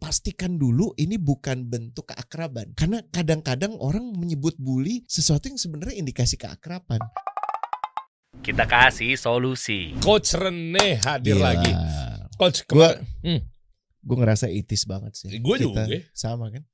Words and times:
pastikan 0.00 0.56
dulu 0.56 0.96
ini 0.96 1.20
bukan 1.20 1.68
bentuk 1.68 2.08
keakraban. 2.10 2.72
Karena 2.72 3.04
kadang-kadang 3.12 3.76
orang 3.76 4.16
menyebut 4.16 4.56
bully 4.56 5.04
sesuatu 5.04 5.52
yang 5.52 5.60
sebenarnya 5.60 6.00
indikasi 6.00 6.40
keakraban. 6.40 6.98
Kita 8.40 8.64
kasih 8.64 9.20
solusi. 9.20 9.92
Coach 10.00 10.32
Rene 10.32 10.96
hadir 11.04 11.36
Gila. 11.36 11.44
lagi. 11.44 11.72
Coach 12.40 12.64
Gua 12.64 12.96
kemarin. 12.96 13.04
Hmm. 13.20 13.40
gue 14.00 14.16
ngerasa 14.16 14.48
itis 14.48 14.88
banget 14.88 15.12
sih. 15.12 15.28
Kita 15.28 15.60
juga. 15.60 15.84
Sama 16.16 16.48
kan? 16.48 16.64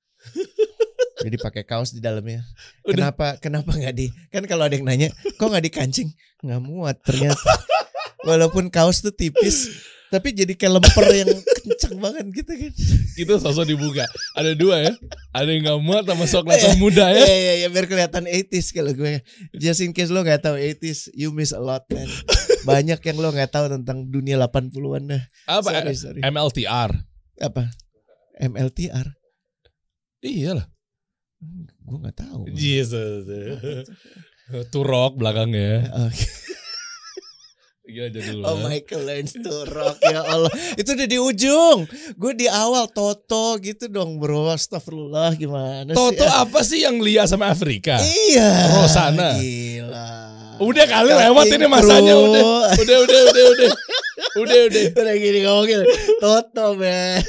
Jadi 1.27 1.37
pakai 1.43 1.67
kaos 1.67 1.91
di 1.91 1.99
dalamnya. 1.99 2.47
Udah. 2.87 3.11
Kenapa 3.11 3.27
kenapa 3.43 3.75
nggak 3.75 3.95
di 3.99 4.07
kan 4.31 4.47
kalau 4.47 4.71
ada 4.71 4.79
yang 4.79 4.87
nanya 4.87 5.11
kok 5.11 5.51
nggak 5.51 5.67
dikancing 5.67 6.15
nggak 6.39 6.63
muat 6.63 7.03
ternyata. 7.03 7.43
Walaupun 8.29 8.71
kaos 8.71 9.03
tuh 9.03 9.11
tipis 9.11 9.75
tapi 10.07 10.31
jadi 10.31 10.53
kayak 10.55 10.73
lemper 10.79 11.07
yang 11.11 11.31
kencang 11.67 11.97
banget 11.99 12.25
gitu 12.33 12.53
kan. 12.55 12.73
Itu 13.17 13.33
sosok 13.37 13.67
dibuka. 13.67 14.07
Ada 14.33 14.55
dua 14.55 14.87
ya. 14.87 14.93
Ada 15.35 15.51
yang 15.51 15.63
nggak 15.67 15.81
muat 15.83 16.05
sama 16.07 16.25
sok 16.25 16.47
muda 16.77 17.11
Iya 17.11 17.21
ya. 17.21 17.27
iya 17.27 17.53
iya 17.65 17.69
biar 17.69 17.87
kelihatan 17.87 18.25
80s 18.25 18.67
kalau 18.71 18.93
gue. 18.93 19.21
Just 19.53 19.83
in 19.83 19.91
case 19.91 20.09
lo 20.09 20.23
nggak 20.23 20.43
tahu 20.43 20.57
80s, 20.57 21.11
you 21.13 21.35
miss 21.35 21.51
a 21.51 21.59
lot 21.59 21.83
man. 21.91 22.07
Banyak 22.63 23.03
yang 23.03 23.17
lo 23.19 23.31
nggak 23.31 23.51
tahu 23.51 23.67
tentang 23.67 24.07
dunia 24.07 24.39
80-an 24.39 25.03
dah. 25.11 25.23
Apa? 25.51 25.69
Sorry, 25.75 25.95
sorry. 25.95 26.21
MLTR. 26.23 26.91
Apa? 27.43 27.63
MLTR. 28.37 29.07
Iya 30.23 30.63
lah. 30.63 30.67
Gue 31.83 31.99
nggak 32.01 32.19
tahu. 32.19 32.47
Jesus. 32.55 33.27
Turok 34.71 35.19
belakangnya. 35.19 35.91
Oke. 36.07 36.27
Gila 37.87 38.43
Oh 38.43 38.59
Michael 38.67 39.03
learns 39.07 39.39
to 39.39 39.55
rock 39.71 40.03
ya 40.03 40.27
Allah. 40.27 40.51
Itu 40.75 40.99
udah 40.99 41.07
di 41.07 41.19
ujung. 41.23 41.87
Gue 42.19 42.33
di 42.35 42.51
awal 42.51 42.91
Toto 42.91 43.55
gitu 43.63 43.87
dong 43.87 44.19
bro. 44.19 44.51
Astagfirullah 44.51 45.39
gimana 45.39 45.95
Toto 45.95 46.27
sih? 46.27 46.35
apa 46.35 46.61
sih 46.67 46.79
yang 46.83 46.99
Lia 46.99 47.31
sama 47.31 47.55
Afrika? 47.55 48.03
Iya. 48.03 48.75
Rosana. 48.75 49.39
Gila. 49.39 50.11
Udah 50.59 50.87
kali 50.89 51.13
lewat 51.15 51.47
ini 51.53 51.67
masanya 51.71 52.15
crew. 52.17 52.27
udah. 52.27 52.45
Udah 52.75 52.97
udah 53.07 53.21
udah 53.31 53.45
udah. 53.55 53.71
Udah 54.37 54.61
udah. 54.67 54.85
Udah 54.99 55.15
gini 55.15 55.39
ngomongin. 55.47 55.81
Toto 56.19 56.67
man. 56.75 57.23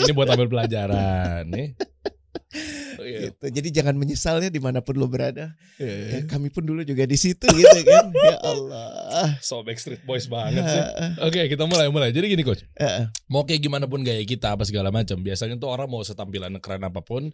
Ini 0.00 0.12
buat 0.16 0.28
ambil 0.32 0.48
pelajaran 0.48 1.52
nih. 1.52 1.76
Oh, 2.96 3.04
iya. 3.08 3.28
Gitu. 3.28 3.46
Jadi 3.52 3.68
jangan 3.70 3.94
menyesalnya 3.94 4.48
di 4.48 4.60
mana 4.60 4.80
pun 4.80 4.96
lo 4.96 5.06
berada. 5.06 5.52
Iya. 5.76 5.96
Ya, 6.08 6.18
kami 6.24 6.48
pun 6.48 6.64
dulu 6.64 6.80
juga 6.82 7.04
di 7.04 7.16
situ 7.16 7.46
gitu 7.46 7.78
kan. 7.84 8.08
Ya 8.26 8.36
Allah. 8.42 9.38
So 9.38 9.62
Backstreet 9.62 10.02
Boys 10.02 10.26
banget 10.26 10.64
sih. 10.66 10.82
Oke 11.26 11.46
kita 11.46 11.62
mulai 11.68 11.86
mulai. 11.92 12.10
Jadi 12.10 12.32
gini 12.32 12.42
coach. 12.42 12.64
Heeh. 12.74 13.06
Mau 13.30 13.46
kayak 13.46 13.60
gimana 13.62 13.86
pun 13.86 14.02
gaya 14.02 14.18
kita 14.24 14.56
apa 14.56 14.66
segala 14.66 14.90
macam. 14.90 15.20
Biasanya 15.20 15.60
tuh 15.60 15.70
orang 15.70 15.86
mau 15.86 16.02
setampilan 16.02 16.58
keren 16.58 16.82
apa 16.82 17.04
pun. 17.04 17.30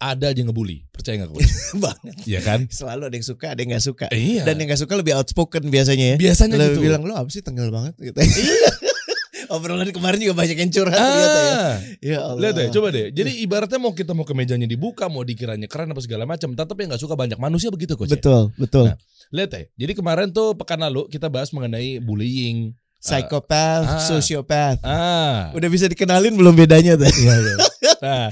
Ada 0.00 0.32
aja 0.32 0.40
ngebully. 0.46 0.86
Percaya 0.94 1.26
gak 1.26 1.30
coach? 1.34 1.50
banget. 1.76 2.14
Iya 2.24 2.40
kan? 2.40 2.60
Selalu 2.70 3.02
ada 3.10 3.16
yang 3.18 3.26
suka, 3.26 3.46
ada 3.52 3.60
yang 3.60 3.70
nggak 3.74 3.84
suka. 3.84 4.06
Iya. 4.14 4.42
Dan 4.48 4.54
yang 4.62 4.68
gak 4.72 4.80
suka 4.80 4.94
lebih 4.96 5.12
outspoken 5.18 5.68
biasanya 5.68 6.14
ya. 6.14 6.16
Biasanya 6.16 6.56
Lebih 6.56 6.78
gitu. 6.78 6.84
bilang 6.86 7.02
lo 7.04 7.14
apa 7.18 7.28
sih 7.28 7.42
tengil 7.42 7.68
banget 7.68 7.94
gitu. 8.00 8.16
Obrolan 9.50 9.90
kemarin 9.90 10.18
juga 10.22 10.34
banyak 10.38 10.56
yang 10.56 10.70
curhat 10.70 10.94
ternyata 10.94 11.40
ya. 11.42 11.54
Ah, 11.54 11.74
Ya 11.98 12.18
Allah. 12.22 12.40
lihat 12.40 12.54
deh, 12.54 12.68
coba 12.70 12.88
deh. 12.94 13.06
Jadi 13.10 13.30
ibaratnya 13.42 13.78
mau 13.82 13.90
kita 13.90 14.14
mau 14.14 14.22
ke 14.22 14.32
mejanya 14.32 14.70
dibuka, 14.70 15.10
mau 15.10 15.26
dikiranya 15.26 15.66
keren 15.66 15.90
apa 15.90 16.00
segala 16.00 16.22
macam, 16.24 16.54
tetap 16.54 16.76
yang 16.78 16.88
nggak 16.94 17.02
suka 17.02 17.18
banyak 17.18 17.36
manusia 17.36 17.68
begitu 17.68 17.98
coach. 17.98 18.10
ya? 18.10 18.18
Betul, 18.18 18.54
betul. 18.54 18.86
Nah, 18.90 18.96
Lihat 19.30 19.48
deh. 19.54 19.64
Jadi 19.78 19.92
kemarin 19.94 20.34
tuh 20.34 20.58
pekan 20.58 20.82
lalu 20.82 21.06
kita 21.06 21.30
bahas 21.30 21.54
mengenai 21.54 22.02
bullying. 22.02 22.74
Psychopath, 23.00 23.88
ah. 23.88 24.02
sociopath. 24.04 24.84
Ah, 24.84 25.48
Udah 25.56 25.72
bisa 25.72 25.88
dikenalin 25.88 26.36
belum 26.36 26.52
bedanya 26.52 27.00
tuh? 27.00 27.08
Iya, 27.08 27.32
iya. 27.32 27.56
Nah, 28.00 28.26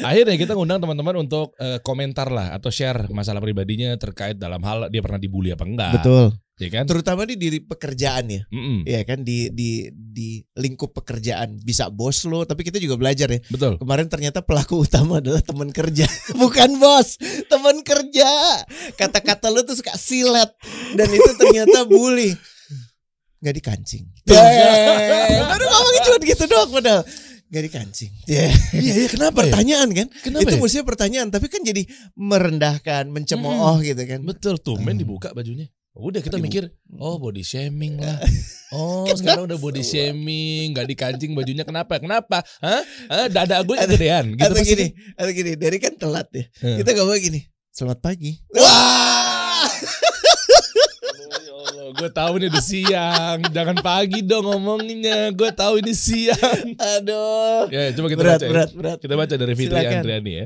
akhirnya 0.00 0.36
kita 0.40 0.56
ngundang 0.56 0.80
teman-teman 0.80 1.20
untuk 1.20 1.52
eh, 1.60 1.76
komentar 1.84 2.32
lah 2.32 2.56
atau 2.56 2.72
share 2.72 3.04
masalah 3.12 3.44
pribadinya 3.44 3.92
terkait 4.00 4.40
dalam 4.40 4.64
hal 4.64 4.88
dia 4.88 5.04
pernah 5.04 5.20
dibully 5.20 5.52
apa 5.52 5.68
enggak. 5.68 5.92
Betul. 6.00 6.32
Ya 6.54 6.70
kan? 6.70 6.86
Terutama 6.86 7.26
di 7.26 7.34
diri 7.34 7.58
pekerjaan 7.58 8.30
ya. 8.30 8.46
Mm-mm. 8.46 8.86
Iya 8.86 9.02
kan 9.02 9.26
di 9.26 9.50
di 9.50 9.90
di 9.90 10.38
lingkup 10.54 10.94
pekerjaan 10.94 11.58
bisa 11.58 11.90
bos 11.90 12.22
lo, 12.24 12.46
tapi 12.46 12.62
kita 12.62 12.78
juga 12.78 12.94
belajar 12.94 13.26
ya. 13.26 13.42
Betul. 13.50 13.74
Kemarin 13.82 14.06
ternyata 14.06 14.38
pelaku 14.38 14.86
utama 14.86 15.18
adalah 15.18 15.42
teman 15.42 15.74
kerja, 15.74 16.06
bukan 16.42 16.78
bos, 16.78 17.18
teman 17.50 17.82
kerja. 17.82 18.30
Kata-kata 18.94 19.50
lu 19.50 19.66
tuh 19.66 19.74
suka 19.74 19.98
silet 19.98 20.54
dan 20.94 21.10
itu 21.10 21.30
ternyata 21.34 21.82
bully. 21.84 22.30
Nggak 23.42 23.54
dikancing. 23.58 24.04
Baru 24.24 25.64
ngomongin 25.66 26.00
cuma 26.06 26.18
gitu 26.22 26.44
doang 26.46 26.70
padahal. 26.70 27.02
Nggak 27.50 27.64
dikancing. 27.66 28.12
Ya. 28.24 28.46
Iya, 28.78 28.92
iya 28.94 29.08
kenapa 29.10 29.42
ya? 29.42 29.50
Pertanyaan 29.50 29.88
kan? 29.90 30.06
Kenapa 30.22 30.42
itu 30.42 30.54
ya? 30.54 30.60
mestinya 30.62 30.86
pertanyaan, 30.86 31.28
tapi 31.30 31.46
kan 31.46 31.60
jadi 31.60 31.82
merendahkan, 32.14 33.04
mencemooh 33.10 33.78
gitu 33.82 34.02
kan. 34.06 34.22
Betul 34.22 34.54
tuh, 34.58 34.78
men 34.78 34.94
Hmm. 34.96 35.02
dibuka 35.02 35.34
bajunya. 35.34 35.66
Udah 35.94 36.18
kita 36.18 36.42
mikir, 36.42 36.74
oh 36.98 37.22
body 37.22 37.46
shaming 37.46 38.02
lah. 38.02 38.18
Oh, 38.74 39.06
Kenapa 39.06 39.22
sekarang 39.22 39.44
udah 39.46 39.58
body 39.62 39.86
shaming, 39.86 40.74
nggak 40.74 40.90
dikancing 40.90 41.30
bajunya 41.38 41.62
kenapa? 41.62 42.02
Kenapa? 42.02 42.42
Hah? 42.58 42.82
Hah? 43.06 43.30
Dada 43.30 43.62
gue 43.62 43.78
kegedean 43.78 44.34
gitu 44.34 44.50
atau 44.50 44.58
gini, 44.66 44.90
atau 45.14 45.30
gini, 45.30 45.54
dari 45.54 45.78
kan 45.78 45.94
telat 45.94 46.26
ya. 46.34 46.42
Hmm. 46.58 46.82
Kita 46.82 46.90
ngomong 46.98 47.22
gini, 47.22 47.46
selamat 47.70 48.02
pagi. 48.02 48.34
Wah! 48.50 49.23
Ya 51.74 51.82
Allah, 51.82 51.94
gue 51.98 52.10
tahu 52.14 52.32
ini 52.38 52.46
udah 52.54 52.64
siang. 52.64 53.38
Jangan 53.50 53.76
pagi 53.82 54.22
dong 54.22 54.46
ngomonginnya. 54.46 55.34
Gue 55.34 55.50
tahu 55.50 55.82
ini 55.82 55.90
siang. 55.90 56.78
Aduh. 56.78 57.66
Ya, 57.66 57.90
coba 57.98 58.06
kita 58.14 58.22
berat, 58.22 58.38
baca. 58.38 58.46
ya. 58.46 58.50
berat, 58.54 58.70
berat. 58.78 58.98
Kita 59.02 59.14
baca 59.18 59.34
dari 59.34 59.54
Fitri 59.58 59.82
Silakan. 59.82 59.98
Andriani 60.06 60.32
ya. 60.38 60.44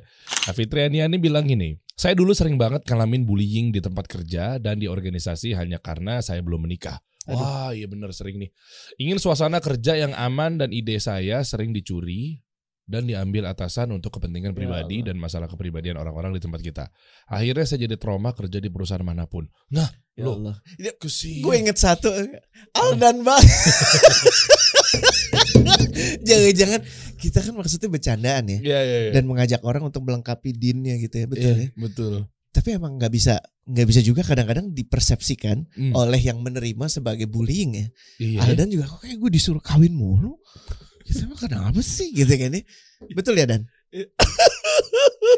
Nah, 0.49 0.55
Fitri 0.57 0.81
Andriani 0.89 1.17
bilang 1.21 1.45
gini, 1.45 1.77
saya 1.93 2.17
dulu 2.17 2.33
sering 2.33 2.57
banget 2.57 2.81
ngalamin 2.89 3.29
bullying 3.29 3.69
di 3.77 3.85
tempat 3.85 4.09
kerja 4.09 4.57
dan 4.57 4.81
di 4.81 4.89
organisasi 4.89 5.53
hanya 5.53 5.77
karena 5.77 6.25
saya 6.25 6.41
belum 6.41 6.65
menikah. 6.65 6.97
Aduh. 7.29 7.45
Wah, 7.45 7.71
iya 7.77 7.85
bener 7.85 8.09
sering 8.17 8.41
nih. 8.41 8.51
Ingin 8.97 9.21
suasana 9.21 9.61
kerja 9.61 10.01
yang 10.01 10.17
aman 10.17 10.57
dan 10.57 10.73
ide 10.73 10.97
saya 10.97 11.45
sering 11.45 11.77
dicuri 11.77 12.41
dan 12.89 13.05
diambil 13.05 13.45
atasan 13.53 13.93
untuk 13.93 14.17
kepentingan 14.17 14.57
pribadi 14.57 15.05
Allah. 15.05 15.13
dan 15.13 15.17
masalah 15.21 15.45
kepribadian 15.45 16.01
orang-orang 16.01 16.33
di 16.33 16.41
tempat 16.41 16.65
kita. 16.65 16.85
Akhirnya 17.29 17.69
saya 17.69 17.85
jadi 17.85 18.01
trauma 18.01 18.33
kerja 18.33 18.65
di 18.65 18.73
perusahaan 18.73 19.05
mana 19.05 19.29
pun. 19.29 19.45
Nah, 19.69 19.93
Ya 20.19 20.27
Loh, 20.27 20.35
Allah. 20.35 20.57
kesian. 20.99 21.47
Gue 21.47 21.63
inget 21.63 21.79
satu 21.79 22.11
Aldan 22.75 23.23
bang 23.23 23.39
Jangan-jangan 26.27 26.81
Kita 27.15 27.39
kan 27.39 27.55
maksudnya 27.55 27.87
bercandaan 27.87 28.45
ya 28.47 28.59
Iya, 28.59 28.79
iya, 28.83 28.99
iya. 28.99 29.11
Dan 29.15 29.27
mengajak 29.27 29.63
orang 29.63 29.87
untuk 29.87 30.03
melengkapi 30.03 30.51
dinnya 30.53 30.99
gitu 30.99 31.15
ya 31.17 31.27
Betul 31.27 31.43
Iya, 31.45 31.55
ya 31.55 31.69
betul. 31.73 32.15
Tapi 32.49 32.69
emang 32.75 32.99
nggak 32.99 33.13
bisa 33.13 33.39
nggak 33.63 33.87
bisa 33.87 34.01
juga 34.01 34.25
kadang-kadang 34.25 34.73
dipersepsikan 34.73 35.69
Hmm. 35.71 35.93
oleh 35.95 36.19
yang 36.19 36.41
menerima 36.41 36.89
sebagai 36.89 37.29
bullying 37.29 37.77
ya. 37.77 37.87
Iya. 38.19 38.39
Aldan 38.43 38.73
juga 38.73 38.89
kok 38.89 39.05
kayak 39.05 39.15
gue 39.15 39.31
disuruh 39.31 39.61
kawin 39.61 39.93
mulu. 39.93 40.35
Kita 41.05 41.29
mah 41.29 41.39
kenapa 41.39 41.79
sih 41.79 42.11
gitu 42.11 42.33
kan 42.33 42.51
ya? 42.51 42.63
Betul 43.13 43.37
ya 43.37 43.47
Dan? 43.47 43.63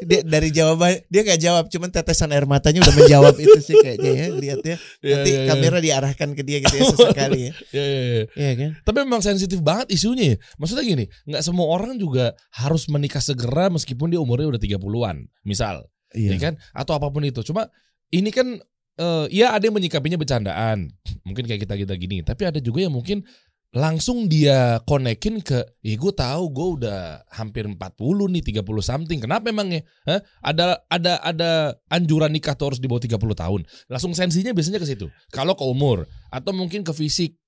Dia, 0.05 0.21
dari 0.25 0.49
jawaban 0.55 1.03
dia 1.07 1.21
nggak 1.27 1.41
jawab, 1.41 1.65
cuman 1.69 1.89
tetesan 1.93 2.31
air 2.33 2.47
matanya 2.49 2.81
udah 2.83 2.95
menjawab 2.95 3.35
itu 3.37 3.59
sih 3.61 3.75
kayaknya 3.79 4.11
ya. 4.11 4.27
Lihat 4.33 4.61
ya. 4.65 4.77
Iya, 5.03 5.15
Nanti 5.17 5.31
iya, 5.31 5.41
iya. 5.41 5.49
kamera 5.49 5.79
diarahkan 5.79 6.29
ke 6.35 6.43
dia 6.47 6.59
gitu 6.63 6.75
ya 6.77 6.83
sesekali 6.95 7.41
ya. 7.41 7.53
Iya, 7.73 7.85
iya, 7.85 8.01
iya. 8.01 8.25
Iya 8.35 8.53
kan? 8.57 8.71
Tapi 8.87 8.99
memang 9.05 9.23
sensitif 9.23 9.59
banget 9.61 9.93
isunya 9.93 10.35
ya. 10.35 10.37
Maksudnya 10.57 10.85
gini, 10.85 11.05
nggak 11.29 11.43
semua 11.43 11.67
orang 11.69 11.97
juga 11.99 12.33
harus 12.55 12.87
menikah 12.89 13.23
segera 13.23 13.69
meskipun 13.69 14.13
dia 14.13 14.21
umurnya 14.23 14.57
udah 14.57 14.61
30-an. 14.61 15.17
Misal, 15.45 15.87
ya 16.15 16.37
kan? 16.39 16.57
Atau 16.73 16.97
apa 16.97 17.11
pun 17.11 17.23
itu. 17.25 17.43
Cuma 17.47 17.69
ini 18.11 18.31
kan 18.35 18.59
eh 19.01 19.27
ya 19.33 19.55
ada 19.55 19.65
yang 19.65 19.77
menyikapinya 19.77 20.19
bercandaan. 20.21 20.91
Mungkin 21.25 21.45
kayak 21.47 21.65
kita-kita 21.69 21.95
gini, 21.97 22.21
tapi 22.27 22.49
ada 22.49 22.59
juga 22.59 22.85
yang 22.85 22.93
mungkin 22.93 23.23
langsung 23.71 24.27
dia 24.27 24.83
konekin 24.83 25.39
ke, 25.47 25.63
ya 25.79 25.95
gue 25.95 26.13
tahu 26.13 26.43
gue 26.51 26.69
udah 26.83 27.23
hampir 27.31 27.63
40 27.71 27.79
nih, 28.35 28.43
30 28.43 28.67
something. 28.83 29.19
Kenapa 29.23 29.55
emangnya? 29.55 29.87
Hah? 30.03 30.19
Ada 30.43 30.83
ada 30.91 31.13
ada 31.23 31.51
anjuran 31.87 32.35
nikah 32.35 32.59
tuh 32.59 32.75
harus 32.75 32.81
di 32.83 32.91
bawah 32.91 33.03
30 33.03 33.15
tahun. 33.15 33.61
Langsung 33.87 34.11
sensinya 34.11 34.51
biasanya 34.51 34.83
ke 34.83 34.89
situ. 34.91 35.07
Kalau 35.31 35.55
ke 35.55 35.63
umur 35.63 36.11
atau 36.35 36.51
mungkin 36.51 36.83
ke 36.83 36.91
fisik. 36.91 37.39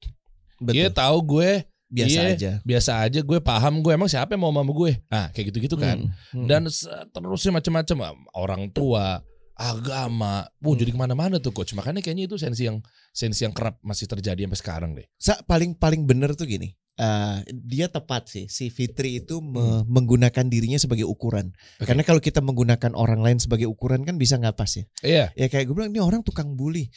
Dia 0.62 0.87
Betul. 0.91 0.94
tahu 0.94 1.19
gue 1.38 1.50
Biasa 1.93 2.08
iya, 2.25 2.32
aja. 2.32 2.52
biasa 2.64 2.91
aja 3.05 3.20
gue 3.20 3.37
paham 3.44 3.85
gue 3.85 3.93
emang 3.93 4.08
siapa 4.08 4.32
yang 4.32 4.41
mau 4.41 4.49
sama 4.49 4.73
gue 4.73 4.97
nah 5.12 5.29
kayak 5.29 5.52
gitu 5.52 5.58
gitu 5.69 5.76
kan 5.76 6.00
Hmm, 6.32 6.41
hmm. 6.41 6.47
dan 6.49 6.64
terusnya 7.12 7.52
macam-macam 7.61 8.17
orang 8.32 8.73
tua 8.73 9.20
agama 9.54 10.49
Wah, 10.58 10.75
jadi 10.75 10.90
ke 10.90 10.99
mana-mana 10.99 11.37
tuh 11.37 11.50
coach 11.50 11.72
makanya 11.72 12.00
kayaknya 12.00 12.25
itu 12.25 12.37
sensi 12.37 12.64
yang 12.64 12.81
sensi 13.10 13.43
yang 13.43 13.52
kerap 13.52 13.76
masih 13.81 14.06
terjadi 14.06 14.44
sampai 14.44 14.58
sekarang 14.58 14.90
deh 14.93 15.06
Sa, 15.16 15.37
paling 15.43 15.75
paling 15.75 16.02
bener 16.02 16.32
tuh 16.32 16.46
gini. 16.46 16.72
eh, 16.93 17.37
dia 17.50 17.88
tepat 17.88 18.28
sih 18.28 18.44
si 18.46 18.69
Fitri 18.69 19.19
itu 19.19 19.40
me- 19.40 19.81
Hmm. 19.81 19.88
menggunakan 19.88 20.44
dirinya 20.44 20.76
sebagai 20.76 21.04
ukuran. 21.04 21.49
Oke. 21.81 21.88
Karena 21.88 22.04
kalau 22.04 22.20
kita 22.20 22.38
menggunakan 22.38 22.93
orang 22.93 23.20
lain 23.20 23.40
sebagai 23.40 23.64
ukuran 23.64 24.04
kan 24.04 24.16
bisa 24.16 24.37
nggak 24.37 24.52
pas 24.52 24.69
ya. 24.70 24.84
iya 25.02 25.25
Ya 25.32 25.49
kayak 25.49 25.66
gue 25.66 25.75
bilang 25.75 25.88
ini 25.88 25.99
orang 25.99 26.20
tukang 26.20 26.52
bully. 26.52 26.93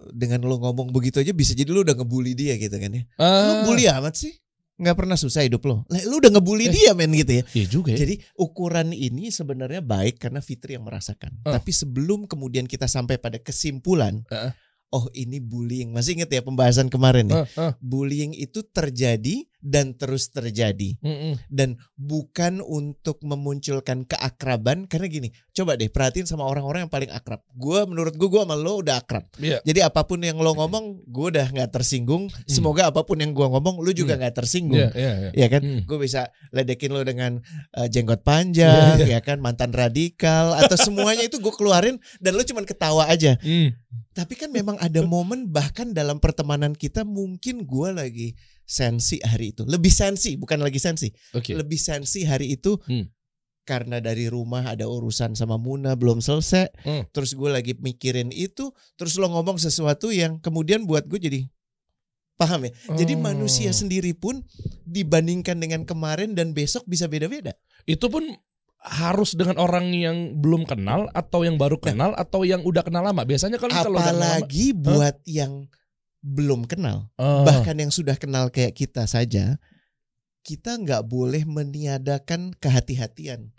Dengan 0.00 0.40
lo 0.40 0.56
ngomong 0.56 0.96
begitu 0.96 1.20
aja 1.20 1.28
bisa 1.30 1.52
jadi 1.52 1.68
lo 1.68 1.84
udah 1.84 1.92
ngebully 1.92 2.32
dia 2.32 2.56
gitu 2.56 2.72
kan 2.72 2.88
ya. 2.88 3.02
Lo 3.20 3.52
Ah, 3.52 3.62
bully 3.68 3.84
amat 3.84 4.14
sih. 4.16 4.32
Nggak 4.80 4.96
pernah 4.96 5.14
susah 5.14 5.44
hidup 5.44 5.60
lo. 5.68 5.84
Lah, 5.86 6.00
lu 6.08 6.16
udah 6.16 6.32
ngebully 6.32 6.66
Eh. 6.66 6.72
dia 6.72 6.96
men 6.96 7.12
gitu 7.12 7.36
ya. 7.36 7.42
Iya 7.52 7.66
juga 7.68 7.92
ya. 7.92 8.00
Jadi 8.00 8.16
ukuran 8.34 8.96
ini 8.96 9.28
sebenarnya 9.28 9.84
baik 9.84 10.16
karena 10.16 10.40
Fitri 10.40 10.80
yang 10.80 10.88
merasakan. 10.88 11.36
Oh. 11.44 11.52
Tapi 11.52 11.68
sebelum 11.68 12.24
kemudian 12.24 12.64
kita 12.64 12.88
sampai 12.88 13.20
pada 13.20 13.36
kesimpulan, 13.36 14.24
Heeh. 14.32 14.56
oh 14.90 15.12
ini 15.12 15.36
bullying. 15.36 15.92
Masih 15.92 16.16
inget 16.16 16.32
ya 16.32 16.40
pembahasan 16.40 16.88
kemarin 16.88 17.28
ya? 17.28 17.44
Ah, 17.58 17.60
ah. 17.60 17.72
Bullying 17.78 18.32
itu 18.32 18.64
terjadi 18.64 19.44
dan 19.60 19.92
terus 19.92 20.32
terjadi 20.32 20.96
Mm-mm. 21.04 21.36
dan 21.52 21.76
bukan 21.94 22.64
untuk 22.64 23.20
memunculkan 23.20 24.08
keakraban 24.08 24.88
karena 24.88 25.06
gini. 25.06 25.28
Coba 25.52 25.76
deh 25.76 25.92
perhatiin 25.92 26.24
sama 26.24 26.48
orang-orang 26.48 26.88
yang 26.88 26.92
paling 26.92 27.12
akrab. 27.12 27.44
Gua 27.52 27.84
menurut 27.84 28.16
gua 28.16 28.28
gua 28.28 28.42
sama 28.48 28.56
lo 28.56 28.80
udah 28.80 28.96
akrab. 28.98 29.28
Iya. 29.36 29.60
Jadi 29.60 29.80
apa 29.84 30.08
pun 30.08 30.24
yang 30.24 30.40
lo 30.40 30.56
ngomong, 30.56 31.04
gue 31.04 31.26
udah 31.36 31.46
nggak 31.52 31.70
tersinggung. 31.70 32.32
Semoga 32.48 32.88
apa 32.88 33.04
pun 33.04 33.20
yang 33.20 33.36
gua 33.36 33.52
ngomong, 33.52 33.84
lu 33.84 33.92
juga 33.92 34.16
nggak 34.16 34.34
tersinggung. 34.40 34.80
Iya, 34.80 34.90
iya, 34.96 35.12
iya. 35.28 35.30
Ya 35.36 35.46
kan, 35.52 35.60
Hmm. 35.60 35.84
gue 35.84 35.98
bisa 36.00 36.32
ledekin 36.50 36.90
lo 36.90 37.04
dengan 37.04 37.44
eh, 37.76 37.86
jenggot 37.92 38.24
panjang, 38.24 38.96
Iya, 38.96 39.18
ya 39.18 39.20
kan, 39.20 39.44
mantan 39.44 39.76
radikal 39.76 40.56
atau 40.56 40.74
semuanya 40.88 41.28
itu 41.28 41.36
gue 41.36 41.52
keluarin 41.52 42.00
dan 42.18 42.32
lo 42.32 42.42
cuman 42.42 42.64
ketawa 42.64 43.06
aja. 43.12 43.36
Hmm. 43.44 43.76
Tapi 44.10 44.34
kan 44.34 44.50
memang 44.50 44.74
ada 44.80 45.04
momen 45.04 45.52
bahkan 45.52 45.92
dalam 45.92 46.18
pertemanan 46.18 46.74
kita 46.74 47.04
mungkin 47.04 47.68
gue 47.68 47.88
lagi 47.92 48.28
sensi 48.70 49.18
hari 49.18 49.50
itu, 49.50 49.66
lebih 49.66 49.90
sensi, 49.90 50.38
bukan 50.38 50.62
lagi 50.62 50.78
sensi, 50.78 51.10
Oke. 51.34 51.58
lebih 51.58 51.74
sensi 51.74 52.22
hari 52.22 52.54
itu 52.54 52.78
Hmm. 52.86 53.10
karena 53.66 53.98
dari 53.98 54.30
rumah 54.30 54.62
ada 54.70 54.86
urusan 54.86 55.34
sama 55.34 55.58
Muna 55.58 55.98
belum 55.98 56.22
selesai, 56.22 56.70
Hmm. 56.86 57.02
terus 57.10 57.34
gue 57.34 57.50
lagi 57.50 57.74
mikirin 57.74 58.30
itu, 58.30 58.70
terus 58.94 59.18
lo 59.18 59.26
ngomong 59.26 59.58
sesuatu 59.58 60.14
yang 60.14 60.38
kemudian 60.38 60.86
buat 60.86 61.10
gue 61.10 61.18
jadi 61.18 61.40
paham 62.38 62.70
ya. 62.70 62.72
Jadi 62.94 63.18
Oh. 63.18 63.20
manusia 63.20 63.74
sendiri 63.74 64.14
pun 64.14 64.46
dibandingkan 64.86 65.58
dengan 65.60 65.82
kemarin 65.84 66.32
dan 66.38 66.54
besok 66.56 66.86
bisa 66.86 67.04
beda-beda. 67.04 67.52
Itu 67.84 68.08
pun 68.08 68.24
harus 68.80 69.36
dengan 69.36 69.60
orang 69.60 69.92
yang 69.92 70.40
belum 70.40 70.64
kenal 70.64 71.12
atau 71.12 71.44
yang 71.44 71.60
baru 71.60 71.76
kenal 71.76 72.16
atau 72.16 72.48
yang 72.48 72.64
udah 72.64 72.80
kenal 72.80 73.04
lama. 73.04 73.28
Biasanya 73.28 73.60
kan 73.60 73.68
kalau 73.68 73.92
udah 73.92 73.92
kenal 73.92 74.16
lama, 74.16 74.40
Apalagi 74.40 74.66
buat 74.72 75.16
yang 75.28 75.68
belum 76.20 76.64
kenal, 76.64 77.08
Ah. 77.16 77.42
bahkan 77.42 77.74
yang 77.74 77.88
sudah 77.88 78.14
kenal 78.14 78.48
kayak 78.48 78.72
kita 78.72 79.04
saja, 79.04 79.56
kita 80.40 80.76
nggak 80.76 81.04
boleh 81.04 81.44
meniadakan 81.44 82.52
kehati-hatian. 82.56 83.52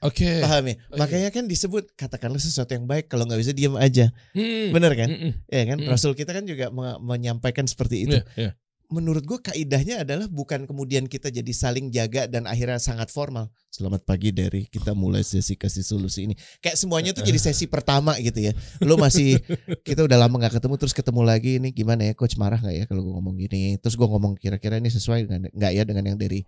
Oke. 0.00 0.40
Paham 0.40 0.64
ya? 0.64 0.76
Oke. 0.88 0.96
Makanya 0.96 1.28
kan 1.28 1.44
disebut 1.44 1.92
katakanlah 1.92 2.40
sesuatu 2.40 2.72
yang 2.72 2.88
baik 2.88 3.12
kalau 3.12 3.28
nggak 3.28 3.36
bisa 3.36 3.52
diam 3.52 3.76
aja. 3.76 4.08
Hmm. 4.32 4.72
Bener 4.72 4.96
kan? 4.96 5.08
Mm-mm. 5.12 5.32
Ya 5.44 5.62
kan? 5.68 5.76
Mm. 5.76 5.92
Rasul 5.92 6.16
kita 6.16 6.32
kan 6.32 6.48
juga 6.48 6.72
me- 6.72 6.96
menyampaikan 6.98 7.68
seperti 7.68 8.08
itu. 8.08 8.16
Iya, 8.16 8.24
iya. 8.34 8.50
Menurut 8.90 9.22
gue 9.22 9.38
kaidahnya 9.38 10.02
adalah 10.02 10.26
bukan 10.26 10.66
kemudian 10.66 11.06
kita 11.06 11.30
jadi 11.30 11.52
saling 11.54 11.94
jaga 11.94 12.26
dan 12.26 12.50
akhirnya 12.50 12.82
sangat 12.82 13.06
formal. 13.14 13.46
Selamat 13.70 14.02
pagi 14.02 14.34
dari 14.34 14.66
kita 14.66 14.98
mulai 14.98 15.22
sesi 15.22 15.54
kasih 15.54 15.86
solusi 15.86 16.26
ini. 16.26 16.34
Kayak 16.58 16.74
semuanya 16.74 17.14
tuh 17.14 17.22
jadi 17.22 17.38
sesi 17.38 17.70
pertama 17.70 18.18
gitu 18.18 18.50
ya. 18.50 18.52
Lo 18.82 18.98
masih 18.98 19.38
kita 19.86 20.02
udah 20.02 20.18
lama 20.18 20.34
nggak 20.42 20.58
ketemu 20.58 20.74
terus 20.74 20.90
ketemu 20.90 21.22
lagi 21.22 21.62
ini 21.62 21.70
gimana 21.70 22.02
ya 22.10 22.18
coach 22.18 22.34
marah 22.34 22.58
nggak 22.58 22.76
ya 22.82 22.84
kalau 22.90 23.06
gue 23.06 23.14
ngomong 23.14 23.38
gini. 23.38 23.78
Terus 23.78 23.94
gue 23.94 24.08
ngomong 24.10 24.34
kira-kira 24.34 24.82
ini 24.82 24.90
sesuai 24.90 25.30
dengan 25.30 25.46
nggak 25.54 25.70
ya 25.70 25.82
dengan 25.86 26.04
yang 26.10 26.18
dari 26.18 26.42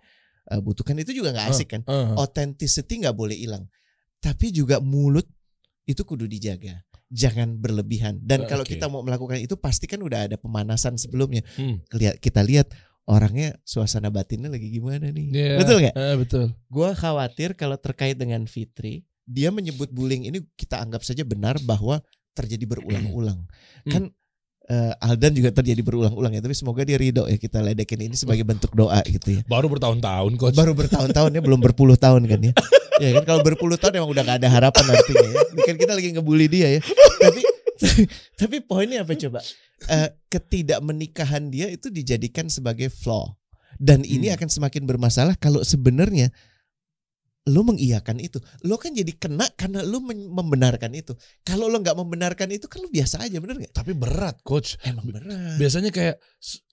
uh, 0.51 0.59
butuhkan 0.59 0.99
itu 0.99 1.15
juga 1.15 1.31
nggak 1.31 1.47
asik 1.47 1.79
kan. 1.79 1.81
Ah. 1.87 2.19
Authenticity 2.19 3.07
nggak 3.07 3.15
boleh 3.15 3.39
hilang. 3.39 3.71
Tapi 4.19 4.51
juga 4.51 4.83
mulut 4.83 5.31
itu 5.87 6.03
kudu 6.03 6.27
dijaga. 6.27 6.83
Jangan 7.13 7.61
berlebihan. 7.61 8.17
Dan 8.25 8.43
Eh, 8.43 8.47
kalau 8.49 8.65
kita 8.65 8.89
mau 8.89 9.05
melakukan 9.05 9.37
itu 9.37 9.53
pasti 9.53 9.85
kan 9.85 10.01
udah 10.01 10.25
ada 10.25 10.35
pemanasan 10.41 10.97
sebelumnya. 10.97 11.45
Hmm. 11.53 11.77
Kita 11.93 12.41
lihat 12.41 12.73
orangnya 13.05 13.53
suasana 13.61 14.09
batinnya 14.09 14.49
lagi 14.49 14.73
gimana 14.73 15.13
nih. 15.13 15.27
Iya. 15.29 15.55
Betul 15.61 15.75
nggak? 15.85 15.95
Eh, 15.95 16.15
betul. 16.17 16.45
Gua 16.73 16.97
khawatir 16.97 17.53
kalau 17.53 17.77
terkait 17.77 18.17
dengan 18.17 18.41
Fitri, 18.49 19.05
dia 19.29 19.53
menyebut 19.53 19.93
bullying 19.93 20.25
ini 20.25 20.41
kita 20.57 20.81
anggap 20.81 21.05
saja 21.05 21.21
benar 21.21 21.61
bahwa 21.61 22.01
terjadi 22.33 22.65
berulang-ulang. 22.65 23.45
Hmm. 23.85 23.91
Kan 23.93 24.03
eh, 24.71 24.93
Aldan 25.05 25.37
juga 25.37 25.53
terjadi 25.53 25.85
berulang-ulang 25.85 26.33
ya, 26.33 26.41
tapi 26.41 26.55
semoga 26.57 26.81
dia 26.81 26.97
ridho 26.97 27.29
ya 27.29 27.37
kita 27.37 27.61
ledekin 27.61 28.09
ini 28.09 28.15
sebagai 28.17 28.41
bentuk 28.47 28.73
doa 28.73 29.05
gitu 29.05 29.37
ya. 29.37 29.41
Baru 29.45 29.69
bertahun-tahun 29.69 30.33
coach. 30.39 30.57
Baru 30.57 30.73
bertahun-tahun 30.73 31.29
ya, 31.35 31.41
belum 31.45 31.59
berpuluh 31.61 31.99
tahun 31.99 32.25
kan 32.25 32.41
ya. 32.41 32.53
Ya 33.01 33.09
kan 33.17 33.23
kalau 33.25 33.41
berpuluh 33.41 33.77
tahun 33.77 34.01
emang 34.01 34.11
udah 34.13 34.23
gak 34.23 34.37
ada 34.43 34.49
harapan 34.49 34.85
artinya 34.93 35.27
ya. 35.27 35.41
Ini 35.49 35.61
kan 35.65 35.75
kita 35.77 35.93
lagi 35.93 36.09
ngebully 36.13 36.47
dia 36.47 36.67
ya. 36.77 36.81
Tapi 37.19 37.41
tapi 38.39 38.57
poinnya 38.61 39.01
apa 39.01 39.17
coba? 39.17 39.39
Eh, 39.89 40.09
ketidakmenikahan 40.29 41.49
dia 41.49 41.67
itu 41.67 41.89
dijadikan 41.89 42.47
sebagai 42.47 42.87
flaw. 42.87 43.33
Dan 43.75 44.05
ini 44.05 44.29
Hmm. 44.29 44.37
akan 44.37 44.49
semakin 44.49 44.85
bermasalah 44.85 45.33
kalau 45.35 45.65
sebenarnya 45.65 46.29
lo 47.43 47.67
mengiyakan 47.67 48.23
itu. 48.23 48.39
Lo 48.63 48.79
kan 48.79 48.95
jadi 48.95 49.11
kena 49.19 49.43
karena 49.59 49.83
lo 49.83 49.99
membenarkan 50.05 50.95
itu. 50.95 51.11
Kalau 51.43 51.67
lo 51.67 51.83
nggak 51.83 51.99
membenarkan 51.99 52.47
itu 52.55 52.71
kan 52.71 52.79
lo 52.79 52.87
biasa 52.87 53.27
aja 53.27 53.43
bener 53.43 53.59
nggak? 53.59 53.75
Tapi 53.75 53.91
berat 53.91 54.39
coach. 54.47 54.79
Emang 54.87 55.11
berat. 55.11 55.59
Biasanya 55.59 55.91
kayak 55.91 56.15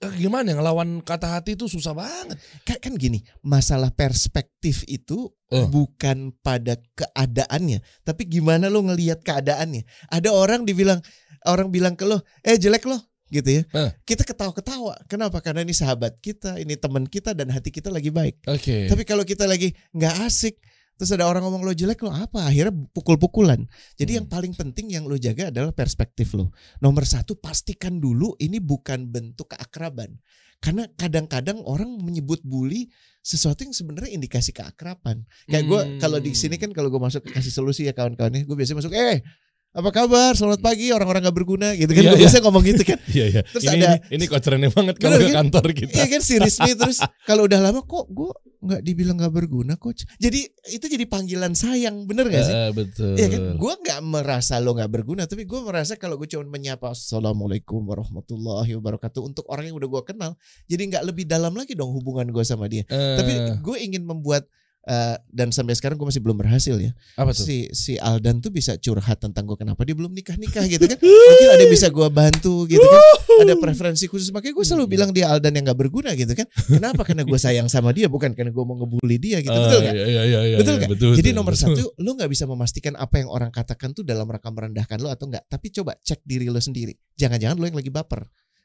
eh, 0.07 0.15
gimana 0.15 0.55
ya, 0.55 0.63
ngelawan 0.63 1.03
kata 1.03 1.39
hati 1.39 1.59
itu 1.59 1.67
susah 1.67 1.91
banget. 1.91 2.39
Kan, 2.63 2.79
kan 2.79 2.93
gini, 2.95 3.19
masalah 3.43 3.91
perspektif 3.91 4.87
itu 4.87 5.31
Eh. 5.51 5.67
bukan 5.67 6.31
pada 6.47 6.79
keadaannya, 6.95 7.83
tapi 8.07 8.23
gimana 8.31 8.71
lo 8.71 8.87
ngelihat 8.87 9.27
keadaannya. 9.27 9.83
Ada 10.07 10.31
orang 10.31 10.63
dibilang 10.63 11.03
orang 11.43 11.75
bilang 11.75 11.99
ke 11.99 12.07
lo, 12.07 12.23
"Eh 12.47 12.55
jelek 12.55 12.87
lo." 12.87 13.10
Gitu 13.31 13.47
ya. 13.47 13.63
Eh. 13.71 13.91
Kita 14.05 14.27
ketawa-ketawa. 14.27 15.07
Kenapa? 15.07 15.39
Karena 15.41 15.63
ini 15.63 15.73
sahabat 15.73 16.19
kita, 16.19 16.59
ini 16.59 16.75
teman 16.75 17.07
kita 17.07 17.33
dan 17.33 17.49
hati 17.49 17.71
kita 17.71 17.89
lagi 17.89 18.11
baik. 18.11 18.43
Oke. 18.51 18.91
Tapi 18.91 19.03
kalau 19.07 19.23
kita 19.23 19.47
lagi 19.47 19.71
nggak 19.95 20.27
asik, 20.27 20.59
terus 20.99 21.15
ada 21.15 21.25
orang 21.25 21.47
ngomong 21.47 21.65
lo 21.65 21.73
jelek 21.73 22.03
lo 22.03 22.11
apa? 22.13 22.51
Akhirnya 22.51 22.75
pukul-pukulan. 22.93 23.65
Jadi 23.97 24.11
Hmm. 24.13 24.19
yang 24.21 24.27
paling 24.29 24.53
penting 24.53 24.91
yang 24.93 25.07
lo 25.07 25.17
jaga 25.17 25.49
adalah 25.49 25.73
perspektif 25.73 26.35
lo. 26.37 26.51
Nomor 26.83 27.07
satu 27.07 27.39
pastikan 27.39 27.97
dulu 27.97 28.35
ini 28.37 28.59
bukan 28.61 29.09
bentuk 29.09 29.55
keakraban. 29.55 30.19
Karena 30.61 30.85
kadang-kadang 30.93 31.65
orang 31.65 31.89
menyebut 32.05 32.45
bully 32.45 32.93
sesuatu 33.25 33.65
yang 33.65 33.73
sebenarnya 33.73 34.13
indikasi 34.13 34.53
keakraban. 34.53 35.25
Kayak 35.49 35.65
gue 35.65 35.81
Hmm. 35.81 35.97
kalau 35.97 36.21
di 36.21 36.37
sini 36.37 36.61
kan 36.61 36.69
kalau 36.77 36.93
gue 36.93 37.01
masuk 37.01 37.25
kasih 37.33 37.49
solusi 37.49 37.89
ya 37.89 37.97
kawan-kawannya, 37.97 38.45
gue 38.45 38.57
biasanya 38.57 38.85
masuk, 38.85 38.93
eh 38.93 39.25
apa 39.71 39.91
kabar? 39.95 40.35
Selamat 40.35 40.59
pagi 40.59 40.91
orang-orang 40.91 41.31
gak 41.31 41.37
berguna 41.37 41.69
gitu 41.79 41.95
kan. 41.95 42.03
Iya. 42.03 42.19
biasanya 42.19 42.43
ngomong 42.43 42.65
gitu 42.67 42.83
kan. 42.83 42.99
Iya 43.15 43.25
iya. 43.31 43.41
Terus 43.47 43.63
ini, 43.71 43.83
ada- 43.87 44.03
ini, 44.03 44.15
ini 44.19 44.25
kocerannya 44.27 44.71
banget 44.75 44.97
kalau 44.99 45.17
ke 45.19 45.31
kan? 45.31 45.35
kantor 45.47 45.65
kita. 45.71 45.95
Iya 45.95 46.07
kan 46.11 46.21
si 46.27 46.35
Rismi 46.43 46.73
terus 46.81 46.99
kalau 47.23 47.47
udah 47.47 47.59
lama 47.63 47.87
kok 47.87 48.07
gue 48.11 48.31
nggak 48.61 48.83
dibilang 48.83 49.17
nggak 49.17 49.31
berguna 49.33 49.79
coach. 49.79 50.05
Jadi 50.19 50.43
itu 50.75 50.85
jadi 50.85 51.07
panggilan 51.07 51.55
sayang, 51.55 52.03
bener 52.05 52.29
gak 52.29 52.45
sih? 52.45 52.53
Eh, 52.55 52.71
betul. 52.75 53.15
Iya 53.15 53.27
kan, 53.31 53.41
gue 53.57 53.73
nggak 53.87 54.01
merasa 54.05 54.59
lo 54.59 54.75
nggak 54.75 54.91
berguna, 54.91 55.23
tapi 55.25 55.47
gue 55.47 55.61
merasa 55.63 55.95
kalau 55.97 56.19
gue 56.19 56.29
cuma 56.29 56.45
menyapa 56.45 56.91
assalamualaikum 56.93 57.81
warahmatullahi 57.87 58.75
wabarakatuh 58.77 59.23
untuk 59.23 59.49
orang 59.49 59.71
yang 59.73 59.81
udah 59.81 59.89
gue 59.89 60.03
kenal, 60.05 60.31
jadi 60.69 60.83
nggak 60.93 61.05
lebih 61.09 61.25
dalam 61.25 61.57
lagi 61.57 61.73
dong 61.73 61.95
hubungan 61.95 62.29
gue 62.29 62.45
sama 62.45 62.69
dia. 62.69 62.85
Eh, 62.85 63.17
Tapi 63.17 63.33
gue 63.65 63.77
ingin 63.81 64.05
membuat 64.05 64.45
eh, 64.83 65.17
dan 65.29 65.51
sampai 65.51 65.73
sekarang 65.73 65.95
gue 65.95 66.07
masih 66.07 66.19
belum 66.19 66.37
berhasil 66.37 66.73
ya. 66.75 66.93
apa 67.15 67.31
tuh? 67.31 67.45
Si 67.45 67.69
si 67.71 67.93
Aldan 67.97 68.39
tuh 68.39 68.49
bisa 68.49 68.77
curhat 68.77 69.19
tentang 69.19 69.45
gue 69.45 69.55
kenapa 69.55 69.83
dia 69.83 69.93
belum 69.93 70.11
nikah 70.11 70.35
nikah 70.35 70.65
gitu 70.65 70.85
kan? 70.85 70.97
Mungkin 70.97 71.49
ada 71.49 71.61
yang 71.61 71.69
bisa 71.69 71.89
gue 71.89 72.09
bantu 72.09 72.65
gitu 72.65 72.81
kan? 72.81 73.03
Ada 73.41 73.55
preferensi 73.57 74.05
khusus 74.05 74.29
makanya 74.31 74.53
gue 74.53 74.65
selalu 74.65 74.87
bilang 74.89 75.11
dia 75.11 75.29
Aldan 75.29 75.53
yang 75.53 75.65
nggak 75.65 75.79
berguna 75.79 76.13
gitu 76.13 76.33
kan? 76.33 76.47
Kenapa? 76.67 77.05
Karena 77.05 77.23
gue 77.23 77.39
sayang 77.39 77.67
sama 77.67 77.91
dia 77.91 78.07
bukan 78.07 78.33
karena 78.33 78.51
gue 78.51 78.65
mau 78.65 78.75
ngebully 78.75 79.17
dia 79.17 79.39
gitu. 79.39 79.53
Betul 79.53 79.79
Ah, 79.79 79.83
nggak? 79.83 79.95
Iya, 79.95 80.07
iya, 80.07 80.23
iya, 80.25 80.41
iya, 80.45 80.57
Betul 80.59 80.77
iya, 80.77 80.89
betul, 80.89 81.11
Jadi 81.13 81.29
betul, 81.29 81.39
nomor 81.39 81.55
betul. 81.55 81.77
satu, 81.77 81.85
lo 81.97 82.11
nggak 82.15 82.31
bisa 82.31 82.45
memastikan 82.45 82.95
apa 82.95 83.15
yang 83.19 83.29
orang 83.29 83.51
katakan 83.51 83.91
tuh 83.91 84.03
dalam 84.03 84.25
rangka 84.25 84.49
merendahkan 84.49 84.97
lo 84.97 85.09
atau 85.09 85.29
enggak. 85.29 85.45
Tapi 85.47 85.67
coba 85.71 85.93
cek 85.97 86.21
diri 86.23 86.47
lo 86.47 86.59
sendiri. 86.59 86.97
Jangan-jangan 87.15 87.57
lo 87.57 87.65
yang 87.65 87.77
lagi 87.77 87.89
baper. 87.89 88.25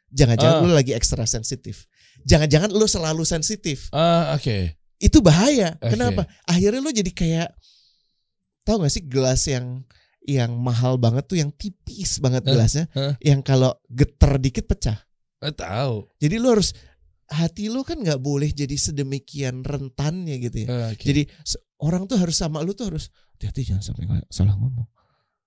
Jangan-jangan 0.09 0.55
Ah. 0.57 0.63
lo 0.63 0.71
lagi 0.71 0.93
ekstra 0.93 1.25
sensitif. 1.25 1.89
Jangan-jangan 2.23 2.71
lo 2.71 2.85
selalu 2.85 3.27
sensitif. 3.27 3.89
Ah, 3.91 4.31
oke. 4.33 4.84
Itu 4.97 5.19
bahaya. 5.19 5.75
Oke. 5.79 5.95
Kenapa? 5.95 6.27
Akhirnya 6.47 6.79
lo 6.81 6.91
jadi 6.91 7.11
kayak, 7.11 7.49
tahu 8.63 8.85
gak 8.85 8.93
sih 8.93 9.05
gelas 9.05 9.45
yang 9.47 9.83
yang 10.25 10.57
mahal 10.57 10.97
banget 10.97 11.29
tuh, 11.29 11.37
yang 11.37 11.53
tipis 11.53 12.17
banget 12.17 12.41
gelasnya, 12.49 12.89
eh. 12.97 13.13
yang 13.21 13.45
kalau 13.45 13.77
geter 13.85 14.41
dikit 14.41 14.65
pecah. 14.65 14.97
Eh, 15.45 15.53
tahu. 15.53 16.09
Jadi 16.17 16.35
lo 16.41 16.57
harus 16.57 16.73
hati 17.29 17.69
lo 17.69 17.81
kan 17.81 18.01
nggak 18.01 18.21
boleh 18.21 18.49
jadi 18.53 18.73
sedemikian 18.73 19.61
rentannya 19.61 20.41
gitu 20.41 20.65
ya. 20.65 20.67
Eh, 20.67 20.85
oke. 20.97 21.05
Jadi 21.05 21.21
orang 21.81 22.09
tuh 22.09 22.17
harus 22.17 22.37
sama 22.37 22.61
lu 22.65 22.73
tuh 22.73 22.89
harus 22.93 23.13
hati-hati 23.37 23.69
jangan 23.69 23.83
sampai 23.85 24.09
salah 24.33 24.57
ngomong. 24.57 24.87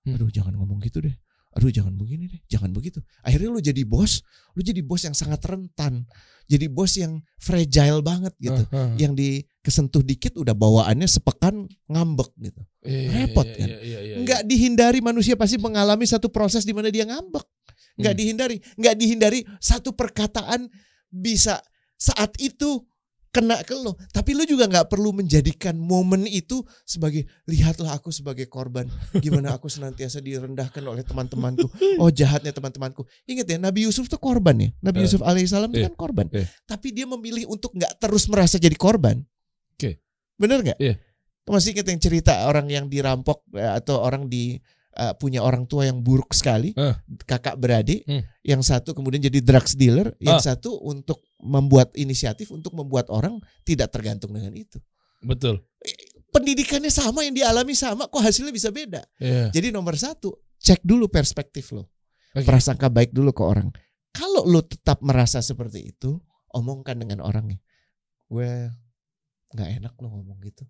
Hmm. 0.06 0.14
Aduh 0.14 0.30
jangan 0.30 0.54
ngomong 0.54 0.78
gitu 0.86 1.02
deh. 1.02 1.14
Aduh 1.56 1.72
jangan 1.72 1.96
begini 1.96 2.28
deh, 2.28 2.40
jangan 2.46 2.70
begitu. 2.70 3.00
Akhirnya 3.24 3.48
lu 3.48 3.60
jadi 3.64 3.82
bos, 3.88 4.20
lu 4.52 4.60
jadi 4.60 4.84
bos 4.84 5.02
yang 5.08 5.16
sangat 5.16 5.40
rentan. 5.48 6.04
Jadi 6.48 6.64
bos 6.68 6.96
yang 6.96 7.20
fragile 7.36 8.00
banget 8.00 8.32
gitu. 8.40 8.62
Ah, 8.72 8.88
ah. 8.88 8.90
Yang 8.96 9.12
di 9.16 9.28
kesentuh 9.60 10.00
dikit 10.00 10.36
udah 10.36 10.56
bawaannya 10.56 11.08
sepekan 11.08 11.68
ngambek 11.88 12.32
gitu. 12.40 12.60
Iya, 12.84 13.08
repot 13.12 13.44
iya, 13.44 13.56
kan? 13.56 13.68
iya, 13.68 13.78
iya, 13.84 13.98
iya, 14.00 14.14
Nggak 14.24 14.40
dihindari 14.48 15.00
manusia 15.04 15.36
pasti 15.36 15.60
mengalami 15.60 16.08
satu 16.08 16.32
proses 16.32 16.64
di 16.64 16.72
mana 16.72 16.88
dia 16.88 17.04
ngambek. 17.04 17.44
Nggak 17.98 18.14
Hmm. 18.14 18.20
dihindari, 18.22 18.56
nggak 18.78 18.94
dihindari 18.96 19.40
satu 19.58 19.92
perkataan 19.92 20.70
bisa 21.10 21.60
saat 21.98 22.32
itu 22.38 22.86
kena 23.28 23.60
ke 23.62 23.74
lo. 23.74 23.94
Tapi 24.10 24.32
lo 24.32 24.42
juga 24.42 24.64
nggak 24.66 24.88
perlu 24.88 25.12
menjadikan 25.12 25.76
momen 25.76 26.24
itu 26.24 26.60
sebagai 26.82 27.28
lihatlah 27.44 27.94
aku 27.94 28.08
sebagai 28.08 28.48
korban. 28.48 28.88
Gimana 29.18 29.54
aku 29.54 29.68
senantiasa 29.68 30.18
direndahkan 30.18 30.80
oleh 30.82 31.04
teman-temanku. 31.04 31.68
Oh 32.00 32.08
jahatnya 32.08 32.50
teman-temanku. 32.50 33.04
Ingat 33.24 33.46
ya 33.46 33.58
Nabi 33.60 33.84
Yusuf 33.84 34.08
tuh 34.08 34.18
korban 34.18 34.56
ya. 34.56 34.68
Nabi 34.80 35.00
Eh. 35.00 35.04
Yusuf 35.04 35.20
alaihissalam 35.20 35.68
itu 35.70 35.84
Iya. 35.84 35.88
kan 35.92 35.96
korban. 35.96 36.26
Iya. 36.32 36.46
Tapi 36.64 36.88
dia 36.90 37.06
memilih 37.06 37.44
untuk 37.46 37.72
nggak 37.72 38.00
terus 38.00 38.26
merasa 38.26 38.56
jadi 38.56 38.74
korban. 38.74 39.20
Oke. 39.76 40.00
Bener 40.36 40.64
nggak? 40.64 40.78
Iya. 40.80 40.96
Masih 41.48 41.72
ingat 41.72 41.88
yang 41.88 42.00
cerita 42.00 42.44
orang 42.44 42.68
yang 42.68 42.92
dirampok 42.92 43.40
eh, 43.56 43.64
atau 43.64 44.04
orang 44.04 44.28
di 44.28 44.60
eh, 44.96 45.14
punya 45.20 45.44
orang 45.44 45.68
tua 45.68 45.84
yang 45.86 46.00
buruk 46.00 46.32
sekali, 46.32 46.72
Eh. 46.74 46.94
kakak 47.28 47.60
beradik, 47.60 48.02
Hmm. 48.08 48.24
yang 48.42 48.62
satu 48.64 48.96
kemudian 48.96 49.20
jadi 49.22 49.38
drugs 49.44 49.76
dealer, 49.76 50.14
yang 50.18 50.38
Ah. 50.38 50.42
satu 50.42 50.74
untuk 50.80 51.22
membuat 51.38 51.94
inisiatif 51.94 52.50
untuk 52.50 52.74
membuat 52.74 53.06
orang 53.12 53.38
tidak 53.62 53.94
tergantung 53.94 54.34
dengan 54.34 54.50
itu. 54.56 54.80
Betul. 55.22 55.62
Pendidikannya 56.28 56.92
sama 56.92 57.24
yang 57.24 57.32
dialami 57.32 57.72
sama, 57.72 58.04
kok 58.10 58.20
hasilnya 58.20 58.52
bisa 58.52 58.68
beda. 58.68 59.00
Iya. 59.18 59.48
Jadi 59.54 59.72
nomor 59.72 59.96
satu, 59.96 60.34
cek 60.60 60.82
dulu 60.84 61.08
perspektif 61.08 61.72
lo, 61.72 61.88
Oke. 62.36 62.44
prasangka 62.44 62.90
baik 62.90 63.14
dulu 63.14 63.32
ke 63.32 63.42
orang. 63.42 63.68
Kalau 64.12 64.44
lo 64.44 64.60
tetap 64.66 64.98
merasa 65.00 65.38
seperti 65.40 65.94
itu, 65.94 66.18
omongkan 66.52 66.98
dengan 66.98 67.22
orangnya. 67.22 67.60
Gue 68.28 68.68
nggak 69.54 69.68
enak 69.80 69.94
lo 70.00 70.08
ngomong 70.10 70.38
gitu. 70.44 70.68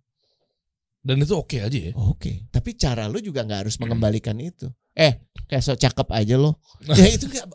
Dan 1.08 1.24
itu 1.24 1.32
oke 1.32 1.56
aja 1.56 1.78
ya. 1.88 1.92
Oke, 1.96 2.44
tapi 2.52 2.76
cara 2.76 3.08
lu 3.08 3.16
juga 3.18 3.40
nggak 3.40 3.64
harus 3.64 3.80
mengembalikan 3.80 4.36
itu. 4.36 4.68
Eh, 4.92 5.24
kayak 5.48 5.64
so 5.64 5.72
cakep 5.72 6.04
aja 6.12 6.36
lo. 6.36 6.60
ya 7.00 7.08
itu 7.08 7.24
nggak. 7.24 7.48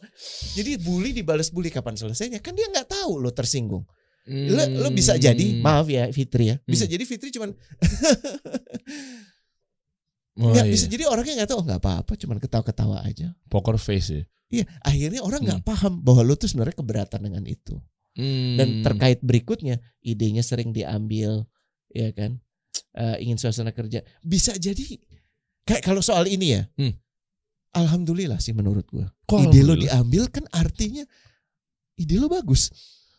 Jadi 0.57 0.81
bully 0.81 1.13
dibalas 1.13 1.53
bully 1.53 1.69
kapan 1.69 1.93
selesainya? 1.93 2.41
Kan 2.41 2.57
dia 2.57 2.65
nggak 2.65 2.89
tahu 2.89 3.22
lo 3.22 3.29
tersinggung. 3.29 3.86
Lo, 4.25 4.63
lo 4.79 4.88
bisa 4.89 5.19
jadi, 5.19 5.60
maaf 5.60 5.86
ya 5.86 6.07
Fitri 6.10 6.48
ya, 6.48 6.55
bisa 6.63 6.88
Hmm. 6.88 6.93
jadi 6.95 7.03
Fitri 7.03 7.27
cuman 7.29 7.51
Oh, 10.33 10.50
nggak 10.50 10.65
iya. 10.65 10.74
bisa 10.74 10.86
jadi 10.89 11.05
orangnya 11.05 11.43
nggak 11.43 11.50
tahu 11.53 11.60
oh, 11.62 11.65
nggak 11.69 11.81
apa-apa, 11.83 12.13
cuman 12.17 12.38
ketawa-ketawa 12.41 12.98
aja. 13.05 13.38
poker 13.53 13.77
face 13.77 14.10
ya. 14.10 14.24
Iya, 14.50 14.65
akhirnya 14.81 15.22
orang 15.22 15.45
nggak 15.45 15.62
paham 15.62 16.01
bahwa 16.01 16.25
lo 16.25 16.33
tuh 16.33 16.50
sebenarnya 16.50 16.74
keberatan 16.74 17.22
dengan 17.22 17.43
itu. 17.45 17.77
Dan 18.57 18.81
Hmm. 18.81 18.83
terkait 18.86 19.22
berikutnya, 19.22 19.77
idenya 20.01 20.41
sering 20.41 20.69
diambil, 20.69 21.45
ya 21.89 22.10
kan? 22.13 22.41
Eh, 22.93 23.25
ingin 23.25 23.41
suasana 23.41 23.73
kerja 23.73 24.05
bisa 24.21 24.53
jadi 24.53 24.85
kayak 25.65 25.81
kalau 25.81 25.97
soal 25.97 26.29
ini 26.29 26.53
ya, 26.53 26.69
Hmm. 26.77 26.93
alhamdulillah 27.73 28.38
sih 28.38 28.53
menurut 28.53 28.85
gua. 28.85 29.09
Kok 29.25 29.50
ide 29.50 29.65
lo 29.65 29.73
diambil 29.73 30.29
kan 30.29 30.45
artinya 30.53 31.01
ide 31.95 32.21
lo 32.21 32.29
bagus. 32.29 32.69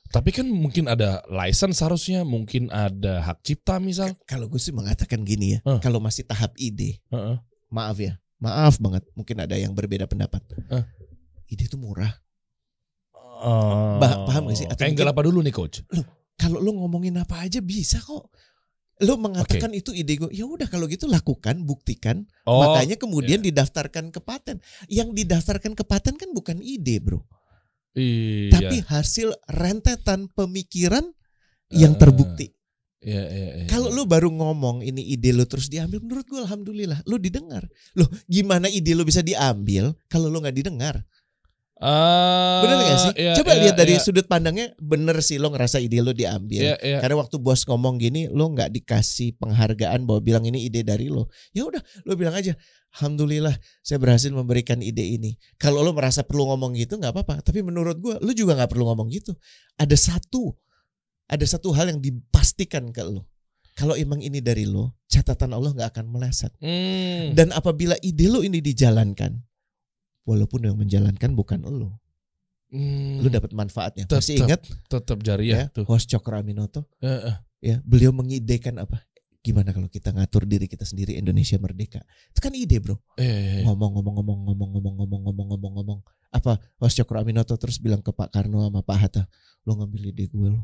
Tapi 0.08 0.30
kan 0.30 0.46
mungkin 0.46 0.86
ada 0.86 1.26
license 1.26 1.82
harusnya, 1.82 2.22
mungkin 2.22 2.70
ada 2.70 3.18
hak 3.18 3.42
cipta 3.42 3.82
misal. 3.82 4.14
Kalau 4.30 4.46
gue 4.46 4.62
sih 4.62 4.70
mengatakan 4.70 5.26
gini 5.26 5.58
ya, 5.58 5.66
Huh. 5.66 5.82
kalau 5.82 5.98
masih 5.98 6.22
tahap 6.22 6.54
ide, 6.54 7.02
Heeh. 7.10 7.34
maaf 7.66 7.98
ya, 7.98 8.14
maaf 8.38 8.78
banget, 8.78 9.02
mungkin 9.18 9.42
ada 9.42 9.58
yang 9.58 9.74
berbeda 9.74 10.06
pendapat. 10.06 10.38
Huh. 10.70 10.86
Ide 11.50 11.66
itu 11.66 11.74
murah. 11.74 12.14
Oh. 13.42 13.98
Bah- 13.98 14.22
paham 14.24 14.48
gak 14.48 14.56
sih? 14.56 14.66
Atau 14.70 14.86
Angle 14.86 15.02
mungkin- 15.02 15.10
apa 15.10 15.20
dulu 15.26 15.38
nih 15.42 15.50
coach? 15.50 15.82
Kalau 16.38 16.62
lo 16.62 16.70
ngomongin 16.74 17.18
apa 17.18 17.42
aja 17.42 17.58
bisa 17.58 17.98
kok. 17.98 18.30
Lo 19.02 19.18
mengatakan 19.18 19.74
itu 19.74 19.90
ide 19.90 20.14
gue, 20.14 20.30
ya 20.30 20.46
udah 20.46 20.70
kalau 20.70 20.86
gitu 20.86 21.10
lakukan, 21.10 21.66
buktikan. 21.66 22.22
Oh, 22.46 22.62
Makanya 22.62 22.94
kemudian 22.94 23.42
didaftarkan 23.42 24.14
ke 24.14 24.22
paten. 24.22 24.62
Yang 24.86 25.18
didaftarkan 25.18 25.74
ke 25.74 25.82
paten 25.82 26.14
kan 26.14 26.30
bukan 26.30 26.62
ide, 26.62 27.02
bro. 27.02 27.26
iya. 27.94 28.54
Tapi 28.54 28.86
hasil 28.86 29.34
rentetan 29.50 30.30
pemikiran 30.30 31.10
yang 31.70 31.94
Ah. 31.94 32.00
terbukti. 32.06 32.54
Iya, 33.04 33.24
iya, 33.28 33.50
iya. 33.60 33.66
Kalau 33.68 33.92
lu 33.92 34.08
baru 34.08 34.32
ngomong 34.32 34.80
ini 34.80 35.04
ide 35.12 35.34
lu 35.36 35.44
terus 35.44 35.68
diambil, 35.68 36.00
menurut 36.00 36.24
gue 36.24 36.40
alhamdulillah 36.40 37.04
lu 37.04 37.20
didengar. 37.20 37.68
Loh, 37.94 38.08
gimana 38.24 38.64
ide 38.66 38.96
lu 38.96 39.04
bisa 39.04 39.20
diambil 39.20 39.92
kalau 40.08 40.32
lu 40.32 40.40
nggak 40.40 40.56
didengar? 40.56 41.04
Ah, 41.82 42.62
Bener 42.62 42.76
gak 42.86 42.98
sih? 43.02 43.12
iya, 43.18 43.32
Coba 43.34 43.50
iya, 43.58 43.60
lihat 43.66 43.76
dari 43.76 43.98
iya. 43.98 44.02
sudut 44.02 44.30
pandangnya, 44.30 44.70
bener 44.78 45.18
sih 45.26 45.42
lo 45.42 45.50
ngerasa 45.50 45.82
ide 45.82 45.98
lu 45.98 46.14
diambil. 46.14 46.70
Iya, 46.70 46.76
iya. 46.78 46.98
Karena 47.02 47.18
waktu 47.18 47.36
bos 47.42 47.66
ngomong 47.66 47.98
gini, 47.98 48.30
lo 48.30 48.46
nggak 48.54 48.70
dikasih 48.70 49.34
penghargaan 49.42 50.06
bahwa 50.06 50.22
bilang 50.22 50.46
ini 50.46 50.70
ide 50.70 50.86
dari 50.86 51.10
lo. 51.10 51.26
Ya 51.50 51.66
udah, 51.66 51.82
lo 52.06 52.14
bilang 52.14 52.38
aja, 52.38 52.54
alhamdulillah 52.94 53.58
saya 53.82 53.98
berhasil 53.98 54.30
memberikan 54.30 54.78
ide 54.86 55.02
ini. 55.02 55.34
Kalau 55.58 55.82
lo 55.82 55.90
merasa 55.90 56.22
perlu 56.22 56.46
ngomong 56.54 56.78
gitu 56.78 56.94
nggak 56.94 57.10
apa-apa. 57.10 57.42
Tapi 57.42 57.66
menurut 57.66 57.98
gue, 57.98 58.14
lo 58.22 58.30
juga 58.30 58.54
nggak 58.54 58.70
perlu 58.70 58.86
ngomong 58.94 59.10
gitu. 59.10 59.34
Ada 59.74 59.98
satu, 59.98 60.54
ada 61.26 61.42
satu 61.42 61.74
hal 61.74 61.90
yang 61.90 61.98
dipastikan 61.98 62.94
ke 62.94 63.02
lo. 63.02 63.26
Kalau 63.74 63.98
emang 63.98 64.22
ini 64.22 64.38
dari 64.38 64.62
lo, 64.70 64.94
catatan 65.10 65.50
Allah 65.50 65.74
nggak 65.74 65.90
akan 65.90 66.06
meleset. 66.06 66.54
Hmm. 66.62 67.34
Dan 67.34 67.50
apabila 67.50 67.98
ide 67.98 68.30
lo 68.30 68.46
ini 68.46 68.62
dijalankan, 68.62 69.34
walaupun 70.24 70.64
yang 70.64 70.76
menjalankan 70.76 71.32
bukan 71.32 71.62
lo, 71.62 72.00
Hmm. 72.74 73.22
lo 73.22 73.28
dapat 73.30 73.54
manfaatnya. 73.54 74.02
Tetap. 74.08 74.18
Masih 74.18 74.36
ingat 74.42 74.60
tetap 74.90 75.18
ya, 75.20 75.24
jariah 75.30 75.70
tuh. 75.70 75.86
host 75.86 76.10
Cokro 76.10 76.42
Aminoto? 76.42 76.90
Eh, 76.98 77.06
eh. 77.30 77.36
ya 77.62 77.76
beliau 77.80 78.10
mengidekan 78.10 78.76
apa 78.76 79.00
gimana 79.40 79.70
kalau 79.70 79.86
kita 79.86 80.08
ngatur 80.10 80.44
diri 80.44 80.64
kita 80.66 80.84
sendiri 80.84 81.14
Indonesia 81.14 81.56
merdeka 81.56 82.00
itu 82.32 82.40
kan 82.40 82.52
ide 82.52 82.80
bro 82.80 82.96
Eh, 83.14 83.22
eh, 83.22 83.30
eh. 83.60 83.62
ngomong 83.64 84.00
ngomong 84.00 84.14
ngomong 84.20 84.38
ngomong 84.48 84.68
ngomong 84.74 84.94
ngomong 85.00 85.20
ngomong 85.22 85.46
ngomong 85.52 85.72
ngomong 85.80 85.98
apa 86.28 86.56
Mas 86.76 86.92
Cokro 86.92 87.20
Aminoto 87.20 87.52
terus 87.54 87.76
bilang 87.76 88.00
ke 88.00 88.08
Pak 88.10 88.32
Karno 88.32 88.64
sama 88.64 88.80
Pak 88.80 88.98
Hatta 88.98 89.22
lo 89.64 89.76
ngambil 89.76 90.10
ide 90.10 90.28
gue 90.28 90.48
lo 90.50 90.60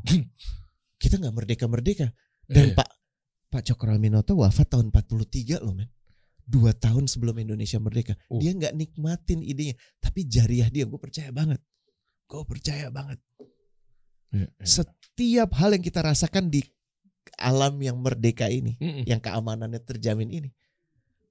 kita 1.01 1.21
nggak 1.21 1.33
merdeka 1.33 1.65
merdeka 1.69 2.07
dan 2.45 2.69
Eh. 2.69 2.75
Pak 2.75 2.89
Pak 3.49 3.61
Cokro 3.65 3.93
Aminoto 3.93 4.33
wafat 4.35 4.67
tahun 4.67 4.89
43 4.89 5.61
loh 5.61 5.77
men 5.77 5.89
dua 6.51 6.75
tahun 6.75 7.07
sebelum 7.07 7.39
Indonesia 7.39 7.79
merdeka 7.79 8.19
Uh. 8.27 8.43
dia 8.43 8.51
nggak 8.51 8.75
nikmatin 8.75 9.39
idenya 9.39 9.79
tapi 10.03 10.27
jariah 10.27 10.67
dia 10.67 10.83
gue 10.83 10.99
percaya 10.99 11.31
banget 11.31 11.63
gue 12.27 12.43
percaya 12.43 12.91
banget 12.91 13.19
Eh, 14.31 14.47
eh. 14.47 14.47
setiap 14.63 15.51
hal 15.59 15.75
yang 15.75 15.83
kita 15.83 15.99
rasakan 15.99 16.47
di 16.47 16.63
alam 17.35 17.75
yang 17.83 17.99
merdeka 17.99 18.47
ini, 18.47 18.79
Mm-mm. 18.79 19.03
yang 19.03 19.19
keamanannya 19.19 19.83
terjamin 19.83 20.31
ini, 20.31 20.49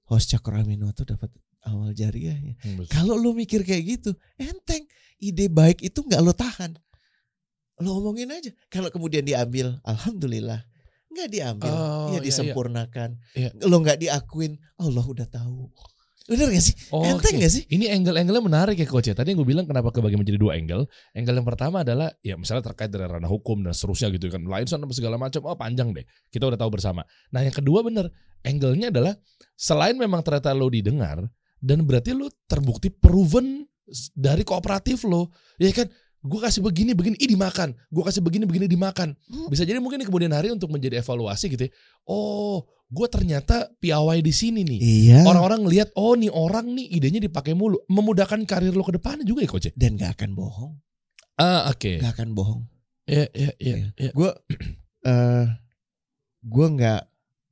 host 0.05 0.29
Cakraminoto 0.29 1.01
dapat 1.01 1.33
awal 1.65 1.97
jariahnya. 1.97 2.61
Hmm. 2.61 2.85
Kalau 2.85 3.17
lo 3.17 3.33
mikir 3.33 3.65
kayak 3.65 3.83
gitu, 3.85 4.11
enteng. 4.37 4.85
Ide 5.21 5.49
baik 5.49 5.85
itu 5.85 6.01
nggak 6.01 6.21
lo 6.21 6.33
tahan. 6.33 6.77
Lo 7.81 7.97
omongin 8.01 8.29
aja. 8.33 8.49
Kalau 8.69 8.89
kemudian 8.93 9.25
diambil, 9.25 9.77
alhamdulillah. 9.85 10.65
Nggak 11.11 11.27
diambil, 11.27 11.71
Oh, 11.75 12.07
ya 12.15 12.19
iya, 12.19 12.19
disempurnakan. 12.23 13.09
Iya. 13.35 13.49
Lo 13.67 13.83
nggak 13.83 13.99
diakuin, 13.99 14.55
Allah 14.79 15.03
udah 15.03 15.27
tahu. 15.27 15.67
Bener 16.31 16.47
gak 16.47 16.63
sih? 16.63 16.75
Oh, 16.95 17.03
enteng 17.03 17.35
oke. 17.35 17.43
gak 17.43 17.51
sih? 17.51 17.63
Ini 17.67 17.91
angle-angle 17.91 18.39
menarik 18.39 18.77
ya 18.79 18.87
coach 18.87 19.11
ya. 19.11 19.15
Tadi 19.17 19.35
yang 19.35 19.43
gue 19.43 19.49
bilang 19.51 19.65
kenapa 19.67 19.91
kebagi 19.91 20.15
menjadi 20.15 20.39
dua 20.39 20.55
angle. 20.55 20.87
Angle 21.11 21.35
yang 21.41 21.47
pertama 21.49 21.83
adalah 21.83 22.13
ya 22.23 22.39
misalnya 22.39 22.71
terkait 22.71 22.87
dengan 22.87 23.19
ranah 23.19 23.27
hukum 23.27 23.59
dan 23.65 23.75
seterusnya 23.75 24.13
gitu 24.15 24.31
kan. 24.31 24.39
Lain 24.45 24.63
sama 24.63 24.87
segala 24.95 25.19
macam. 25.19 25.43
Oh 25.43 25.57
panjang 25.57 25.91
deh. 25.91 26.05
Kita 26.31 26.47
udah 26.47 26.55
tahu 26.55 26.77
bersama. 26.77 27.03
Nah 27.35 27.41
yang 27.43 27.51
kedua 27.51 27.83
bener. 27.83 28.07
Angle-nya 28.47 28.93
adalah 28.93 29.13
selain 29.59 29.97
memang 29.99 30.23
ternyata 30.23 30.55
lo 30.55 30.71
didengar 30.71 31.19
dan 31.61 31.85
berarti 31.85 32.15
lo 32.15 32.31
terbukti 32.47 32.89
proven 32.93 33.65
dari 34.15 34.45
kooperatif 34.47 35.03
lo. 35.09 35.33
Ya 35.59 35.73
kan? 35.73 35.89
Gue 36.21 36.39
kasih 36.41 36.61
begini 36.61 36.93
begini, 36.93 37.17
ih 37.17 37.29
dimakan. 37.33 37.73
Gue 37.89 38.03
kasih 38.05 38.21
begini 38.21 38.45
begini 38.45 38.69
dimakan. 38.69 39.17
Bisa 39.49 39.65
jadi 39.65 39.81
mungkin 39.81 40.01
di 40.01 40.05
kemudian 40.05 40.29
hari 40.33 40.53
untuk 40.53 40.69
menjadi 40.69 41.01
evaluasi 41.01 41.49
gitu 41.49 41.65
ya. 41.65 41.71
Oh, 42.05 42.65
gue 42.93 43.07
ternyata 43.09 43.73
piawai 43.81 44.21
di 44.21 44.29
sini 44.29 44.61
nih. 44.61 44.79
Iya. 44.79 45.19
Orang-orang 45.25 45.65
ngelihat 45.65 45.89
oh 45.97 46.13
nih 46.13 46.29
orang 46.29 46.69
nih 46.77 46.93
idenya 46.93 47.19
dipakai 47.25 47.57
mulu, 47.57 47.81
memudahkan 47.89 48.37
karir 48.45 48.73
lo 48.73 48.85
ke 48.85 48.95
depannya 48.95 49.25
juga 49.25 49.41
ya 49.41 49.49
coach. 49.49 49.67
ya? 49.69 49.73
Dan 49.73 49.97
gak 49.97 50.21
akan 50.21 50.37
bohong. 50.37 50.73
Ah 51.41 51.73
oke. 51.73 51.97
Gak 51.97 52.13
akan 52.13 52.37
bohong. 52.37 52.61
Iya 53.09 53.25
iya 53.33 53.51
iya. 53.57 53.75
Iya. 53.75 53.89
iya. 53.97 54.11
gue 54.13 54.29
eh 55.09 55.45
gue 56.41 56.67
nggak 56.77 57.01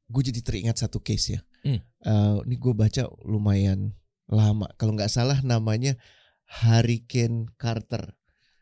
gue 0.09 0.21
jadi 0.29 0.39
teringat 0.45 0.77
satu 0.77 1.01
case 1.01 1.37
ya 1.37 1.41
Hmm. 1.59 1.79
Eh, 1.83 2.37
ini 2.47 2.55
gue 2.55 2.71
baca 2.71 3.03
lumayan 3.27 3.91
lama 4.31 4.71
kalau 4.79 4.95
nggak 4.95 5.11
salah 5.11 5.43
namanya 5.43 5.99
Hurricane 6.47 7.51
Carter 7.59 8.15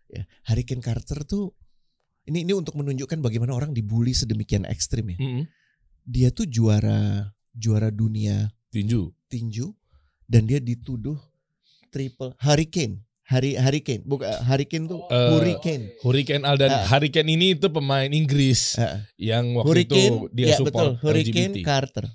ya 0.07 0.23
Hurricane 0.47 0.79
Carter 0.79 1.23
tuh 1.23 1.51
ini 2.25 2.43
ini 2.43 2.51
untuk 2.51 2.75
menunjukkan 2.75 3.19
bagaimana 3.19 3.51
orang 3.51 3.71
dibully 3.71 4.11
sedemikian 4.11 4.63
ekstrim 4.63 5.11
ya 5.11 5.17
Mm-mm. 5.17 5.43
dia 6.03 6.29
tuh 6.29 6.43
juara 6.45 7.31
juara 7.51 7.87
dunia 7.87 8.51
Tinju. 8.67 9.11
tinju 9.27 9.71
dan 10.23 10.43
dia 10.43 10.59
dituduh 10.59 11.15
triple 11.87 12.35
hurricane 12.39 12.99
hari 13.23 13.55
hurricane 13.55 14.03
bukan 14.03 14.27
hurricane 14.43 14.85
tuh 14.85 15.03
Eh, 15.07 15.29
hurricane 15.31 15.83
Hurricane 15.99 16.43
Aldan. 16.43 16.69
Ah. 16.69 16.83
Hurricane 16.85 17.27
ini 17.27 17.55
itu 17.55 17.67
pemain 17.67 18.07
Inggris 18.07 18.75
Ah, 18.75 19.03
yang 19.15 19.55
waktu 19.55 19.67
hurricane 19.67 20.15
itu 20.15 20.27
dia 20.31 20.45
ya 20.45 20.57
betul 20.57 20.67
support 20.67 20.91
hurricane 21.03 21.51
LGBT. 21.51 21.63
Carter 21.63 22.05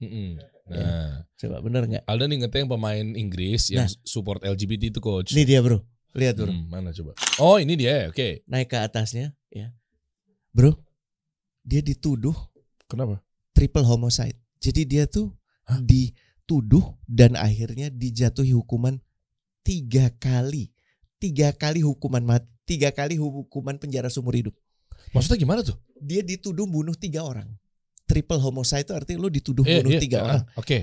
Mm-mm. 0.00 0.28
Nah, 0.64 1.28
coba 1.36 1.56
bener 1.60 1.82
nggak 1.84 2.04
Aldan 2.04 2.32
ingetnya 2.32 2.60
yang 2.60 2.72
pemain 2.72 3.06
Inggris 3.14 3.68
yang 3.68 3.84
support 4.00 4.40
LGBT 4.40 4.88
itu 4.88 5.00
coach. 5.00 5.36
Ini 5.36 5.44
dia 5.44 5.60
bro, 5.60 5.84
lihat 6.14 6.38
bro, 6.38 6.46
Hmm, 6.48 6.70
mana 6.70 6.94
coba? 6.94 7.12
Oh 7.42 7.58
ini 7.58 7.74
dia, 7.74 8.06
oke. 8.08 8.46
naik 8.46 8.70
ke 8.70 8.78
atasnya, 8.78 9.34
ya, 9.50 9.74
bro. 10.50 10.78
dia 11.62 11.82
dituduh 11.82 12.34
Kenapa? 12.86 13.18
triple 13.52 13.82
homicide. 13.82 14.38
Jadi 14.60 14.82
dia 14.84 15.04
tuh 15.04 15.34
Hah? 15.66 15.80
dituduh 15.80 16.96
dan 17.04 17.34
akhirnya 17.34 17.90
dijatuhi 17.90 18.54
hukuman 18.54 19.00
tiga 19.60 20.12
kali, 20.16 20.70
tiga 21.18 21.50
kali 21.52 21.80
hukuman 21.80 22.20
mati, 22.22 22.46
tiga 22.64 22.92
kali 22.92 23.16
hukuman 23.16 23.76
penjara 23.76 24.08
seumur 24.08 24.36
hidup. 24.36 24.54
Maksudnya 25.12 25.36
gimana 25.40 25.60
tuh? 25.60 25.76
Dia 26.00 26.20
dituduh 26.24 26.64
bunuh 26.64 26.94
tiga 26.96 27.24
orang. 27.24 27.48
Triple 28.04 28.36
homicide 28.40 28.84
itu 28.84 28.92
artinya 28.92 29.24
lo 29.24 29.28
dituduh 29.32 29.64
Eh, 29.64 29.80
bunuh 29.80 29.92
iya, 29.96 30.00
tiga 30.00 30.16
ah, 30.20 30.24
orang. 30.28 30.42
Oke. 30.60 30.78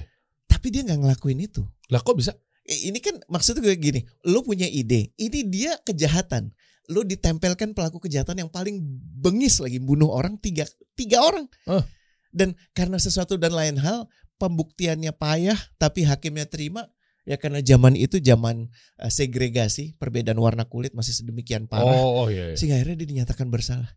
Tapi 0.50 0.68
dia 0.74 0.82
nggak 0.82 1.00
ngelakuin 1.06 1.40
itu. 1.46 1.62
Lah 1.94 2.02
kok 2.02 2.18
bisa? 2.18 2.34
Eh, 2.68 2.94
Ini 2.94 3.00
kan 3.02 3.18
maksud 3.26 3.58
gue 3.58 3.74
gini, 3.78 4.06
lo 4.28 4.46
punya 4.46 4.70
ide, 4.70 5.12
ini 5.18 5.40
dia 5.50 5.78
kejahatan. 5.82 6.54
Lo 6.92 7.02
ditempelkan 7.08 7.72
pelaku 7.72 8.04
kejahatan 8.04 8.46
yang 8.46 8.52
paling 8.52 8.82
bengis 9.18 9.62
lagi 9.64 9.80
bunuh 9.80 10.12
orang 10.12 10.38
tiga 10.38 10.68
tiga 10.94 11.24
orang. 11.24 11.48
Eh. 11.70 11.84
Dan 12.32 12.56
karena 12.76 12.96
sesuatu 13.00 13.36
dan 13.36 13.52
lain 13.56 13.80
hal 13.80 14.08
pembuktiannya 14.40 15.12
payah, 15.16 15.58
tapi 15.78 16.04
hakimnya 16.08 16.48
terima. 16.48 16.88
Ya 17.22 17.38
karena 17.38 17.62
zaman 17.62 17.94
itu 17.94 18.18
zaman 18.18 18.70
eh, 18.98 19.12
segregasi, 19.14 19.94
perbedaan 20.02 20.42
warna 20.42 20.66
kulit 20.66 20.92
masih 20.98 21.14
sedemikian 21.14 21.70
parah. 21.70 21.86
Oh, 21.86 22.26
oh 22.26 22.28
iya. 22.34 22.54
iya. 22.54 22.58
Sehingga 22.58 22.82
akhirnya 22.82 22.98
dia 22.98 23.10
dinyatakan 23.14 23.48
bersalah. 23.54 23.94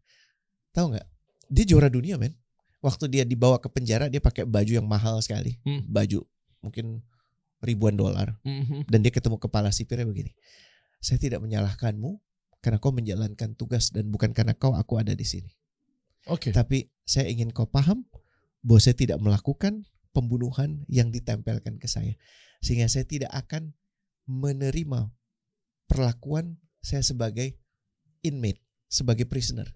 Tahu 0.76 0.92
nggak? 0.92 1.06
Dia 1.49 1.64
juara 1.64 1.88
dunia 1.88 2.21
men. 2.21 2.37
Waktu 2.85 3.09
dia 3.09 3.25
dibawa 3.25 3.56
ke 3.64 3.73
penjara 3.73 4.12
dia 4.12 4.21
pakai 4.21 4.44
baju 4.44 4.68
yang 4.76 4.85
mahal 4.85 5.16
sekali, 5.25 5.56
Hmm. 5.64 5.88
baju 5.88 6.21
mungkin 6.61 7.00
ribuan 7.64 7.97
dolar 7.97 8.37
Mhm. 8.44 8.87
dan 8.87 8.99
dia 9.00 9.11
ketemu 9.11 9.40
kepala 9.40 9.73
sipirnya 9.73 10.04
begini. 10.04 10.37
Saya 11.00 11.16
tidak 11.21 11.40
menyalahkanmu 11.40 12.21
karena 12.61 12.78
kau 12.80 12.92
menjalankan 12.92 13.56
tugas 13.56 13.92
dan 13.92 14.09
bukan 14.09 14.33
karena 14.33 14.56
kau 14.56 14.73
aku 14.73 14.97
ada 14.97 15.12
di 15.12 15.25
sini. 15.25 15.52
Oke. 16.28 16.52
Tapi 16.52 16.88
saya 17.04 17.28
ingin 17.28 17.52
kau 17.52 17.68
paham 17.68 18.09
bahwa 18.64 18.80
saya 18.80 18.97
tidak 18.97 19.21
melakukan 19.21 19.85
pembunuhan 20.16 20.88
yang 20.88 21.12
ditempelkan 21.12 21.76
ke 21.76 21.85
saya. 21.85 22.16
Sehingga 22.64 22.88
saya 22.88 23.04
tidak 23.04 23.28
akan 23.37 23.76
menerima 24.25 25.12
perlakuan 25.85 26.56
saya 26.80 27.04
sebagai 27.04 27.61
inmate, 28.25 28.64
sebagai 28.88 29.28
prisoner. 29.28 29.68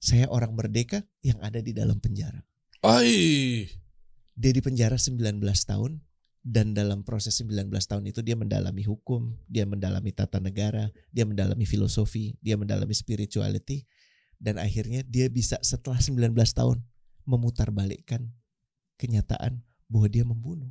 Saya 0.00 0.28
orang 0.32 0.56
merdeka 0.56 1.04
yang 1.20 1.36
ada 1.44 1.60
di 1.60 1.76
dalam 1.76 2.00
penjara. 2.00 2.40
Ai. 2.80 3.68
Dia 4.36 4.52
di 4.52 4.60
penjara 4.64 4.96
19 4.96 5.40
tahun 5.68 6.00
dan 6.44 6.76
dalam 6.76 7.00
proses 7.00 7.40
19 7.40 7.72
tahun 7.72 8.04
itu 8.04 8.20
dia 8.20 8.36
mendalami 8.36 8.84
hukum, 8.84 9.32
dia 9.48 9.64
mendalami 9.64 10.12
tata 10.12 10.36
negara, 10.44 10.92
dia 11.08 11.24
mendalami 11.24 11.64
filosofi, 11.64 12.36
dia 12.44 12.60
mendalami 12.60 12.92
spirituality 12.92 13.88
dan 14.36 14.60
akhirnya 14.60 15.00
dia 15.08 15.32
bisa 15.32 15.56
setelah 15.64 15.96
19 15.96 16.36
tahun 16.36 16.84
memutarbalikkan 17.24 18.28
kenyataan 19.00 19.64
bahwa 19.88 20.06
dia 20.12 20.28
membunuh. 20.28 20.68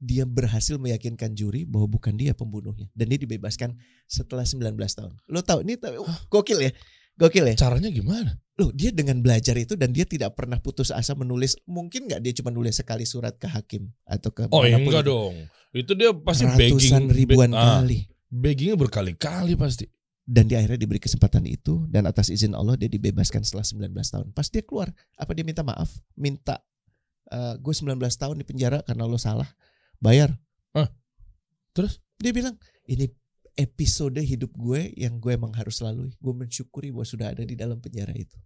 Dia 0.00 0.24
berhasil 0.24 0.80
meyakinkan 0.80 1.36
juri 1.36 1.68
bahwa 1.68 1.84
bukan 2.00 2.16
dia 2.16 2.32
pembunuhnya 2.32 2.88
dan 2.96 3.12
dia 3.12 3.20
dibebaskan 3.20 3.76
setelah 4.08 4.48
19 4.48 4.72
tahun. 4.80 5.12
Lo 5.28 5.44
tahu 5.44 5.60
ini 5.60 5.76
gokil 6.32 6.56
ya? 6.56 6.72
Gokil 7.20 7.44
ya? 7.44 7.54
Caranya 7.54 7.88
gimana? 7.88 8.32
Loh 8.56 8.72
dia 8.72 8.88
dengan 8.90 9.20
belajar 9.20 9.52
itu 9.54 9.72
dan 9.72 9.88
dia 9.90 10.04
tidak 10.04 10.32
pernah 10.32 10.56
putus 10.56 10.88
asa 10.88 11.12
menulis 11.12 11.56
mungkin 11.64 12.04
nggak 12.06 12.20
dia 12.20 12.32
cuma 12.34 12.48
nulis 12.48 12.72
sekali 12.74 13.04
surat 13.04 13.32
ke 13.34 13.44
hakim 13.44 13.92
atau 14.02 14.28
ke 14.28 14.48
Oh, 14.48 14.60
enggak 14.60 14.80
itu. 15.00 15.00
dong. 15.06 15.34
Itu 15.70 15.92
dia 15.92 16.10
pasti 16.10 16.44
ratusan 16.44 17.06
begging 17.06 17.12
ribuan 17.14 17.50
be- 17.50 17.56
ah, 17.56 17.78
kali 17.78 17.98
Beggingnya 18.26 18.74
berkali-kali 18.74 19.52
pasti. 19.54 19.84
dan 20.22 20.46
dia 20.46 20.58
akhirnya 20.58 20.78
diberi 20.78 20.98
kesempatan 20.98 21.42
itu 21.44 21.84
dan 21.86 22.06
atas 22.06 22.30
izin 22.30 22.54
Allah 22.54 22.74
dia 22.74 22.86
dibebaskan 22.86 23.42
setelah 23.42 23.66
19 23.66 23.90
tahun 23.90 24.26
pas 24.30 24.46
dia 24.46 24.62
keluar 24.62 24.86
apa 25.12 25.34
dia 25.34 25.42
minta 25.42 25.60
maaf 25.60 25.90
minta 26.14 26.62
"Eh, 27.26 27.54
gue 27.56 27.74
19 27.74 27.98
tahun 28.14 28.38
di 28.38 28.44
penjara 28.44 28.78
karena 28.80 29.04
lo 29.04 29.18
salah 29.18 29.50
bayar 29.98 30.30
Terus? 31.70 31.98
dia 32.14 32.30
bilang 32.30 32.54
ini 32.84 33.10
episode 33.60 34.16
hidup 34.24 34.56
gue 34.56 34.96
yang 34.96 35.20
gue 35.20 35.36
emang 35.36 35.52
harus 35.52 35.84
lalui 35.84 36.16
gue 36.16 36.32
mensyukuri 36.32 36.88
bahwa 36.88 37.04
sudah 37.04 37.36
ada 37.36 37.44
di 37.44 37.52
dalam 37.52 37.76
penjara 37.76 38.16
itu 38.16 38.40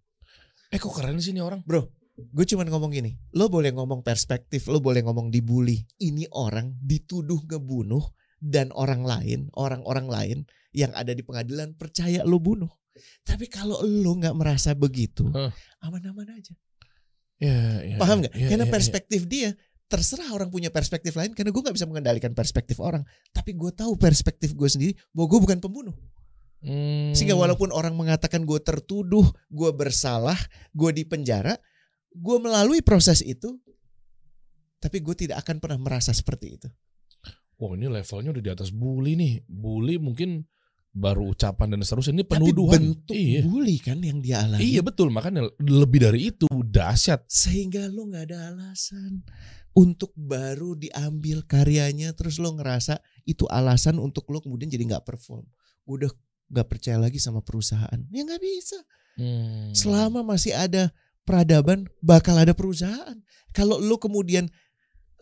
Eh 0.74 0.83
kok 0.83 0.90
keren 0.90 1.22
sih 1.22 1.31
ini 1.31 1.38
orang? 1.38 1.62
Bro, 1.62 1.87
gue 2.18 2.44
cuman 2.50 2.66
ngomong 2.66 2.90
gini, 2.90 3.14
lo 3.38 3.46
boleh 3.46 3.70
ngomong 3.70 4.03
perspektif, 4.03 4.66
lo 4.66 4.83
boleh 4.83 5.07
ngomong 5.07 5.31
dibully. 5.31 5.87
Ini 6.03 6.27
orang 6.35 6.74
dituduh 6.83 7.46
ngebunuh 7.46 8.03
dan 8.42 8.74
orang 8.74 9.07
lain, 9.07 9.46
orang-orang 9.55 10.11
lain 10.11 10.38
yang 10.74 10.90
ada 10.98 11.14
di 11.14 11.22
pengadilan 11.22 11.79
percaya 11.79 12.27
lo 12.27 12.42
bunuh. 12.42 12.74
Tapi 13.22 13.46
kalau 13.46 13.87
lo 13.87 14.18
nggak 14.18 14.35
merasa 14.35 14.74
begitu, 14.74 15.31
aman-aman 15.79 16.35
aja. 16.35 16.59
Ya, 17.38 17.83
ya, 17.87 17.96
Paham 18.03 18.27
nggak? 18.27 18.35
ya, 18.35 18.46
Karena 18.50 18.66
ya, 18.66 18.70
ya. 18.70 18.74
perspektif 18.74 19.20
dia 19.31 19.55
terserah 19.94 20.35
orang 20.35 20.50
punya 20.50 20.74
perspektif 20.74 21.14
lain 21.14 21.30
karena 21.30 21.54
gue 21.54 21.62
nggak 21.62 21.76
bisa 21.78 21.87
mengendalikan 21.87 22.35
perspektif 22.35 22.83
orang. 22.83 23.07
Tapi 23.30 23.54
gue 23.54 23.70
tahu 23.70 23.94
perspektif 23.94 24.50
gue 24.59 24.66
sendiri 24.66 24.98
bahwa 25.14 25.26
gue 25.30 25.40
bukan 25.46 25.59
pembunuh. 25.62 25.94
Hmm. 26.66 27.14
Sehingga 27.14 27.38
walaupun 27.38 27.70
orang 27.70 27.94
mengatakan 27.94 28.42
gue 28.42 28.59
tertuduh, 28.59 29.22
gue 29.54 29.70
bersalah, 29.70 30.35
gue 30.74 30.90
di 30.90 31.07
penjara, 31.07 31.54
gue 32.11 32.37
melalui 32.42 32.83
proses 32.83 33.22
itu, 33.22 33.54
tapi 34.83 34.98
gue 34.98 35.14
tidak 35.14 35.46
akan 35.46 35.62
pernah 35.62 35.78
merasa 35.78 36.11
seperti 36.11 36.59
itu. 36.59 36.68
Wah 37.54 37.78
ini 37.78 37.87
levelnya 37.87 38.35
udah 38.35 38.42
di 38.42 38.50
atas 38.50 38.74
bully 38.74 39.14
nih. 39.14 39.33
Bully 39.46 40.02
mungkin 40.02 40.42
baru 40.94 41.35
ucapan 41.35 41.74
dan 41.74 41.83
seterusnya. 41.83 42.22
Ini 42.22 42.24
Tapi 42.24 42.33
penuduhan. 42.38 42.78
bentuk 42.78 43.16
iya. 43.18 43.42
bully 43.42 43.76
kan 43.83 43.98
yang 43.98 44.22
dia 44.22 44.46
alami. 44.46 44.62
Iya 44.62 44.80
betul. 44.87 45.11
Makanya 45.11 45.50
lebih 45.59 46.07
dari 46.07 46.30
itu 46.30 46.46
dahsyat. 46.48 47.26
Sehingga 47.26 47.90
lo 47.90 48.07
nggak 48.07 48.30
ada 48.30 48.54
alasan 48.54 49.26
untuk 49.74 50.14
baru 50.14 50.78
diambil 50.78 51.42
karyanya, 51.42 52.14
terus 52.14 52.38
lo 52.38 52.54
ngerasa 52.54 53.02
itu 53.26 53.42
alasan 53.50 53.98
untuk 53.98 54.30
lo 54.30 54.38
kemudian 54.38 54.70
jadi 54.70 54.87
nggak 54.87 55.04
perform. 55.04 55.42
Udah 55.83 56.14
nggak 56.46 56.68
percaya 56.70 57.02
lagi 57.02 57.18
sama 57.18 57.42
perusahaan. 57.42 57.98
Ya 58.14 58.22
nggak 58.22 58.40
bisa. 58.40 58.78
Hmm. 59.18 59.74
Selama 59.74 60.22
masih 60.22 60.54
ada 60.54 60.94
peradaban 61.26 61.90
bakal 61.98 62.38
ada 62.38 62.54
perusahaan. 62.54 63.18
Kalau 63.50 63.83
lo 63.83 63.98
kemudian 63.98 64.46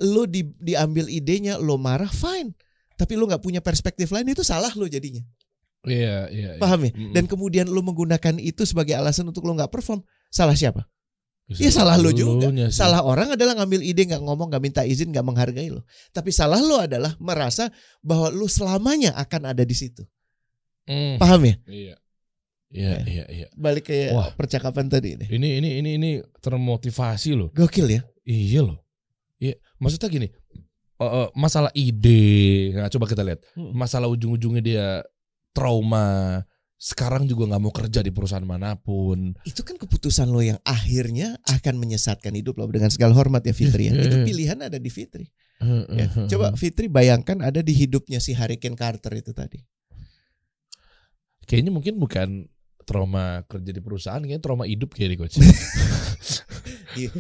lo 0.04 0.28
di, 0.28 0.44
diambil 0.60 1.08
idenya, 1.08 1.56
lo 1.56 1.80
marah, 1.80 2.12
fine. 2.12 2.52
Tapi 3.00 3.16
lo 3.16 3.24
nggak 3.24 3.40
punya 3.40 3.64
perspektif 3.64 4.12
lain 4.12 4.28
itu 4.28 4.44
salah 4.44 4.72
lo 4.76 4.84
jadinya. 4.84 5.24
Iya, 5.82 6.30
iya. 6.30 6.50
iya. 6.54 6.60
Paham 6.62 6.86
ya? 6.86 6.90
Mm-mm. 6.94 7.12
Dan 7.12 7.26
kemudian 7.26 7.66
lo 7.66 7.82
menggunakan 7.82 8.38
itu 8.38 8.62
sebagai 8.62 8.94
alasan 8.94 9.26
untuk 9.26 9.42
lo 9.42 9.54
nggak 9.54 9.70
perform, 9.70 9.98
salah 10.28 10.54
siapa? 10.54 10.86
Bisa 11.42 11.58
Ya 11.58 11.70
salah 11.74 11.98
lo 11.98 12.14
juga. 12.14 12.48
sih. 12.70 12.70
Salah 12.70 13.02
orang 13.02 13.34
adalah 13.34 13.58
ngambil 13.58 13.82
ide, 13.82 14.06
nggak 14.06 14.22
ngomong, 14.22 14.46
nggak 14.48 14.62
minta 14.62 14.82
izin, 14.86 15.10
nggak 15.10 15.26
menghargai 15.26 15.68
lo. 15.68 15.82
Tapi 16.10 16.30
salah 16.30 16.62
lo 16.62 16.78
adalah 16.78 17.18
merasa 17.18 17.66
bahwa 17.98 18.30
lo 18.30 18.46
selamanya 18.46 19.12
akan 19.18 19.50
ada 19.50 19.66
di 19.66 19.74
situ. 19.74 20.06
Hmm. 20.86 21.18
Paham 21.18 21.50
ya? 21.50 21.54
Iya. 21.66 21.94
Iya, 22.72 22.88
Ya. 22.88 22.96
iya, 23.04 23.24
iya. 23.28 23.46
Balik 23.52 23.90
ke 23.90 24.14
Wah. 24.16 24.32
percakapan 24.32 24.88
tadi 24.88 25.18
ini. 25.18 25.26
Ini 25.28 25.48
ini 25.60 25.70
ini 25.82 25.90
ini 26.00 26.10
termotivasi 26.40 27.36
loh. 27.36 27.50
Gokil 27.52 27.90
ya? 27.90 28.00
Iya 28.24 28.64
loh. 28.64 28.78
Iya, 29.36 29.58
maksudnya 29.76 30.08
gini. 30.08 30.28
eh, 30.96 31.04
eh, 31.04 31.28
masalah 31.34 31.74
ide, 31.74 32.70
nah, 32.72 32.86
coba 32.86 33.10
kita 33.10 33.26
lihat. 33.26 33.42
Hmm. 33.58 33.74
Masalah 33.74 34.06
ujung-ujungnya 34.06 34.62
dia 34.62 34.86
trauma. 35.52 36.40
Sekarang 36.82 37.30
juga 37.30 37.46
nggak 37.46 37.62
mau 37.62 37.70
kerja 37.70 38.02
di 38.02 38.10
perusahaan 38.10 38.42
mana 38.42 38.74
pun. 38.74 39.38
Itu 39.46 39.62
kan 39.62 39.78
keputusan 39.78 40.26
lo 40.34 40.42
yang 40.42 40.58
akhirnya 40.66 41.38
akan 41.46 41.78
menyesatkan 41.78 42.34
hidup 42.34 42.58
lo 42.58 42.66
dengan 42.66 42.90
segala 42.90 43.14
hormat 43.14 43.46
ya 43.46 43.54
Fitri 43.54 43.86
ya. 43.86 43.94
Itu 43.94 44.18
pilihan 44.28 44.58
ada 44.58 44.82
di 44.82 44.90
Fitri. 44.90 45.30
Ya. 45.62 46.10
Coba 46.26 46.58
Fitri 46.58 46.90
bayangkan 46.90 47.38
ada 47.38 47.62
di 47.62 47.70
hidupnya 47.70 48.18
si 48.18 48.34
Hurricane 48.34 48.74
Carter 48.74 49.14
itu 49.14 49.30
tadi. 49.30 49.62
Kayaknya 51.46 51.70
mungkin 51.70 51.94
bukan 52.02 52.50
trauma 52.82 53.46
kerja 53.46 53.70
di 53.70 53.78
perusahaan, 53.78 54.18
kayaknya 54.18 54.42
trauma 54.42 54.66
hidup 54.66 54.90
kayak 54.94 55.10
di 55.14 55.18
coach. 55.18 55.38
Iya. 56.94 57.10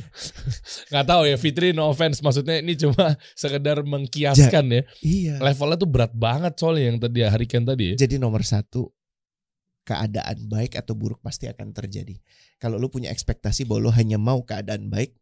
Nggak 0.92 1.06
tahu 1.06 1.22
ya 1.24 1.36
Fitri, 1.36 1.72
no 1.72 1.88
offense. 1.88 2.20
Maksudnya 2.20 2.60
ini 2.60 2.74
cuma 2.74 3.14
sekedar 3.32 3.80
mengkiaskan 3.82 4.64
ya. 4.68 4.82
Iya. 5.00 5.34
Levelnya 5.38 5.76
tuh 5.76 5.90
berat 5.90 6.12
banget 6.12 6.52
soalnya 6.56 6.84
yang 6.92 6.98
tadi 6.98 7.18
Hurricane 7.22 7.66
tadi 7.66 7.84
ya. 7.92 7.94
Jadi 8.00 8.16
nomor 8.16 8.42
satu 8.42 8.88
keadaan 9.82 10.46
baik 10.46 10.78
atau 10.78 10.94
buruk 10.94 11.18
pasti 11.18 11.50
akan 11.50 11.74
terjadi. 11.74 12.14
Kalau 12.56 12.78
lo 12.78 12.86
punya 12.86 13.10
ekspektasi 13.10 13.66
bahwa 13.66 13.90
lo 13.90 13.92
hanya 13.92 14.14
mau 14.14 14.46
keadaan 14.46 14.86
baik, 14.86 15.18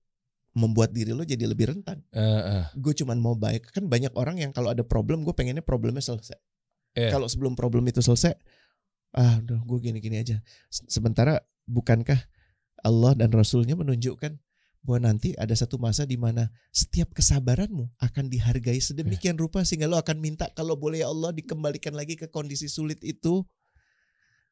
membuat 0.52 0.92
diri 0.92 1.16
lo 1.16 1.24
jadi 1.24 1.48
lebih 1.48 1.72
rentan. 1.72 2.04
Eh, 2.12 2.20
eh. 2.20 2.64
Gue 2.76 2.92
cuman 2.92 3.16
mau 3.16 3.32
baik. 3.32 3.72
Kan 3.72 3.88
banyak 3.88 4.12
orang 4.12 4.36
yang 4.36 4.52
kalau 4.52 4.68
ada 4.68 4.84
problem, 4.84 5.24
gue 5.24 5.32
pengennya 5.32 5.64
problemnya 5.64 6.04
selesai. 6.04 6.36
Iya. 6.92 7.08
Kalau 7.08 7.24
sebelum 7.24 7.56
problem 7.56 7.88
itu 7.88 8.04
selesai, 8.04 8.36
ah 9.16 9.40
udah 9.40 9.64
gue 9.64 9.78
gini-gini 9.80 10.20
aja. 10.20 10.42
Se- 10.68 10.84
Sementara 10.90 11.40
bukankah 11.64 12.18
Allah 12.84 13.12
dan 13.16 13.30
Rasulnya 13.32 13.76
menunjukkan 13.76 14.38
bahwa 14.80 15.12
nanti 15.12 15.36
ada 15.36 15.52
satu 15.52 15.76
masa 15.76 16.08
di 16.08 16.16
mana 16.16 16.48
setiap 16.72 17.12
kesabaranmu 17.12 17.92
akan 18.00 18.24
dihargai 18.32 18.80
sedemikian 18.80 19.36
rupa 19.36 19.60
sehingga 19.60 19.84
lo 19.84 20.00
akan 20.00 20.16
minta 20.16 20.48
kalau 20.56 20.72
boleh 20.72 21.04
ya 21.04 21.12
Allah 21.12 21.36
dikembalikan 21.36 21.92
lagi 21.92 22.16
ke 22.16 22.32
kondisi 22.32 22.64
sulit 22.64 22.96
itu 23.04 23.44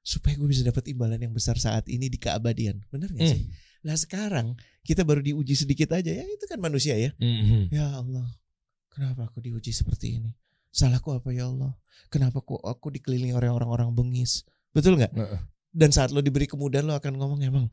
supaya 0.04 0.36
gue 0.36 0.48
bisa 0.48 0.64
dapat 0.64 0.84
imbalan 0.92 1.20
yang 1.20 1.32
besar 1.32 1.56
saat 1.56 1.88
ini 1.88 2.12
di 2.12 2.20
keabadian. 2.20 2.84
Benar 2.92 3.12
gak 3.12 3.24
sih? 3.24 3.48
Lah 3.84 3.96
sekarang 3.96 4.56
kita 4.84 5.04
baru 5.04 5.20
diuji 5.20 5.54
sedikit 5.56 5.92
aja 5.96 6.12
ya 6.12 6.24
itu 6.24 6.44
kan 6.48 6.60
manusia 6.60 6.96
ya. 6.96 7.12
Mhm. 7.20 7.72
Ya 7.72 7.88
Allah, 7.96 8.28
kenapa 8.92 9.28
aku 9.28 9.40
diuji 9.44 9.72
seperti 9.72 10.20
ini? 10.20 10.32
Salahku 10.72 11.12
apa 11.16 11.32
ya 11.32 11.48
Allah? 11.48 11.72
Kenapa 12.12 12.44
kok 12.44 12.60
aku 12.60 12.92
dikelilingi 12.92 13.32
oleh 13.32 13.48
orang-orang 13.48 13.92
bengis? 13.96 14.44
Betul 14.76 15.00
nggak? 15.00 15.12
Heeh. 15.16 15.40
Dan 15.68 15.92
saat 15.92 16.12
lo 16.12 16.24
diberi 16.24 16.48
kemudahan 16.48 16.84
lo 16.88 16.96
akan 16.96 17.14
ngomong 17.16 17.40
emang 17.44 17.66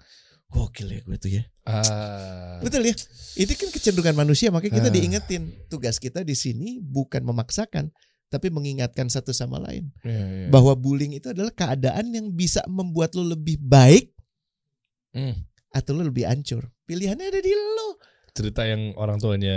gokil 0.47 0.87
ya 0.87 0.99
gue 1.01 1.17
tuh 1.17 1.31
ya. 1.31 1.43
Ah. 1.65 2.61
Betul 2.61 2.85
ya. 2.85 2.95
Itu 3.35 3.51
kan 3.53 3.69
kecenderungan 3.69 4.15
manusia 4.15 4.53
makanya 4.53 4.79
kita 4.79 4.89
Ah. 4.89 4.93
diingetin 4.93 5.43
tugas 5.67 5.97
kita 5.97 6.21
di 6.21 6.33
sini 6.33 6.79
bukan 6.79 7.21
memaksakan 7.21 7.89
tapi 8.25 8.49
mengingatkan 8.49 9.07
satu 9.07 9.31
sama 9.31 9.61
lain 9.61 9.93
Iya, 10.01 10.25
iya. 10.25 10.47
bahwa 10.49 10.73
bullying 10.73 11.13
itu 11.13 11.29
adalah 11.29 11.51
keadaan 11.51 12.09
yang 12.09 12.27
bisa 12.31 12.61
membuat 12.65 13.13
lo 13.13 13.23
lebih 13.23 13.57
baik 13.57 14.11
Hmm. 15.11 15.47
atau 15.71 15.95
lo 15.95 16.03
lebih 16.03 16.27
hancur. 16.27 16.67
Pilihannya 16.83 17.25
ada 17.25 17.39
di 17.39 17.51
lo. 17.51 17.95
Cerita 18.35 18.67
yang 18.67 18.91
orang 18.95 19.15
tuanya 19.17 19.55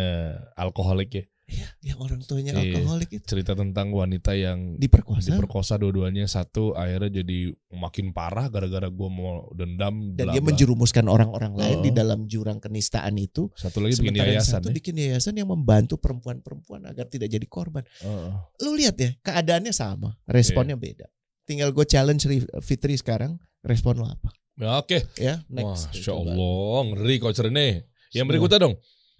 alkoholik 0.55 1.11
ya. 1.13 1.25
Ya, 1.49 1.65
yang 1.83 1.97
orang 1.99 2.21
tuanya 2.21 2.53
Iya. 2.53 2.77
alkoholik 2.77 3.09
itu 3.11 3.25
Cerita 3.25 3.57
tentang 3.57 3.89
wanita 3.89 4.37
yang 4.37 4.77
diperkosa 4.77 5.33
diperkosa 5.33 5.81
dua-duanya 5.81 6.29
satu 6.29 6.77
akhirnya 6.77 7.25
jadi 7.25 7.39
makin 7.73 8.13
parah 8.13 8.47
gara-gara 8.47 8.85
gue 8.87 9.09
mau 9.09 9.49
dendam 9.53 10.13
dan 10.13 10.29
bla 10.29 10.33
dia 10.37 10.45
menjerumuskan 10.45 11.09
orang-orang 11.09 11.57
lain 11.57 11.81
Oh. 11.81 11.83
di 11.83 11.91
dalam 11.91 12.29
jurang 12.29 12.61
kenistaan 12.61 13.17
itu. 13.17 13.49
satu 13.55 13.81
lagi 13.81 13.97
bikin 13.97 14.21
yayasan 14.21 14.61
satu 14.61 14.69
ya. 14.69 14.75
bikin 14.77 14.95
yayasan 14.95 15.35
yang 15.35 15.49
membantu 15.49 15.97
perempuan-perempuan 15.97 16.85
agar 16.85 17.09
tidak 17.09 17.29
jadi 17.29 17.47
korban. 17.47 17.81
Heeh. 17.99 18.33
Lu 18.61 18.77
lihat 18.77 19.01
ya, 19.01 19.17
keadaannya 19.19 19.73
sama, 19.73 20.21
responnya 20.27 20.77
Iya. 20.77 20.85
beda. 20.85 21.07
Tinggal 21.43 21.73
gue 21.73 21.89
challenge 21.89 22.29
Ri- 22.29 22.53
Fitri 22.61 22.93
sekarang, 22.93 23.41
respon 23.65 23.97
lo 23.97 24.05
apa? 24.05 24.29
Ya, 24.55 24.77
Oke, 24.77 25.01
Ya, 25.17 25.41
Wah, 25.49 25.73
next. 25.73 25.97
Masya. 25.97 26.13
Allah, 26.13 26.79
ngeri 26.93 27.17
Coach 27.17 27.41
Rene. 27.41 27.89
Yang 28.11 28.27
berikutnya 28.27 28.59
dong. 28.61 28.77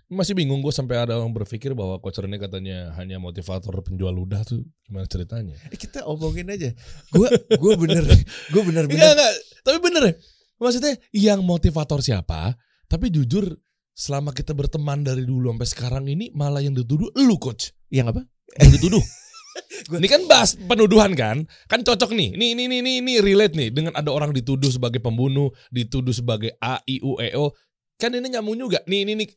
Masih 0.09 0.33
bingung 0.33 0.65
gue 0.65 0.73
sampai 0.73 0.97
ada 0.97 1.21
orang 1.21 1.37
berpikir 1.37 1.77
bahwa 1.77 2.01
Coach 2.01 2.17
Rene 2.17 2.41
katanya 2.41 2.97
hanya 2.97 3.21
motivator 3.21 3.77
penjual 3.85 4.09
ludah 4.09 4.41
tuh 4.41 4.65
gimana 4.89 5.05
ceritanya? 5.05 5.53
Eh, 5.69 5.77
kita 5.77 6.09
omongin 6.09 6.49
aja. 6.49 6.73
Gue 7.13 7.29
gue 7.53 7.75
bener, 7.77 8.05
gue 8.49 8.63
bener 8.65 8.89
Enggak, 8.89 8.97
bener. 8.97 9.13
enggak. 9.13 9.33
Tapi 9.61 9.79
bener 9.85 10.03
ya. 10.09 10.15
Maksudnya 10.57 10.93
yang 11.13 11.45
motivator 11.45 12.01
siapa? 12.01 12.57
Tapi 12.89 13.13
jujur 13.13 13.53
selama 13.93 14.33
kita 14.33 14.57
berteman 14.57 15.05
dari 15.05 15.29
dulu 15.29 15.53
sampai 15.53 15.69
sekarang 15.69 16.05
ini 16.09 16.33
malah 16.33 16.65
yang 16.65 16.73
dituduh 16.73 17.13
lu 17.13 17.37
coach. 17.37 17.77
Yang 17.93 18.17
apa? 18.17 18.23
Yang 18.65 18.81
dituduh. 18.81 19.05
Gua- 19.93 20.01
ini 20.01 20.09
kan 20.09 20.25
bahas 20.25 20.57
penuduhan 20.57 21.13
kan? 21.13 21.45
Kan 21.69 21.85
cocok 21.85 22.17
nih. 22.17 22.33
Nih 22.33 22.57
ini 22.57 22.63
ini 22.65 22.77
ini 22.81 22.93
ini 23.05 23.13
relate 23.21 23.53
nih 23.53 23.69
dengan 23.69 23.93
ada 23.93 24.09
orang 24.09 24.33
dituduh 24.33 24.73
sebagai 24.73 25.05
pembunuh, 25.05 25.53
dituduh 25.69 26.17
sebagai 26.17 26.57
A 26.65 26.81
I 26.89 26.97
U 27.05 27.21
E 27.21 27.37
O. 27.37 27.53
Kan 28.01 28.17
ini 28.17 28.33
nyambung 28.33 28.57
juga. 28.57 28.81
Nih 28.89 29.05
ini 29.05 29.13
nih 29.21 29.29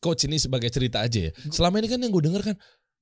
coach 0.00 0.24
ini 0.24 0.36
sebagai 0.36 0.68
cerita 0.68 1.00
aja 1.00 1.28
ya. 1.28 1.32
Selama 1.48 1.78
ini 1.78 1.86
kan 1.86 2.00
yang 2.00 2.10
gue 2.10 2.24
denger 2.24 2.42
kan 2.42 2.56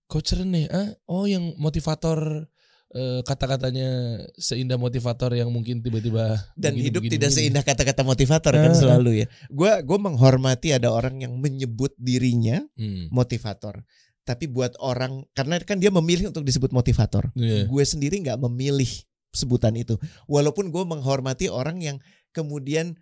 coach 0.04 0.34
Rene, 0.34 0.66
ah, 0.68 0.90
oh 1.06 1.24
yang 1.24 1.54
motivator 1.56 2.48
eh, 2.88 3.20
kata-katanya 3.20 3.88
seindah 4.34 4.74
motivator 4.74 5.28
yang 5.30 5.52
mungkin 5.52 5.78
tiba-tiba 5.78 6.40
Dan 6.56 6.72
begini, 6.72 6.84
hidup 6.88 7.00
begini, 7.04 7.12
tidak 7.14 7.28
begini. 7.28 7.38
seindah 7.44 7.62
kata-kata 7.62 8.00
motivator 8.02 8.52
kan 8.52 8.72
Ah. 8.72 8.76
selalu 8.76 9.11
ya. 9.22 9.26
Gue 9.48 9.70
gue 9.84 9.98
menghormati 10.00 10.72
ada 10.72 10.88
orang 10.88 11.20
yang 11.20 11.37
menyebut 11.37 11.92
dirinya 12.00 12.64
Hmm. 12.74 13.12
motivator. 13.12 13.84
Tapi 14.24 14.44
buat 14.44 14.72
orang 14.80 15.24
karena 15.32 15.61
kan 15.61 15.76
dia 15.76 15.88
memilih 15.88 16.32
untuk 16.32 16.42
disebut 16.42 16.72
motivator. 16.72 17.28
Iya. 17.32 17.68
Gue 17.68 17.84
sendiri 17.84 18.24
nggak 18.24 18.40
memilih 18.42 18.88
sebutan 19.30 19.76
itu. 19.76 20.00
Walaupun 20.24 20.72
gue 20.72 20.84
menghormati 20.84 21.52
orang 21.52 21.84
yang 21.84 21.96
kemudian 22.32 22.96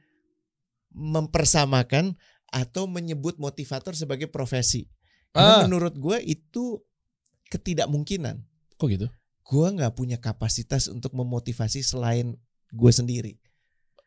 mempersamakan 0.90 2.16
atau 2.48 2.86
menyebut 2.86 3.36
motivator 3.36 3.92
sebagai 3.92 4.26
profesi. 4.26 4.86
Karena 5.30 5.60
Ah. 5.60 5.62
menurut 5.64 5.92
gue 5.92 6.16
itu 6.22 6.80
ketidakmungkinan. 7.46 8.36
Kok 8.76 8.88
gitu? 8.90 9.06
Gue 9.46 9.66
nggak 9.70 9.94
punya 9.94 10.18
kapasitas 10.18 10.90
untuk 10.90 11.14
memotivasi 11.14 11.80
selain 11.80 12.34
gue 12.72 12.92
sendiri. 12.92 13.38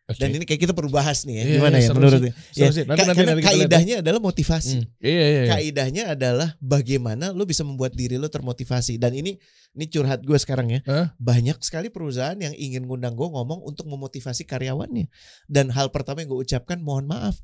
Oke. 0.09 0.17
Dan 0.17 0.33
ini 0.33 0.41
kayak 0.41 0.65
kita 0.65 0.73
perlu 0.73 0.89
bahas 0.89 1.21
nih 1.21 1.37
ya. 1.37 1.43
Iya, 1.45 1.55
Gimana 1.61 1.77
iya, 1.77 1.85
ya 1.85 1.89
menurut 1.93 2.17
ya? 2.17 2.25
Ya. 2.25 2.33
Nanti- 2.33 2.41
ka- 2.57 2.65
nanti- 2.65 2.97
karena 2.97 3.13
nanti 3.29 3.41
lihat. 3.45 3.45
kaidahnya 3.45 3.95
adalah 4.01 4.19
motivasi. 4.19 4.75
Hmm. 4.81 4.85
Iya 4.97 5.21
iya 5.21 5.41
iya. 5.45 5.51
Kaidahnya 5.53 6.03
adalah 6.17 6.49
bagaimana 6.57 7.29
lo 7.29 7.45
bisa 7.45 7.61
membuat 7.61 7.93
diri 7.93 8.17
lo 8.17 8.25
termotivasi. 8.25 8.97
Dan 8.97 9.13
ini 9.13 9.37
ini 9.69 9.85
curhat 9.85 10.25
gue 10.25 10.33
sekarang 10.33 10.73
ya. 10.73 10.81
Hah? 10.89 11.13
Banyak 11.21 11.61
sekali 11.61 11.93
perusahaan 11.93 12.33
yang 12.35 12.57
ingin 12.57 12.89
ngundang 12.89 13.13
gue 13.13 13.29
ngomong 13.29 13.61
untuk 13.61 13.85
memotivasi 13.85 14.49
karyawannya. 14.49 15.05
Dan 15.45 15.69
hal 15.69 15.93
pertama 15.93 16.25
yang 16.25 16.33
gue 16.33 16.41
ucapkan 16.41 16.81
mohon 16.81 17.05
maaf, 17.05 17.37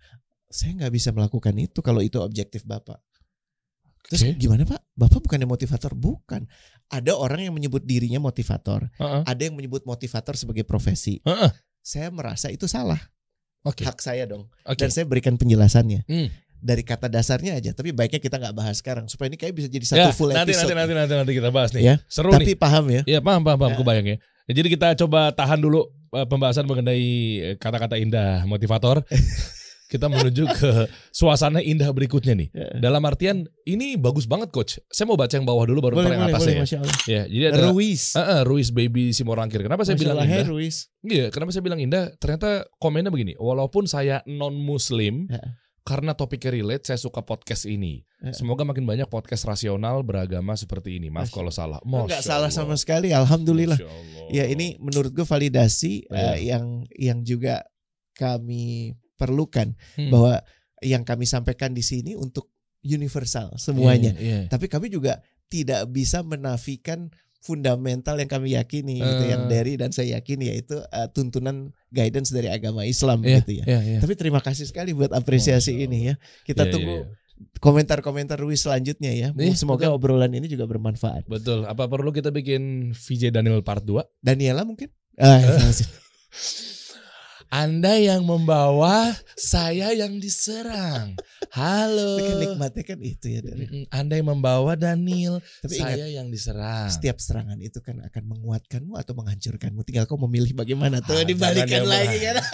saya 0.48 0.72
nggak 0.78 0.94
bisa 0.94 1.10
melakukan 1.12 1.54
itu 1.58 1.80
kalau 1.82 2.00
itu 2.00 2.18
objektif 2.20 2.64
bapak. 2.64 3.02
Terus 4.06 4.38
gimana 4.38 4.70
pak? 4.70 4.86
Bapak 4.94 5.18
bukannya 5.18 5.50
motivator? 5.50 5.98
Bukan. 5.98 6.46
Ada 6.94 7.18
orang 7.18 7.50
yang 7.50 7.54
menyebut 7.58 7.82
dirinya 7.82 8.22
motivator. 8.22 8.86
Heeh. 9.02 9.22
Ada 9.26 9.42
yang 9.50 9.58
menyebut 9.58 9.82
motivator 9.82 10.38
sebagai 10.38 10.62
profesi. 10.62 11.18
Heeh. 11.26 11.50
Saya 11.82 12.14
merasa 12.14 12.54
itu 12.54 12.70
salah. 12.70 13.02
Oke. 13.66 13.82
Hak 13.82 13.98
saya 13.98 14.30
dong. 14.30 14.46
Oke. 14.62 14.78
Dan 14.78 14.94
saya 14.94 15.10
berikan 15.10 15.34
penjelasannya. 15.42 16.06
Hmm. 16.06 16.30
Dari 16.62 16.86
kata 16.86 17.10
dasarnya 17.10 17.58
aja. 17.58 17.74
Tapi 17.74 17.98
baiknya 17.98 18.22
kita 18.22 18.38
nggak 18.38 18.54
bahas 18.54 18.78
sekarang. 18.78 19.10
Supaya 19.10 19.34
ini 19.34 19.42
kayak 19.42 19.58
bisa 19.58 19.68
jadi 19.74 19.86
satu 19.90 19.98
Ya, 19.98 20.14
full 20.14 20.30
nanti, 20.30 20.54
episode. 20.54 20.70
nanti 20.78 20.94
nanti 20.94 20.94
nanti 20.94 21.14
nanti 21.26 21.34
kita 21.34 21.50
bahas 21.50 21.74
nih. 21.74 21.82
Ya. 21.82 21.96
Seru 22.06 22.30
Tapi 22.30 22.54
nih. 22.54 22.58
paham 22.62 22.86
ya. 22.94 23.02
Iya 23.10 23.20
paham 23.26 23.42
paham 23.42 23.58
paham. 23.58 23.74
Ya. 23.74 23.78
Kebayang 23.82 24.06
ya. 24.06 24.18
Ya, 24.46 24.54
Jadi 24.54 24.68
kita 24.70 24.88
coba 25.02 25.34
tahan 25.34 25.58
dulu 25.58 25.90
eh, 26.14 26.28
pembahasan 26.30 26.70
mengenai 26.70 27.06
eh, 27.42 27.56
kata-kata 27.58 27.98
indah 27.98 28.46
motivator. 28.46 29.02
kita 29.86 30.10
menuju 30.10 30.44
ke 30.50 30.70
suasana 31.14 31.62
indah 31.62 31.90
berikutnya 31.94 32.34
nih. 32.34 32.50
Ya. 32.50 32.90
Dalam 32.90 33.06
artian 33.06 33.46
ini 33.64 33.94
bagus 33.96 34.26
banget 34.26 34.50
coach. 34.50 34.82
Saya 34.90 35.06
mau 35.06 35.14
baca 35.14 35.30
yang 35.30 35.46
bawah 35.46 35.66
dulu 35.70 35.80
baru 35.86 35.96
Boleh, 36.02 36.10
yang 36.10 36.26
boleh, 36.26 36.34
atas 36.34 36.42
boleh, 36.42 36.56
ya. 36.58 36.66
Ya, 37.06 37.22
jadi 37.30 37.44
ada 37.54 37.60
Ruiz. 37.70 38.18
Heeh, 38.18 38.42
Ruiz 38.44 38.70
Baby 38.74 39.14
Simorangkir. 39.14 39.62
Kenapa 39.62 39.86
saya 39.86 39.94
Masya 39.94 40.04
bilang 40.04 40.18
Allah, 40.18 40.28
hey, 40.28 40.42
indah? 40.42 40.50
Ruiz. 40.50 40.76
Iya, 41.06 41.26
kenapa 41.30 41.50
saya 41.54 41.62
bilang 41.62 41.78
indah? 41.78 42.04
Ternyata 42.18 42.66
komennya 42.82 43.14
begini. 43.14 43.38
Walaupun 43.38 43.86
saya 43.86 44.26
non 44.26 44.58
Muslim, 44.58 45.30
Ya. 45.30 45.42
karena 45.86 46.18
topiknya 46.18 46.50
relate, 46.50 46.90
saya 46.90 46.98
suka 46.98 47.22
podcast 47.22 47.70
ini. 47.70 48.02
Ya. 48.26 48.34
Semoga 48.34 48.66
makin 48.66 48.90
banyak 48.90 49.06
podcast 49.06 49.46
rasional 49.46 50.02
beragama 50.02 50.58
seperti 50.58 50.98
ini. 50.98 51.14
Maaf 51.14 51.30
Masya 51.30 51.36
kalau 51.38 51.52
salah. 51.54 51.78
Enggak 51.86 52.10
Masya 52.10 52.26
salah 52.26 52.50
Allah. 52.50 52.58
sama 52.58 52.74
sekali. 52.74 53.14
Alhamdulillah. 53.14 53.78
Ya 54.34 54.50
ini 54.50 54.82
menurut 54.82 55.14
gue 55.14 55.22
validasi 55.22 56.10
eh, 56.10 56.50
yang 56.50 56.90
yang 56.98 57.22
juga 57.22 57.62
kami 58.18 58.98
perlukan 59.16 59.74
Hmm. 59.96 60.10
bahwa 60.10 60.44
yang 60.80 61.02
kami 61.02 61.24
sampaikan 61.24 61.72
di 61.72 61.82
sini 61.82 62.14
untuk 62.14 62.52
universal 62.82 63.56
semuanya. 63.56 64.14
Iya, 64.14 64.22
iya. 64.22 64.40
Tapi 64.46 64.68
kami 64.68 64.88
juga 64.88 65.18
tidak 65.46 65.90
bisa 65.90 66.22
menafikan 66.22 67.10
fundamental 67.40 68.18
yang 68.18 68.26
kami 68.26 68.54
yakini 68.54 68.98
gitu 68.98 69.24
Eh. 69.24 69.30
yang 69.30 69.46
dari 69.46 69.78
dan 69.78 69.90
saya 69.90 70.18
yakini 70.18 70.50
yaitu 70.50 70.82
eh, 70.84 71.08
tuntunan 71.10 71.70
guidance 71.88 72.30
dari 72.30 72.50
agama 72.50 72.82
Islam 72.84 73.22
Iya, 73.22 73.42
gitu 73.42 73.62
ya. 73.62 73.66
iya, 73.68 73.80
iya. 73.86 74.00
Tapi 74.02 74.14
terima 74.14 74.42
kasih 74.42 74.66
sekali 74.66 74.92
buat 74.92 75.14
apresiasi 75.14 75.74
Masya 75.74 75.86
ini 75.86 76.00
ya. 76.10 76.16
Kita 76.44 76.66
Iya, 76.66 76.72
tunggu 76.74 76.96
iya, 76.98 77.06
iya. 77.06 77.58
komentar-komentar 77.58 78.38
Ruiz 78.38 78.62
selanjutnya 78.62 79.14
ya. 79.14 79.30
Iya, 79.32 79.54
Semoga 79.54 79.88
betul. 79.88 79.98
obrolan 79.98 80.34
ini 80.34 80.46
juga 80.46 80.66
bermanfaat. 80.66 81.26
Betul. 81.26 81.66
Apa 81.66 81.86
perlu 81.86 82.10
kita 82.10 82.30
bikin 82.30 82.94
VJ 82.94 83.30
Daniel 83.30 83.62
part 83.62 83.82
2? 83.82 84.02
Daniela 84.20 84.66
mungkin? 84.66 84.90
Ah, 85.16 85.38
Anda 87.48 87.96
yang 87.96 88.26
membawa, 88.26 89.14
saya 89.38 89.94
yang 89.94 90.18
diserang. 90.18 91.16
Halo. 91.54 92.18
Tapi 92.18 92.24
kan 92.26 92.38
nikmatnya 92.42 92.84
kan 92.84 93.00
itu 93.00 93.26
ya 93.30 93.40
dari. 93.40 93.86
Anda 93.90 94.18
yang 94.18 94.30
membawa 94.30 94.76
Daniel, 94.76 95.40
Tapi 95.62 95.78
ingat 95.78 95.96
saya 95.96 96.08
yang 96.10 96.28
diserang. 96.28 96.90
setiap 96.90 97.18
serangan 97.18 97.56
itu 97.62 97.80
kan 97.80 98.02
akan 98.02 98.24
menguatkanmu 98.28 98.98
atau 98.98 99.14
menghancurkanmu. 99.16 99.86
Tinggal 99.86 100.04
kau 100.04 100.20
memilih 100.20 100.52
bagaimana 100.52 101.00
tuh 101.00 101.16
Ah, 101.16 101.24
dibalikan 101.24 101.86
lagi 101.86 102.18
kan. 102.20 102.36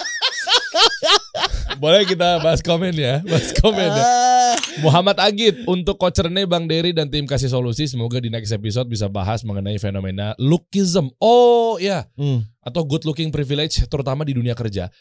Boleh 1.80 2.04
kita 2.04 2.40
bahas 2.40 2.60
komen 2.60 2.92
ya, 2.96 3.20
bahas 3.24 3.52
komen 3.56 3.88
ya. 3.88 4.04
Ah, 4.04 4.54
Muhammad 4.84 5.16
Agit 5.20 5.64
untuk 5.64 5.96
Coach 5.96 6.20
Rene, 6.20 6.44
Bang 6.44 6.68
Dery 6.68 6.92
dan 6.92 7.08
tim 7.08 7.24
kasih 7.24 7.52
solusi. 7.52 7.88
Semoga 7.88 8.20
di 8.20 8.28
next 8.28 8.52
episode 8.52 8.88
bisa 8.88 9.08
bahas 9.08 9.44
mengenai 9.46 9.76
fenomena 9.80 10.36
lookism. 10.36 11.12
Oh 11.22 11.80
ya, 11.80 12.08
hmm. 12.18 12.44
atau 12.64 12.82
good 12.84 13.04
looking 13.08 13.32
privilege 13.32 13.80
terutama 13.88 14.26
di 14.26 14.36
dunia 14.36 14.52
kerja. 14.52 14.92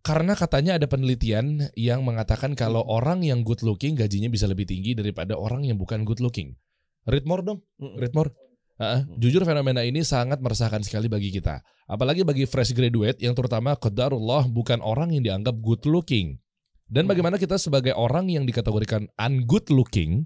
Karena 0.00 0.32
katanya 0.32 0.80
ada 0.80 0.88
penelitian 0.88 1.68
yang 1.76 2.00
mengatakan 2.00 2.56
kalau 2.56 2.80
orang 2.88 3.20
yang 3.20 3.44
good 3.44 3.60
looking 3.60 3.92
gajinya 3.92 4.32
bisa 4.32 4.48
lebih 4.48 4.64
tinggi 4.64 4.96
daripada 4.96 5.36
orang 5.36 5.68
yang 5.68 5.76
bukan 5.76 6.08
good 6.08 6.24
looking. 6.24 6.56
Read 7.04 7.28
more 7.28 7.44
dong, 7.44 7.60
read 8.00 8.12
more. 8.16 8.32
Ah, 8.80 9.04
jujur 9.20 9.44
fenomena 9.44 9.84
ini 9.84 10.00
sangat 10.00 10.40
meresahkan 10.40 10.80
sekali 10.80 11.04
bagi 11.04 11.28
kita. 11.28 11.60
Apalagi 11.84 12.24
bagi 12.24 12.48
fresh 12.48 12.72
graduate 12.72 13.20
yang 13.20 13.36
terutama 13.36 13.76
qadarullah 13.76 14.48
bukan 14.48 14.80
orang 14.80 15.12
yang 15.12 15.20
dianggap 15.20 15.52
good 15.60 15.84
looking. 15.84 16.40
Dan 16.88 17.04
bagaimana 17.04 17.36
kita 17.36 17.60
sebagai 17.60 17.92
orang 17.92 18.32
yang 18.32 18.48
dikategorikan 18.48 19.06
ungood 19.14 19.68
looking, 19.70 20.24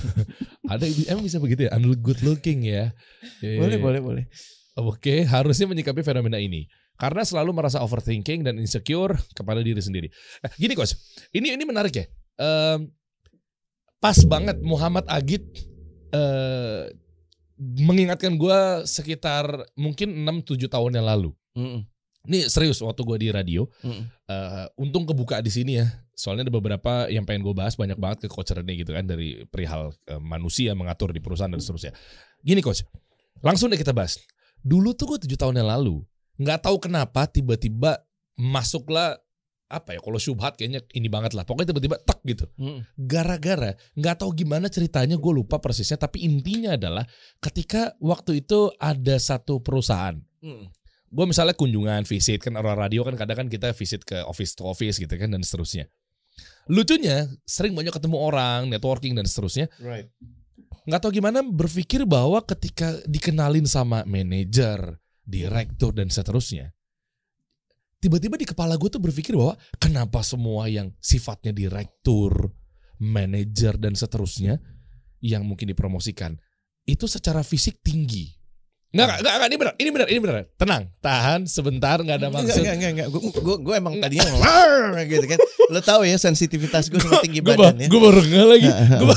ada 0.72 0.88
emang 1.06 1.22
bisa 1.22 1.38
begitu 1.38 1.68
ya, 1.68 1.76
ungood 1.76 2.18
looking 2.24 2.64
ya. 2.64 2.96
Boleh, 3.38 3.76
Eh, 3.76 3.82
boleh, 3.84 4.00
boleh. 4.00 4.24
Oke, 4.80 5.28
harusnya 5.28 5.68
menyikapi 5.68 6.00
fenomena 6.00 6.40
ini. 6.40 6.66
Karena 6.96 7.22
selalu 7.22 7.54
merasa 7.54 7.84
overthinking 7.84 8.42
dan 8.42 8.56
insecure 8.56 9.14
kepada 9.36 9.60
diri 9.60 9.78
sendiri. 9.78 10.08
Eh, 10.42 10.50
gini 10.58 10.72
coach, 10.74 10.96
ini 11.36 11.54
ini 11.54 11.62
menarik 11.62 11.92
ya. 11.94 12.08
Em, 12.40 12.88
pas 14.00 14.16
banget 14.26 14.58
Muhammad 14.64 15.06
Agit 15.06 15.44
eh, 16.10 16.88
mengingatkan 17.62 18.34
gue 18.34 18.82
sekitar 18.82 19.70
mungkin 19.78 20.26
6-7 20.26 20.66
tahun 20.66 20.98
yang 20.98 21.06
lalu. 21.06 21.30
Mm-mm. 21.54 21.86
Ini 22.22 22.46
serius 22.46 22.78
waktu 22.82 23.02
gue 23.02 23.16
di 23.18 23.28
radio. 23.30 23.66
Mm-mm. 23.82 24.04
eh, 24.30 24.66
untung 24.78 25.06
kebuka 25.06 25.38
di 25.38 25.50
sini 25.50 25.78
ya. 25.78 25.86
Soalnya 26.12 26.50
ada 26.50 26.54
beberapa 26.54 27.06
yang 27.10 27.26
pengen 27.26 27.46
gue 27.46 27.54
bahas 27.54 27.74
banyak 27.74 27.98
banget 27.98 28.26
ke 28.26 28.28
coach 28.30 28.50
Rene 28.54 28.74
gitu 28.74 28.94
kan 28.94 29.06
dari 29.06 29.46
perihal 29.46 29.94
eh, 30.10 30.18
manusia 30.22 30.74
mengatur 30.74 31.14
di 31.14 31.22
perusahaan 31.22 31.50
dan 31.50 31.62
seterusnya. 31.62 31.94
Gini 32.42 32.58
coach, 32.58 32.82
langsung 33.42 33.70
deh 33.70 33.78
kita 33.78 33.94
bahas. 33.94 34.18
Dulu 34.62 34.94
tuh 34.94 35.14
gue 35.14 35.18
tujuh 35.26 35.38
tahun 35.38 35.62
yang 35.62 35.70
lalu 35.70 36.02
nggak 36.40 36.64
tahu 36.64 36.76
kenapa 36.80 37.28
tiba-tiba 37.28 38.02
masuklah 38.34 39.20
apa 39.72 39.96
ya 39.96 40.00
kalau 40.04 40.20
syubhat 40.20 40.60
kayaknya 40.60 40.84
ini 40.92 41.08
banget 41.08 41.32
lah 41.32 41.48
pokoknya 41.48 41.72
tiba-tiba 41.72 41.96
tak 42.04 42.20
gitu 42.28 42.44
Mm-mm. 42.60 42.84
gara-gara 43.00 43.72
nggak 43.96 44.16
tahu 44.20 44.36
gimana 44.36 44.68
ceritanya 44.68 45.16
gue 45.16 45.32
lupa 45.32 45.56
persisnya 45.56 45.96
tapi 45.96 46.28
intinya 46.28 46.76
adalah 46.76 47.08
ketika 47.40 47.96
waktu 47.96 48.44
itu 48.44 48.68
ada 48.76 49.16
satu 49.16 49.64
perusahaan 49.64 50.20
Mm-mm. 50.44 50.68
gue 51.08 51.24
misalnya 51.24 51.56
kunjungan 51.56 52.04
visit 52.04 52.44
kan 52.44 52.52
orang 52.54 52.76
radio 52.76 53.00
kan 53.02 53.16
kadang 53.16 53.44
kan 53.44 53.48
kita 53.48 53.72
visit 53.72 54.04
ke 54.04 54.20
office 54.22 54.52
to 54.52 54.68
office 54.68 55.00
gitu 55.00 55.16
kan 55.16 55.32
dan 55.32 55.40
seterusnya 55.40 55.88
lucunya 56.68 57.26
sering 57.42 57.72
banyak 57.72 57.92
ketemu 57.92 58.16
orang 58.20 58.68
networking 58.68 59.16
dan 59.16 59.24
seterusnya 59.24 59.66
Right. 59.80 60.08
nggak 60.84 61.00
tahu 61.00 61.12
gimana 61.12 61.40
berpikir 61.42 62.04
bahwa 62.04 62.40
ketika 62.44 62.96
dikenalin 63.04 63.64
sama 63.64 64.04
manajer 64.04 64.98
direktur 65.22 65.94
dan 65.94 66.10
seterusnya 66.10 66.74
tiba-tiba 68.02 68.34
di 68.34 68.42
kepala 68.42 68.74
gue 68.74 68.90
tuh 68.90 68.98
berpikir 68.98 69.32
bahwa 69.32 69.54
kenapa 69.78 70.20
semua 70.20 70.66
yang 70.66 70.90
sifatnya 70.98 71.54
direktur 71.54 72.50
manajer 72.98 73.78
dan 73.78 73.94
seterusnya 73.94 74.58
yang 75.18 75.46
mungkin 75.46 75.70
dipromosikan 75.70 76.34
itu 76.82 77.06
secara 77.06 77.40
fisik 77.40 77.78
tinggi 77.80 78.34
Nggak, 78.92 79.24
nggak, 79.24 79.32
nggak, 79.32 79.48
ini 79.48 79.56
benar, 79.56 79.74
ini 79.80 79.88
benar, 79.88 80.08
ini 80.12 80.20
benar. 80.20 80.34
Tenang, 80.52 80.82
tahan 81.00 81.40
sebentar, 81.48 81.96
nggak 81.96 82.12
ada 82.12 82.28
Enggak, 82.28 82.44
maksud. 82.44 82.60
enggak, 82.60 82.74
enggak, 82.76 82.90
enggak. 82.92 83.08
Gue, 83.08 83.20
gue, 83.32 83.56
gue 83.64 83.74
emang 83.80 83.94
tadinya 83.96 84.28
"Lar!" 84.36 84.76
gitu 85.08 85.24
kan. 85.24 85.38
Lo 85.72 85.80
tahu 85.80 86.04
ya 86.04 86.20
sensitivitas 86.20 86.92
gue 86.92 87.00
sama 87.00 87.24
tinggi 87.24 87.40
Gue 87.40 87.56
badan 87.56 87.80
ya. 87.80 87.88
gue 87.88 87.96
baru 87.96 88.20
nggak 88.20 88.46
lagi. 88.52 88.68
Gua- 89.00 89.16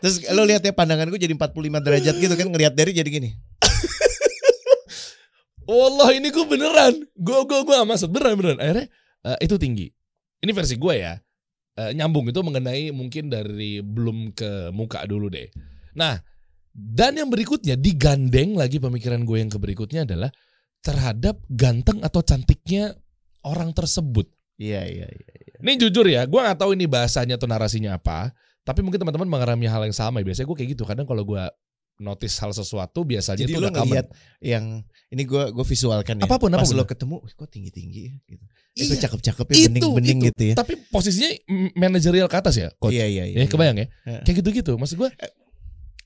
Terus 0.00 0.16
lo 0.32 0.42
lihat 0.44 0.60
ya 0.60 0.72
pandangan 0.72 1.04
gue 1.08 1.20
jadi 1.20 1.32
45 1.32 1.52
derajat 1.84 2.14
gitu 2.16 2.32
kan 2.32 2.46
ngelihat 2.48 2.72
dari 2.72 2.90
jadi 2.92 3.04
gini. 3.04 3.36
Wallah 5.66 6.14
ini 6.14 6.30
gue 6.30 6.46
beneran. 6.46 6.94
Gue 7.18 7.40
gue 7.44 7.60
gue 7.66 7.76
maksud 7.82 8.08
beneran 8.14 8.38
beneran. 8.38 8.58
Akhirnya 8.62 8.86
eh, 9.26 9.38
itu 9.42 9.54
tinggi. 9.58 9.86
Ini 10.40 10.50
versi 10.54 10.78
gue 10.78 10.94
ya. 10.94 11.14
Eh, 11.76 11.92
nyambung 11.92 12.30
itu 12.30 12.40
mengenai 12.40 12.94
mungkin 12.94 13.28
dari 13.28 13.82
belum 13.82 14.32
ke 14.32 14.70
muka 14.72 15.04
dulu 15.04 15.28
deh. 15.28 15.50
Nah, 15.98 16.16
dan 16.72 17.18
yang 17.18 17.28
berikutnya 17.28 17.76
digandeng 17.76 18.56
lagi 18.56 18.80
pemikiran 18.80 19.26
gue 19.26 19.36
yang 19.42 19.50
ke 19.52 19.58
berikutnya 19.60 20.08
adalah 20.08 20.30
terhadap 20.80 21.42
ganteng 21.50 22.00
atau 22.00 22.22
cantiknya 22.22 22.94
orang 23.42 23.74
tersebut. 23.74 24.30
Iya, 24.56 24.88
iya, 24.88 25.08
iya. 25.10 25.32
Ini 25.60 25.72
jujur 25.80 26.06
ya, 26.08 26.24
gue 26.24 26.40
nggak 26.40 26.60
tahu 26.60 26.76
ini 26.76 26.88
bahasanya 26.88 27.36
atau 27.36 27.48
narasinya 27.48 27.96
apa. 27.96 28.32
Tapi 28.66 28.82
mungkin 28.82 28.98
teman-teman 28.98 29.28
mengalami 29.28 29.66
hal 29.70 29.82
yang 29.86 29.94
sama. 29.94 30.20
Biasanya 30.20 30.46
gue 30.48 30.56
kayak 30.58 30.70
gitu. 30.74 30.82
Kadang 30.82 31.06
kalau 31.06 31.22
gue 31.22 31.42
notice 31.98 32.36
hal 32.38 32.50
sesuatu 32.50 33.02
biasanya 33.02 33.40
Jadi 33.40 33.52
itu 33.52 33.58
lo 33.58 33.68
common. 33.68 33.88
ngelihat 33.88 34.06
yang 34.38 34.64
ini 35.08 35.22
gue 35.22 35.42
gue 35.50 35.64
visualkan 35.64 36.20
ya. 36.20 36.24
Apa 36.24 36.36
pun, 36.36 36.48
Pas 36.48 36.60
apa 36.60 36.66
pun. 36.66 36.76
lo 36.76 36.84
ketemu, 36.84 37.16
"Wih, 37.20 37.32
kok 37.32 37.48
tinggi 37.48 37.70
tinggi 37.70 38.00
ya 38.04 38.12
gitu. 38.26 38.44
Itu 38.76 38.92
Iya, 38.92 39.08
cakep-cakep 39.08 39.46
ya, 39.46 39.54
itu, 39.56 39.64
bening-bening 39.70 40.18
itu. 40.18 40.26
gitu 40.28 40.42
ya. 40.52 40.54
Tapi 40.54 40.76
posisinya 40.86 41.30
manajerial 41.74 42.28
ke 42.28 42.36
atas 42.36 42.54
ya, 42.54 42.68
coach. 42.76 42.92
Iya, 42.92 43.08
iya, 43.08 43.24
iya. 43.24 43.36
Ya, 43.40 43.46
kebayang 43.46 43.76
ya? 43.78 43.86
Iya. 44.04 44.20
Kayak 44.22 44.36
gitu-gitu. 44.44 44.72
Maksud 44.76 44.96
gue 44.96 45.08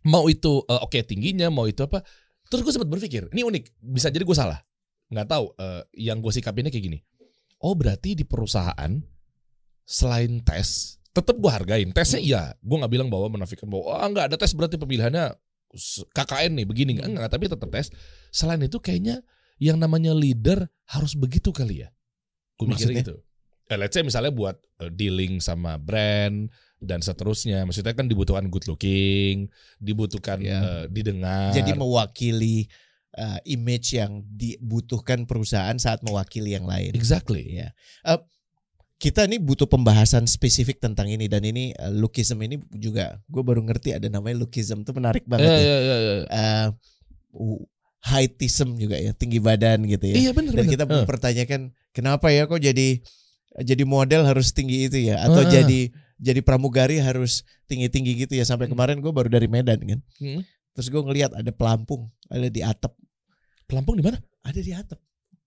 mau 0.03 0.25
itu 0.27 0.63
eh, 0.65 0.81
oke 0.81 0.99
tingginya, 1.03 1.51
mau 1.51 1.67
itu 1.67 1.83
apa. 1.83 2.07
Terus 2.47 2.63
gue 2.63 2.73
sempat 2.73 2.87
berpikir, 2.89 3.27
ini 3.31 3.43
unik. 3.43 3.65
Bisa 3.81 4.07
jadi 4.09 4.23
gue 4.23 4.37
salah. 4.37 4.63
Nggak 5.09 5.27
tahu. 5.27 5.45
eh, 5.59 5.83
yang 5.99 6.23
gue 6.23 6.31
sikapinnya 6.31 6.71
kayak 6.71 6.87
gini. 6.87 6.99
Oh 7.59 7.75
berarti 7.75 8.15
di 8.15 8.23
perusahaan 8.23 9.03
selain 9.83 10.39
tes, 10.41 10.97
tetap 11.11 11.35
gue 11.35 11.51
hargain. 11.51 11.91
Tesnya 11.91 12.23
iya. 12.23 12.43
Gue 12.61 12.79
nggak 12.79 12.93
bilang 12.93 13.09
bahwa 13.11 13.27
menafikan 13.29 13.67
bahwa 13.67 13.91
oh, 13.91 14.07
nggak 14.07 14.31
ada 14.31 14.37
tes 14.39 14.55
berarti 14.55 14.79
pemilihannya 14.79 15.35
KKN 16.11 16.59
nih 16.63 16.67
begini 16.67 16.91
nggak 16.99 17.09
enggak 17.09 17.29
tapi 17.31 17.47
tetap 17.47 17.69
tes. 17.71 17.91
Selain 18.35 18.61
itu 18.61 18.79
kayaknya 18.83 19.23
yang 19.63 19.79
namanya 19.79 20.11
leader 20.17 20.67
harus 20.91 21.15
begitu 21.15 21.55
kali 21.55 21.87
ya. 21.87 21.89
Gue 22.59 22.71
mikir 22.71 22.91
Maksudnya? 22.91 23.03
gitu. 23.07 23.17
Eh, 23.71 23.79
let's 23.79 23.95
say 23.95 24.03
misalnya 24.03 24.35
buat 24.35 24.59
eh, 24.83 24.91
dealing 24.91 25.39
sama 25.39 25.79
brand 25.79 26.51
dan 26.83 26.99
seterusnya. 26.99 27.63
Maksudnya 27.63 27.95
kan 27.95 28.11
dibutuhkan 28.11 28.51
good 28.51 28.67
looking, 28.67 29.47
dibutuhkan 29.79 30.43
Iya. 30.43 30.59
eh, 30.59 30.85
didengar. 30.91 31.55
Jadi 31.55 31.71
mewakili 31.79 32.67
uh, 33.19 33.39
image 33.47 33.95
yang 33.95 34.23
dibutuhkan 34.27 35.27
perusahaan 35.27 35.75
saat 35.79 36.03
mewakili 36.03 36.55
yang 36.55 36.67
lain. 36.67 36.95
exactly. 36.95 37.59
Iya. 37.59 37.75
Eh, 38.07 38.19
kita 39.01 39.25
nih 39.25 39.41
butuh 39.41 39.65
pembahasan 39.65 40.29
spesifik 40.29 40.77
tentang 40.77 41.09
ini 41.09 41.25
dan 41.25 41.41
ini 41.41 41.73
uh, 41.75 41.89
lookism 41.89 42.37
ini 42.45 42.61
juga 42.77 43.17
gue 43.27 43.41
baru 43.41 43.65
ngerti 43.65 43.97
ada 43.97 44.07
namanya 44.07 44.45
lookism 44.45 44.85
itu 44.85 44.93
menarik 44.93 45.25
banget 45.25 45.49
ya. 45.49 45.57
iya, 45.57 45.77
iya, 45.81 45.97
iya. 45.97 46.15
Eh, 46.29 46.67
uh, 47.35 47.61
heightism 48.01 48.77
juga 48.77 48.97
ya, 48.97 49.13
tinggi 49.13 49.41
badan 49.41 49.85
gitu 49.85 50.05
ya. 50.05 50.17
Iya 50.17 50.31
benar 50.33 50.53
Dan 50.53 50.65
benar. 50.65 50.73
kita 50.73 50.85
Eh. 50.85 50.91
mempertanyakan 51.01 51.61
kenapa 51.93 52.29
ya 52.29 52.45
kok 52.45 52.61
jadi 52.61 53.01
jadi 53.61 53.83
model 53.85 54.23
harus 54.25 54.53
tinggi 54.53 54.87
itu 54.87 55.01
ya 55.01 55.21
atau 55.21 55.43
Heeh. 55.45 55.53
jadi 55.53 55.81
jadi 56.21 56.41
pramugari 56.45 57.01
harus 57.01 57.43
tinggi-tinggi 57.67 58.29
gitu 58.29 58.37
ya 58.37 58.45
sampai 58.45 58.69
Hmm. 58.69 58.77
kemarin 58.77 59.01
gue 59.01 59.09
baru 59.09 59.33
dari 59.33 59.49
Medan 59.49 59.81
kan. 59.81 60.01
Hmm. 60.21 60.45
Terus 60.77 60.87
gue 60.87 61.01
ngelihat 61.01 61.33
ada 61.33 61.49
pelampung, 61.51 62.13
ada 62.29 62.47
di 62.47 62.61
atap, 62.61 62.93
Pelampung 63.65 63.97
di 63.97 64.05
mana? 64.05 64.21
ada 64.41 64.61
di 64.61 64.73
atap. 64.73 65.01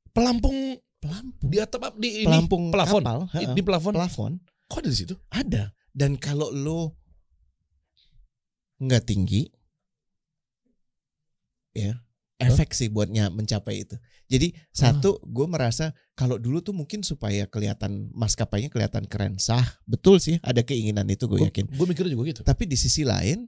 Pelampung 0.10 0.78
Pelampung. 1.04 1.50
di 1.52 1.58
atap 1.60 1.94
di 2.00 2.10
ini 2.24 2.28
pelampung 2.32 2.64
plafon. 2.72 3.02
kapal, 3.04 3.20
Di, 3.36 3.46
di 3.52 3.62
plafon. 3.62 3.94
plafon 3.94 4.32
Kok 4.72 4.80
ada 4.80 4.90
di 4.90 4.98
situ? 4.98 5.16
ada. 5.30 5.64
Dan 5.94 6.18
kalau 6.18 6.50
lo 6.50 6.98
nggak 8.82 9.04
tinggi, 9.06 9.46
ya 11.78 11.94
efek 12.42 12.74
sih 12.76 12.90
buatnya 12.90 13.30
mencapai 13.30 13.86
itu. 13.86 13.96
Jadi 14.28 14.52
satu, 14.74 15.22
gue 15.22 15.46
merasa 15.46 15.94
kalau 16.18 16.42
dulu 16.42 16.60
tuh 16.60 16.74
mungkin 16.74 17.06
supaya 17.06 17.46
kelihatan 17.46 18.10
maskapainya 18.12 18.74
kelihatan 18.74 19.06
keren 19.06 19.38
sah, 19.38 19.78
betul 19.86 20.18
sih 20.18 20.42
ada 20.42 20.66
keinginan 20.66 21.06
itu 21.08 21.30
gue 21.30 21.40
yakin. 21.46 21.70
Gue 21.70 21.86
mikirnya 21.86 22.12
juga 22.18 22.34
gitu. 22.34 22.42
Tapi 22.42 22.66
di 22.66 22.76
sisi 22.76 23.06
lain 23.06 23.46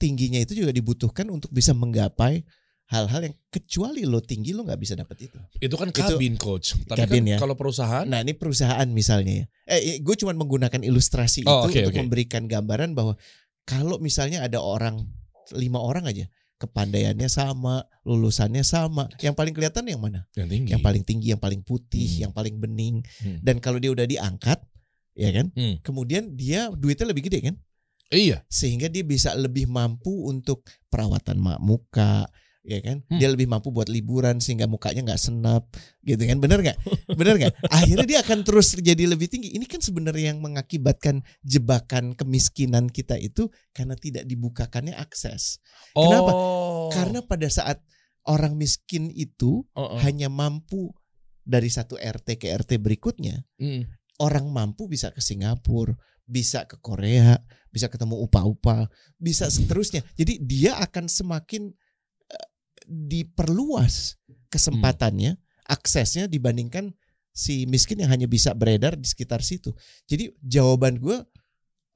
tingginya 0.00 0.40
itu 0.40 0.56
juga 0.56 0.72
dibutuhkan 0.72 1.28
untuk 1.28 1.52
bisa 1.52 1.76
menggapai 1.76 2.42
hal-hal 2.86 3.20
yang 3.26 3.34
kecuali 3.50 4.06
lo 4.06 4.22
tinggi 4.22 4.54
lo 4.54 4.62
nggak 4.62 4.78
bisa 4.78 4.94
dapat 4.94 5.26
itu. 5.26 5.38
Itu 5.58 5.74
kan 5.74 5.90
Itu- 5.90 6.02
kabin 6.06 6.38
coach. 6.38 6.78
Tapi 6.86 6.98
Kabin 7.02 7.26
kan 7.26 7.32
ya. 7.34 7.38
kalau 7.38 7.58
perusahaan 7.58 8.06
Nah 8.06 8.22
ini 8.22 8.32
perusahaan 8.32 8.86
misalnya 8.86 9.42
ya. 9.42 9.46
Eh 9.66 9.98
gue 9.98 10.14
cuma 10.14 10.30
menggunakan 10.32 10.78
ilustrasi 10.80 11.42
Oh, 11.44 11.66
itu 11.66 11.74
oke, 11.74 11.78
untuk 11.82 11.94
oke. 11.94 12.02
memberikan 12.06 12.46
gambaran 12.46 12.94
bahwa 12.94 13.18
kalau 13.66 13.98
misalnya 13.98 14.46
ada 14.46 14.62
orang 14.62 15.02
lima 15.50 15.82
orang 15.82 16.06
aja 16.06 16.26
kepandaiannya 16.56 17.28
sama, 17.28 17.84
lulusannya 18.02 18.64
sama, 18.64 19.10
yang 19.20 19.36
paling 19.36 19.52
kelihatan 19.52 19.84
yang 19.84 20.00
mana? 20.00 20.24
yang 20.32 20.48
tinggi. 20.48 20.72
Yang 20.72 20.82
paling 20.82 21.02
tinggi, 21.04 21.26
yang 21.34 21.42
paling 21.42 21.60
putih, 21.60 22.08
Hmm. 22.08 22.20
yang 22.24 22.32
paling 22.32 22.56
bening. 22.56 22.96
Hmm. 23.20 23.38
Dan 23.44 23.60
kalau 23.60 23.76
dia 23.76 23.92
udah 23.92 24.08
diangkat, 24.08 24.64
ya 25.12 25.30
kan? 25.36 25.52
Hmm. 25.52 25.76
Kemudian 25.84 26.32
dia 26.32 26.72
duitnya 26.72 27.12
lebih 27.12 27.28
gede 27.28 27.52
kan? 27.52 27.56
Iya. 28.08 28.40
Sehingga 28.48 28.88
dia 28.88 29.04
bisa 29.04 29.36
lebih 29.36 29.68
mampu 29.68 30.30
untuk 30.30 30.64
perawatan 30.88 31.36
mak 31.36 31.60
muka, 31.60 32.24
ya 32.66 32.82
kan? 32.82 33.06
Hmm. 33.06 33.18
Dia 33.22 33.30
lebih 33.30 33.46
mampu 33.46 33.70
buat 33.70 33.86
liburan 33.86 34.42
sehingga 34.42 34.66
mukanya 34.66 35.06
nggak 35.14 35.22
senap, 35.22 35.70
gitu 36.02 36.18
kan? 36.26 36.42
Bener 36.42 36.58
nggak? 36.60 36.78
Bener 37.14 37.34
nggak? 37.38 37.54
Akhirnya 37.78 38.06
dia 38.06 38.18
akan 38.26 38.42
terus 38.42 38.74
jadi 38.74 39.06
lebih 39.06 39.30
tinggi. 39.30 39.54
Ini 39.54 39.64
kan 39.70 39.78
sebenarnya 39.78 40.34
yang 40.34 40.42
mengakibatkan 40.42 41.22
jebakan 41.46 42.18
kemiskinan 42.18 42.90
kita 42.90 43.14
itu 43.16 43.46
karena 43.70 43.94
tidak 43.94 44.26
dibukakannya 44.26 44.98
akses. 44.98 45.62
Kenapa? 45.94 46.34
Oh. 46.34 46.90
Karena 46.90 47.22
pada 47.22 47.46
saat 47.46 47.78
orang 48.26 48.58
miskin 48.58 49.14
itu 49.14 49.62
Oh, 49.78 49.94
oh. 49.94 49.98
hanya 50.02 50.26
mampu 50.26 50.90
dari 51.46 51.70
satu 51.70 51.94
RT 51.94 52.42
ke 52.42 52.50
RT 52.50 52.82
berikutnya, 52.82 53.46
Hmm. 53.62 53.86
orang 54.18 54.50
mampu 54.50 54.90
bisa 54.90 55.14
ke 55.14 55.22
Singapura, 55.22 55.94
bisa 56.26 56.66
ke 56.66 56.74
Korea, 56.82 57.38
bisa 57.70 57.86
ketemu 57.86 58.18
upa-upa, 58.26 58.90
bisa 59.14 59.46
seterusnya. 59.46 60.02
Jadi 60.18 60.42
dia 60.42 60.74
akan 60.82 61.06
semakin 61.06 61.70
diperluas 62.86 64.16
kesempatannya, 64.48 65.36
aksesnya 65.66 66.30
dibandingkan 66.30 66.94
si 67.30 67.66
miskin 67.66 68.00
yang 68.00 68.08
hanya 68.08 68.24
bisa 68.24 68.56
beredar 68.56 68.96
di 68.96 69.04
sekitar 69.04 69.42
situ. 69.42 69.74
Jadi 70.06 70.32
jawaban 70.40 70.96
gue 70.96 71.20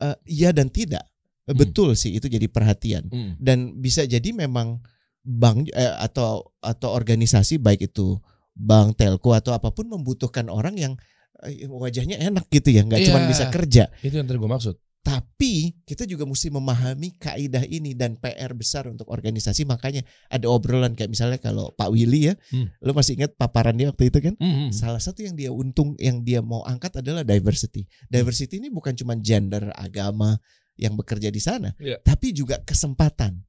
eh, 0.01 0.17
iya 0.27 0.51
dan 0.51 0.69
tidak. 0.69 1.07
Hmm. 1.49 1.57
Betul 1.57 1.97
sih 1.97 2.15
itu 2.15 2.29
jadi 2.29 2.47
perhatian 2.47 3.09
Hmm. 3.09 3.33
dan 3.41 3.79
bisa 3.81 4.05
jadi 4.05 4.31
memang 4.31 4.79
bank 5.21 5.73
eh, 5.73 5.95
atau 5.99 6.53
atau 6.61 6.89
organisasi 6.93 7.59
baik 7.59 7.91
itu 7.91 8.21
bank 8.53 9.01
telco 9.01 9.33
atau 9.33 9.57
apa 9.57 9.73
pun 9.73 9.89
membutuhkan 9.89 10.53
orang 10.53 10.77
yang 10.77 10.93
eh, 11.41 11.65
wajahnya 11.67 12.21
enak 12.21 12.45
gitu 12.53 12.69
ya, 12.71 12.85
nggak 12.85 13.01
cuma 13.09 13.25
Iya. 13.25 13.29
bisa 13.33 13.45
kerja. 13.49 13.85
Itu 14.05 14.21
yang 14.21 14.29
tadi 14.29 14.37
gue 14.37 14.51
maksud. 14.51 14.77
Tapi 15.01 15.81
kita 15.89 16.05
juga 16.05 16.29
mesti 16.29 16.53
memahami 16.53 17.17
kaidah 17.17 17.65
ini 17.65 17.97
dan 17.97 18.21
PR 18.21 18.53
besar 18.53 18.85
untuk 18.85 19.09
organisasi. 19.09 19.65
Makanya 19.65 20.05
ada 20.29 20.47
obrolan 20.47 20.93
kayak 20.93 21.09
misalnya 21.09 21.41
kalau 21.41 21.73
Pak 21.73 21.89
Willy 21.89 22.29
ya, 22.29 22.35
Hmm. 22.53 22.69
lo 22.85 22.93
masih 22.93 23.17
ingat 23.17 23.33
paparan 23.35 23.75
dia 23.75 23.89
waktu 23.89 24.13
itu 24.13 24.21
kan? 24.21 24.35
Hmm, 24.37 24.69
hmm. 24.69 24.71
Salah 24.71 25.01
satu 25.01 25.25
yang 25.25 25.35
dia 25.35 25.49
untung, 25.51 25.97
yang 25.97 26.21
dia 26.21 26.45
mau 26.45 26.61
angkat 26.63 27.01
adalah 27.01 27.25
diversity. 27.25 27.89
Diversity 28.07 28.61
ini 28.61 28.69
bukan 28.69 28.93
cuma 28.93 29.17
gender, 29.17 29.73
agama 29.73 30.37
yang 30.77 30.97
bekerja 30.97 31.29
di 31.29 31.41
sana, 31.41 31.73
Iya. 31.77 32.01
tapi 32.01 32.33
juga 32.33 32.61
kesempatan. 32.61 33.41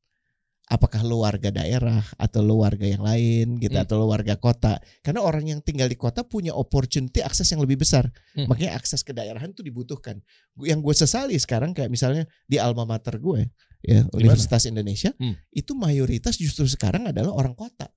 Apakah 0.72 1.04
lo 1.04 1.28
warga 1.28 1.52
daerah 1.52 2.00
atau 2.16 2.40
lo 2.40 2.64
warga 2.64 2.88
yang 2.88 3.04
lain 3.04 3.60
gitu 3.60 3.76
Hmm. 3.76 3.84
atau 3.84 4.00
lo 4.00 4.08
warga 4.08 4.40
kota? 4.40 4.80
Karena 5.04 5.20
orang 5.20 5.44
yang 5.52 5.60
tinggal 5.60 5.92
di 5.92 6.00
kota 6.00 6.24
punya 6.24 6.56
opportunity 6.56 7.20
akses 7.20 7.52
yang 7.52 7.60
lebih 7.60 7.76
besar. 7.76 8.08
Hmm. 8.32 8.48
Makanya 8.48 8.80
akses 8.80 9.04
kedaerahan 9.04 9.52
itu 9.52 9.60
dibutuhkan. 9.62 10.24
Yang 10.64 10.80
gue 10.80 10.96
sesali 10.96 11.36
sekarang 11.36 11.76
kayak 11.76 11.92
misalnya 11.92 12.24
di 12.48 12.56
alma 12.56 12.88
mater 12.88 13.20
gue 13.20 13.52
ya 13.84 14.08
Universitas 14.16 14.64
Indonesia 14.64 15.12
Hmm. 15.20 15.36
itu 15.52 15.76
mayoritas 15.76 16.40
justru 16.40 16.64
sekarang 16.64 17.12
adalah 17.12 17.36
orang 17.36 17.52
kota. 17.52 17.92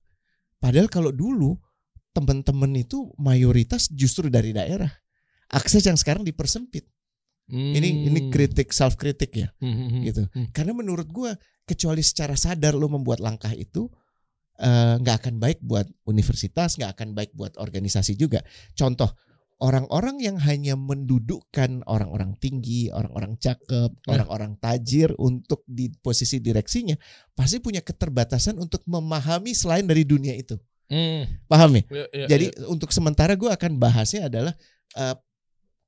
Padahal 0.59 0.91
kalau 0.91 1.15
dulu 1.15 1.55
teman-teman 2.11 2.75
itu 2.75 3.07
mayoritas 3.15 3.87
justru 3.87 4.27
dari 4.27 4.51
daerah. 4.51 4.91
Akses 5.47 5.87
yang 5.87 5.95
sekarang 5.95 6.27
dipersempit. 6.27 6.83
Ini 7.45 7.77
ini 8.09 8.19
Hmm. 8.25 8.31
kritik 8.33 8.73
self 8.73 8.97
kritik 8.97 9.29
ya 9.37 9.53
Hmm, 9.61 9.69
hmm, 9.69 9.87
hmm. 9.93 10.01
gitu. 10.09 10.23
Hmm. 10.33 10.49
Karena 10.49 10.73
menurut 10.73 11.05
gua 11.07 11.37
kecuali 11.65 12.05
secara 12.05 12.37
sadar 12.37 12.77
lo 12.77 12.87
membuat 12.87 13.19
langkah 13.19 13.51
itu 13.51 13.89
eh, 14.61 14.95
nggak 15.01 15.15
akan 15.25 15.35
baik 15.41 15.59
buat 15.65 15.83
universitas, 16.07 16.79
nggak 16.79 16.95
akan 16.95 17.09
baik 17.11 17.35
buat 17.35 17.59
organisasi 17.59 18.15
juga. 18.15 18.39
Contoh 18.71 19.11
orang-orang 19.59 20.19
yang 20.19 20.37
hanya 20.39 20.79
mendudukkan 20.79 21.83
orang-orang 21.87 22.35
tinggi, 22.39 22.91
orang-orang 22.91 23.35
cakep, 23.39 23.91
Ya. 23.91 24.09
orang-orang 24.15 24.55
tajir 24.59 25.11
untuk 25.19 25.63
di 25.67 25.91
posisi 25.91 26.39
direksinya 26.39 26.95
pasti 27.35 27.59
punya 27.59 27.79
keterbatasan 27.83 28.59
untuk 28.59 28.83
memahami 28.87 29.51
selain 29.55 29.87
dari 29.87 30.03
dunia 30.07 30.35
itu. 30.35 30.55
Hmm. 30.85 31.25
Paham 31.49 31.81
ya? 31.81 31.83
Ya, 31.89 32.05
ya, 32.13 32.25
Jadi 32.29 32.45
ya. 32.53 32.69
untuk 32.69 32.93
sementara 32.93 33.33
gue 33.33 33.49
akan 33.49 33.81
bahasnya 33.81 34.29
adalah 34.29 34.53
eh, 34.95 35.15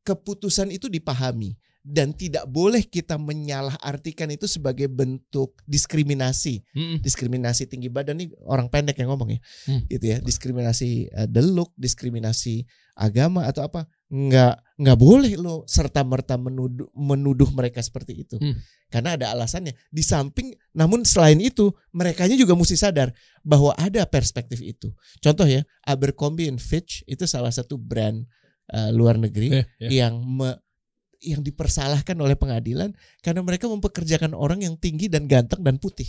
keputusan 0.07 0.71
itu 0.71 0.87
dipahami 0.87 1.59
dan 1.87 2.11
tidak 2.11 2.43
boleh 2.51 2.83
kita 2.83 3.15
menyalahartikan 3.15 4.27
itu 4.27 4.43
sebagai 4.43 4.91
bentuk 4.91 5.55
diskriminasi. 5.63 6.59
Hmm. 6.75 6.99
Diskriminasi 6.99 7.63
tinggi 7.63 7.87
badan 7.87 8.19
nih 8.19 8.27
orang 8.43 8.67
pendek 8.67 8.99
yang 8.99 9.15
ngomong 9.15 9.31
ya. 9.31 9.39
Hmm. 9.71 9.87
Gitu 9.87 10.03
ya. 10.11 10.17
Diskriminasi 10.19 11.07
eh, 11.07 11.27
the 11.31 11.39
look, 11.39 11.71
diskriminasi 11.79 12.67
agama 12.99 13.47
atau 13.47 13.63
apa. 13.63 13.87
Nggak 14.11 14.55
nggak 14.83 14.97
boleh 14.99 15.33
lo 15.39 15.63
serta 15.63 16.03
merta 16.03 16.35
menuduh 16.35 16.91
menuduh 16.91 17.47
mereka 17.55 17.79
seperti 17.79 18.27
itu. 18.27 18.35
Hmm. 18.35 18.59
Karena 18.91 19.15
ada 19.15 19.31
alasannya. 19.31 19.71
Di 19.87 20.03
samping 20.03 20.51
namun 20.75 21.07
selain 21.07 21.39
itu, 21.39 21.71
merekanya 21.95 22.35
juga 22.35 22.51
mesti 22.51 22.75
sadar 22.75 23.15
bahwa 23.47 23.71
ada 23.79 24.03
perspektif 24.03 24.59
itu. 24.59 24.91
Contoh 25.23 25.47
ya, 25.47 25.63
Abercrombie 25.87 26.51
and 26.51 26.59
Fitch 26.59 27.07
itu 27.07 27.23
salah 27.23 27.51
satu 27.55 27.79
brand 27.79 28.27
eh, 28.75 28.91
luar 28.91 29.15
negeri 29.15 29.55
Eh, 29.55 29.65
ya. 29.87 30.03
yang 30.03 30.19
me- 30.19 30.59
yang 31.19 31.41
dipersalahkan 31.41 32.13
oleh 32.15 32.33
pengadilan 32.33 32.93
karena 33.19 33.41
mereka 33.41 33.65
mempekerjakan 33.65 34.31
orang 34.31 34.61
yang 34.61 34.75
tinggi 34.75 35.09
dan 35.09 35.25
ganteng 35.25 35.61
dan 35.61 35.77
putih. 35.77 36.07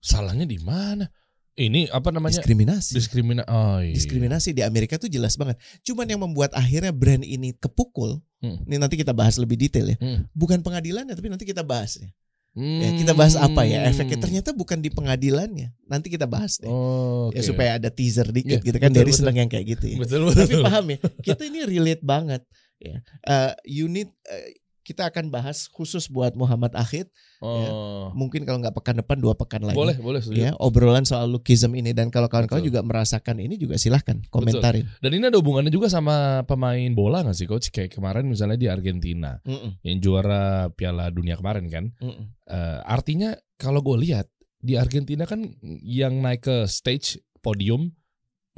Salahnya 0.00 0.46
di 0.46 0.56
mana? 0.58 1.10
Ini 1.54 1.92
apa 1.92 2.08
namanya? 2.08 2.40
Diskriminasi. 2.40 2.94
Diskrimina. 2.96 3.42
Oh, 3.44 3.82
iya. 3.82 3.92
Diskriminasi 3.92 4.56
di 4.56 4.62
Amerika 4.64 4.96
tuh 4.96 5.10
jelas 5.10 5.36
banget. 5.36 5.60
Cuman 5.84 6.08
yang 6.08 6.22
membuat 6.22 6.56
akhirnya 6.56 6.88
brand 6.88 7.20
ini 7.20 7.52
kepukul, 7.52 8.22
Hmm. 8.40 8.56
ini 8.64 8.80
nanti 8.80 8.96
kita 8.96 9.12
bahas 9.12 9.36
lebih 9.36 9.60
detail 9.60 9.84
ya. 9.92 10.00
Hmm. 10.00 10.24
Bukan 10.32 10.64
pengadilannya, 10.64 11.12
tapi 11.12 11.28
nanti 11.28 11.44
kita 11.44 11.60
bahas 11.60 12.00
ya. 12.00 12.08
Ya, 12.56 12.90
kita 12.96 13.12
bahas 13.14 13.36
apa 13.36 13.62
ya 13.62 13.84
efeknya. 13.86 14.16
Hmm. 14.18 14.24
Ternyata 14.26 14.50
bukan 14.50 14.80
di 14.80 14.88
pengadilannya. 14.88 15.70
Nanti 15.86 16.08
kita 16.08 16.24
bahas 16.26 16.56
deh. 16.58 16.66
Oh, 16.66 17.28
Ya 17.30 17.44
oke. 17.44 17.46
supaya 17.46 17.70
ada 17.78 17.92
teaser 17.92 18.26
dikit 18.26 18.58
Iya, 18.58 18.66
gitu 18.66 18.78
kan. 18.80 18.88
betul, 18.90 18.98
Dari 18.98 19.10
betul. 19.12 19.18
seneng 19.20 19.36
yang 19.38 19.50
kayak 19.52 19.66
gitu 19.76 19.84
ya. 19.86 19.96
betul 20.00 20.20
betul. 20.26 20.40
Tapi 20.48 20.54
paham 20.64 20.84
ya, 20.88 20.98
kita 21.20 21.42
ini 21.46 21.60
relate 21.62 22.02
banget 22.02 22.42
ya. 22.80 22.98
Eh, 23.28 23.52
unit 23.84 24.08
eh, 24.26 24.58
kita 24.80 25.06
akan 25.06 25.30
bahas 25.30 25.70
khusus 25.70 26.10
buat 26.10 26.34
Muhammad 26.34 26.74
Akhid. 26.74 27.06
Oh. 27.38 28.10
Mungkin 28.16 28.42
kalau 28.42 28.58
nggak 28.58 28.74
pekan 28.74 28.98
depan 28.98 29.22
dua 29.22 29.38
pekan 29.38 29.62
lagi. 29.62 29.78
Boleh, 29.78 29.94
boleh 30.00 30.18
setuju. 30.18 30.50
Ya, 30.50 30.50
obrolan 30.58 31.06
soal 31.06 31.30
lukism 31.30 31.78
ini 31.78 31.94
dan 31.94 32.10
kalau 32.10 32.26
kawan-kawan 32.26 32.58
Betul. 32.64 32.74
juga 32.74 32.80
merasakan 32.82 33.38
ini 33.38 33.54
juga 33.54 33.78
silahkan 33.78 34.18
komentarin. 34.34 34.90
Dan 34.98 35.14
ini 35.14 35.30
ada 35.30 35.38
hubungannya 35.38 35.70
juga 35.70 35.86
sama 35.86 36.42
pemain 36.42 36.90
bola 36.90 37.22
gak 37.22 37.38
sih 37.38 37.46
coach? 37.46 37.70
Kayak 37.70 37.94
kemarin 37.94 38.26
misalnya 38.26 38.58
di 38.58 38.66
Argentina 38.66 39.38
Mm-mm, 39.46 39.78
yang 39.86 39.98
juara 40.02 40.72
Piala 40.74 41.06
Dunia 41.14 41.38
kemarin 41.38 41.70
kan. 41.70 41.84
mm-mm. 41.94 42.26
Eh, 42.50 42.80
artinya 42.82 43.36
kalau 43.60 43.84
gue 43.86 43.94
lihat 44.10 44.26
di 44.58 44.74
Argentina 44.74 45.22
kan 45.22 45.44
yang 45.86 46.18
naik 46.18 46.50
ke 46.50 46.56
stage 46.66 47.22
podium 47.38 47.94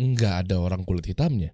nggak 0.01 0.49
ada 0.49 0.57
orang 0.59 0.83
kulit 0.83 1.05
hitamnya, 1.07 1.53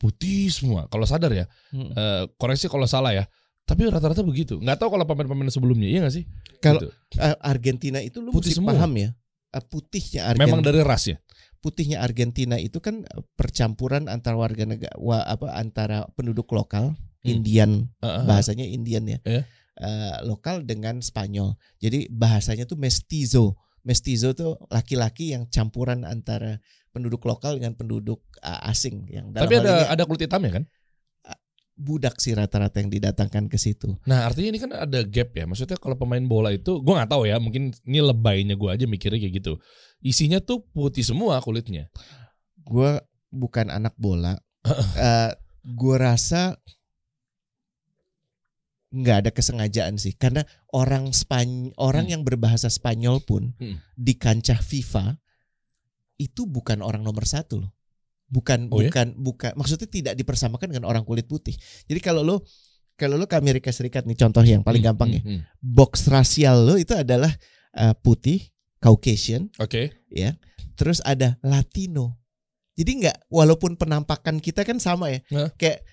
putih 0.00 0.48
semua. 0.48 0.88
Kalau 0.88 1.04
sadar 1.04 1.28
ya, 1.30 1.44
Mm. 1.70 1.92
eh, 1.92 2.22
koreksi 2.34 2.66
kalau 2.66 2.88
salah 2.88 3.12
ya. 3.12 3.28
Tapi 3.62 3.86
rata-rata 3.86 4.24
begitu. 4.24 4.56
Nggak 4.56 4.80
tahu 4.80 4.96
kalau 4.96 5.04
pemain-pemain 5.04 5.46
sebelumnya, 5.46 5.86
iya 5.86 6.00
nggak 6.00 6.14
sih? 6.16 6.24
Kalau 6.58 6.80
Gitu. 6.80 7.20
eh, 7.20 7.36
Argentina 7.38 8.00
itu 8.00 8.18
lu 8.18 8.32
Putih 8.32 8.50
mesti 8.50 8.58
semua. 8.58 8.72
paham 8.74 8.92
ya. 8.96 9.10
eh, 9.50 9.62
putihnya 9.62 10.20
Argentina. 10.26 10.46
Memang 10.48 10.62
dari 10.62 10.80
ras 10.80 11.04
ya. 11.06 11.18
putihnya 11.60 12.00
Argentina 12.00 12.56
itu 12.56 12.80
kan 12.80 13.04
percampuran 13.36 14.08
antara 14.08 14.32
warga 14.32 14.64
negara 14.64 14.96
wa, 14.96 15.20
apa 15.20 15.52
antara 15.52 16.08
penduduk 16.14 16.48
lokal 16.50 16.96
Hmm. 17.20 17.28
Indian 17.36 17.70
Heeh. 18.00 18.24
bahasanya 18.24 18.64
Indian 18.64 19.04
ya 19.04 19.18
Iya. 19.20 19.42
Eh, 19.76 20.16
lokal 20.24 20.64
dengan 20.64 21.04
Spanyol 21.04 21.52
jadi 21.76 22.08
bahasanya 22.08 22.64
tuh 22.64 22.76
mestizo 22.76 23.60
mestizo 23.80 24.32
tuh 24.32 24.56
laki-laki 24.68 25.32
yang 25.32 25.44
campuran 25.46 26.04
antara 26.04 26.64
penduduk 26.90 27.22
lokal 27.22 27.56
dengan 27.56 27.72
penduduk 27.72 28.20
eh, 28.38 28.68
asing 28.68 29.06
yang 29.08 29.30
dalam 29.30 29.46
Tapi 29.46 29.54
ada 29.56 29.72
ini 29.72 29.84
ada 29.88 30.02
kulit 30.04 30.22
hitamnya 30.24 30.52
kan? 30.58 30.66
budak 31.80 32.20
sih 32.20 32.36
rata-rata 32.36 32.76
yang 32.76 32.92
didatangkan 32.92 33.48
ke 33.48 33.56
situ 33.56 33.96
Nah 34.04 34.28
artinya 34.28 34.52
ini 34.52 34.60
kan 34.60 34.68
ada 34.68 35.00
gap 35.00 35.32
ya. 35.32 35.48
Maksudnya 35.48 35.80
kalau 35.80 35.96
pemain 35.96 36.20
bola 36.20 36.52
itu, 36.52 36.76
gue 36.76 36.92
nggak 36.92 37.08
tahu 37.08 37.24
ya. 37.24 37.40
Mungkin 37.40 37.72
ini 37.88 38.04
lebaynya 38.04 38.52
gue 38.52 38.68
aja 38.68 38.84
mikirnya 38.84 39.16
kayak 39.16 39.40
gitu. 39.40 39.56
Isinya 39.98 40.44
tuh 40.44 40.60
putih 40.70 41.00
semua 41.00 41.40
kulitnya. 41.40 41.88
gue 42.60 42.90
bukan 43.32 43.72
anak 43.72 43.96
bola 43.96 44.36
Eh 45.00 45.32
gue 45.64 45.96
rasa 45.96 46.60
nggak 48.90 49.16
ada 49.24 49.30
kesengajaan 49.30 49.96
sih 49.96 50.12
karena 50.12 50.42
orang 50.74 51.14
Spany 51.14 51.70
orang 51.78 52.04
Hmm. 52.04 52.12
yang 52.12 52.22
berbahasa 52.26 52.66
Spanyol 52.66 53.22
pun 53.22 53.54
Hmm. 53.56 53.78
di 53.94 54.18
kancah 54.18 54.58
FIFA 54.58 55.14
itu 56.20 56.44
bukan 56.44 56.84
orang 56.84 57.00
nomor 57.00 57.24
satu 57.24 57.64
loh 57.64 57.72
bukan 58.28 58.68
Oh 58.68 58.78
ya? 58.78 58.92
bukan 58.92 59.16
bukan 59.16 59.50
maksudnya 59.56 59.88
tidak 59.88 60.14
dipersamakan 60.14 60.70
dengan 60.70 60.84
orang 60.86 61.02
kulit 61.02 61.24
putih 61.24 61.56
jadi 61.88 61.98
kalau 61.98 62.20
lo 62.20 62.36
kalau 62.94 63.16
lo 63.16 63.24
ke 63.24 63.34
Amerika 63.34 63.72
Serikat 63.72 64.04
nih 64.04 64.14
contoh 64.14 64.44
yang 64.44 64.60
paling 64.60 64.84
Hmm, 64.84 64.92
gampang 64.92 65.08
ya 65.10 65.20
hmm, 65.24 65.30
hmm. 65.32 65.42
box 65.58 66.06
rasial 66.06 66.62
lo 66.62 66.76
itu 66.76 66.92
adalah 66.92 67.32
eh, 67.72 67.94
putih 67.96 68.44
Caucasian 68.78 69.52
Oke. 69.58 69.92
ya. 70.08 70.40
Terus 70.72 71.04
ada 71.04 71.36
Latino. 71.44 72.16
Jadi 72.72 73.04
nggak 73.04 73.28
walaupun 73.28 73.76
penampakan 73.76 74.40
kita 74.40 74.64
kan 74.64 74.80
sama 74.80 75.12
ya. 75.12 75.20
Hah? 75.28 75.52
Kayak 75.52 75.84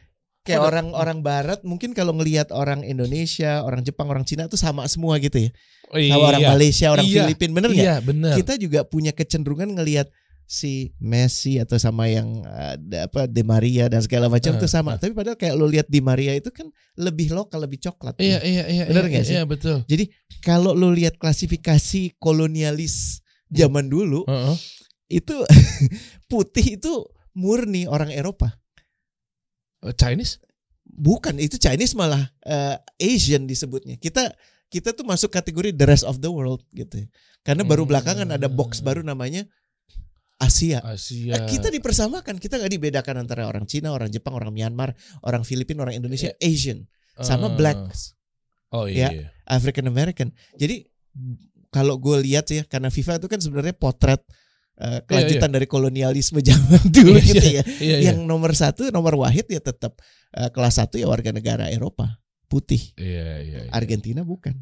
kayak 0.47 0.63
Ada- 0.63 0.69
orang-orang 0.71 1.19
barat 1.19 1.59
mungkin 1.61 1.91
kalau 1.91 2.15
ngelihat 2.15 2.49
orang 2.49 2.81
Indonesia, 2.81 3.59
orang 3.61 3.83
Jepang, 3.83 4.07
orang 4.07 4.23
Cina 4.23 4.47
tuh 4.47 4.55
sama 4.55 4.87
semua 4.87 5.19
gitu 5.19 5.37
ya. 5.37 5.51
Oh, 5.87 5.99
Sama 5.99 6.23
orang 6.31 6.43
Malaysia, 6.55 6.87
orang 6.89 7.03
Iya. 7.03 7.27
Filipina 7.27 7.51
bener 7.53 7.69
nggak? 7.71 7.83
Iya 7.83 7.95
bener. 7.99 8.33
Kita 8.35 8.53
juga 8.55 8.83
punya 8.83 9.11
kecenderungan 9.11 9.75
ngelihat 9.75 10.07
si 10.43 10.95
Messi 10.97 11.59
atau 11.59 11.75
sama 11.75 12.07
yang 12.07 12.39
eh, 12.43 12.75
da- 12.79 13.03
apa 13.07 13.27
De 13.27 13.43
Maria 13.43 13.91
dan 13.91 13.99
segala 13.99 14.27
macam 14.27 14.55
Eh, 14.55 14.59
tuh 14.59 14.67
sama. 14.67 14.95
Tapi 14.95 15.11
padahal 15.11 15.35
kayak 15.35 15.55
lo 15.55 15.67
lihat 15.67 15.87
Di 15.87 15.99
Maria 15.99 16.31
itu 16.31 16.51
kan 16.51 16.71
lebih 16.95 17.31
lokal, 17.31 17.63
lebih 17.63 17.79
coklat. 17.79 18.15
Iya 18.15 18.39
iya 18.43 18.63
iya. 18.67 18.83
Bener 18.87 19.07
iya, 19.07 19.11
nggak 19.11 19.23
sih? 19.27 19.35
Iya 19.35 19.43
betul. 19.43 19.77
Kalau 20.39 20.71
lo 20.71 20.91
lihat 20.91 21.19
klasifikasi 21.19 22.15
kolonialis 22.19 23.19
zaman 23.47 23.87
dulu, 23.87 24.23
Heeh. 24.23 24.55
itu 25.09 25.35
putih 26.31 26.79
itu 26.79 26.93
murni 27.31 27.87
orang 27.87 28.11
Eropa. 28.11 28.59
Eh, 29.87 29.95
Chinese? 29.95 30.43
Bukan 30.83 31.35
itu 31.37 31.55
Chinese 31.55 31.93
malah 31.93 32.27
eh, 32.43 32.75
Asian 32.99 33.43
disebutnya. 33.43 33.95
Kita 33.95 34.27
kita 34.67 34.91
tuh 34.91 35.07
masuk 35.07 35.31
kategori 35.31 35.71
the 35.71 35.87
rest 35.87 36.03
of 36.03 36.19
the 36.19 36.27
world 36.27 36.59
gitu. 36.71 37.03
ya. 37.03 37.07
Karena 37.43 37.63
baru 37.63 37.87
Hmm. 37.87 37.91
belakangan 37.95 38.27
ada 38.35 38.47
box 38.51 38.83
baru 38.83 38.99
namanya 38.99 39.47
Asia. 40.37 40.83
Asia. 40.85 41.33
Eh, 41.33 41.41
kita 41.49 41.71
dipersamakan, 41.71 42.37
kita 42.37 42.61
nggak 42.61 42.69
dibedakan 42.69 43.25
antara 43.25 43.49
orang 43.49 43.65
Cina, 43.65 43.89
orang 43.89 44.11
Jepang, 44.11 44.37
orang 44.37 44.53
Myanmar, 44.53 44.93
orang 45.25 45.41
Filipina, 45.41 45.81
orang 45.81 45.97
Indonesia, 45.97 46.29
Asian, 46.37 46.85
sama 47.17 47.49
Eh, 47.49 47.55
blacks, 47.57 48.13
Oh 48.69 48.85
Ya. 48.85 49.09
iya. 49.09 49.09
iya. 49.09 49.27
African 49.49 49.87
American. 49.89 50.29
Jadi 50.53 50.85
kalau 51.71 51.97
gue 51.97 52.21
lihat 52.21 52.45
ya, 52.51 52.67
karena 52.67 52.91
FIFA 52.91 53.17
itu 53.17 53.27
kan 53.27 53.39
sebenarnya 53.41 53.73
potret 53.73 54.21
eh, 54.77 54.99
kelanjutan 55.05 55.49
dari 55.51 55.67
kolonialisme 55.69 56.39
zaman 56.49 56.83
dulu 56.89 57.17
Iya, 57.17 57.25
gitu 57.25 57.47
ya. 57.49 57.63
Iya, 57.63 57.63
iya. 57.81 57.97
Yang 58.13 58.19
nomor 58.25 58.51
satu, 58.53 58.89
nomor 58.93 59.17
wahid 59.17 59.49
ya 59.49 59.61
tetap 59.61 59.97
eh, 60.33 60.49
kelas 60.53 60.79
satu 60.79 61.01
ya 61.01 61.09
warga 61.09 61.33
negara 61.33 61.67
Eropa 61.69 62.21
putih. 62.47 62.95
Iya, 62.95 63.43
iya, 63.43 63.59
iya. 63.67 63.71
Argentina 63.75 64.23
bukan. 64.23 64.55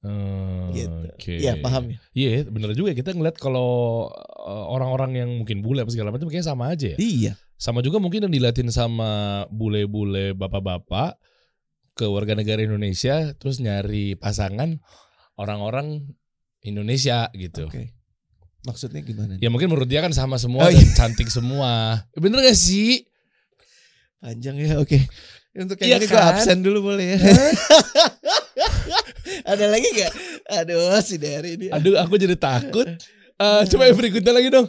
Oh, 0.00 0.72
Gitu. 0.72 0.88
Oke. 1.12 1.34
Iya 1.44 1.60
paham 1.60 1.92
ya. 1.92 1.98
Iya, 2.16 2.48
bener 2.48 2.72
juga 2.72 2.96
kita 2.96 3.12
ngeliat 3.12 3.36
kalau 3.36 4.08
uh, 4.40 4.64
orang-orang 4.72 5.20
yang 5.20 5.30
mungkin 5.36 5.60
bule 5.60 5.84
apa 5.84 5.92
segala 5.92 6.08
macam 6.08 6.32
kayaknya 6.32 6.48
sama 6.48 6.72
aja 6.72 6.96
ya. 6.96 6.98
Iya. 7.00 7.32
Sama 7.60 7.84
juga 7.84 8.00
mungkin 8.00 8.24
yang 8.24 8.32
diliatin 8.32 8.72
sama 8.72 9.44
bule-bule 9.52 10.32
bapak-bapak 10.32 11.20
ke 11.92 12.08
warga 12.08 12.32
negara 12.32 12.64
Indonesia 12.64 13.36
terus 13.36 13.60
nyari 13.60 14.16
pasangan 14.16 14.80
orang-orang 15.36 16.16
Indonesia 16.64 17.28
gitu. 17.36 17.68
Oke. 17.68 17.92
Maksudnya 18.60 19.00
gimana? 19.00 19.40
Ya 19.40 19.48
mungkin 19.48 19.72
menurut 19.72 19.88
dia 19.88 20.04
kan 20.04 20.12
sama 20.12 20.36
semua 20.36 20.66
Oh, 20.66 20.70
dan 20.70 20.90
cantik 20.92 21.32
semua. 21.32 22.04
Bener 22.12 22.44
gak 22.44 22.54
sih? 22.54 23.08
Panjang 24.20 24.60
ya, 24.60 24.76
oke. 24.76 25.00
Untuk 25.56 25.80
Iya 25.80 25.96
yang 25.96 26.04
ini 26.04 26.06
gue 26.06 26.14
kan? 26.14 26.30
absen 26.36 26.58
dulu 26.60 26.92
boleh 26.92 27.16
ya. 27.16 27.18
Ada 29.48 29.64
lagi 29.66 29.88
gak? 29.96 30.12
Aduh 30.62 31.00
si 31.00 31.16
Derry 31.16 31.56
ini. 31.56 31.66
Aduh, 31.72 31.96
aku 31.96 32.20
jadi 32.20 32.36
takut. 32.36 32.86
Eh, 33.40 33.62
coba 33.72 33.88
yang 33.88 33.96
berikutnya 33.96 34.32
lagi 34.36 34.52
dong. 34.52 34.68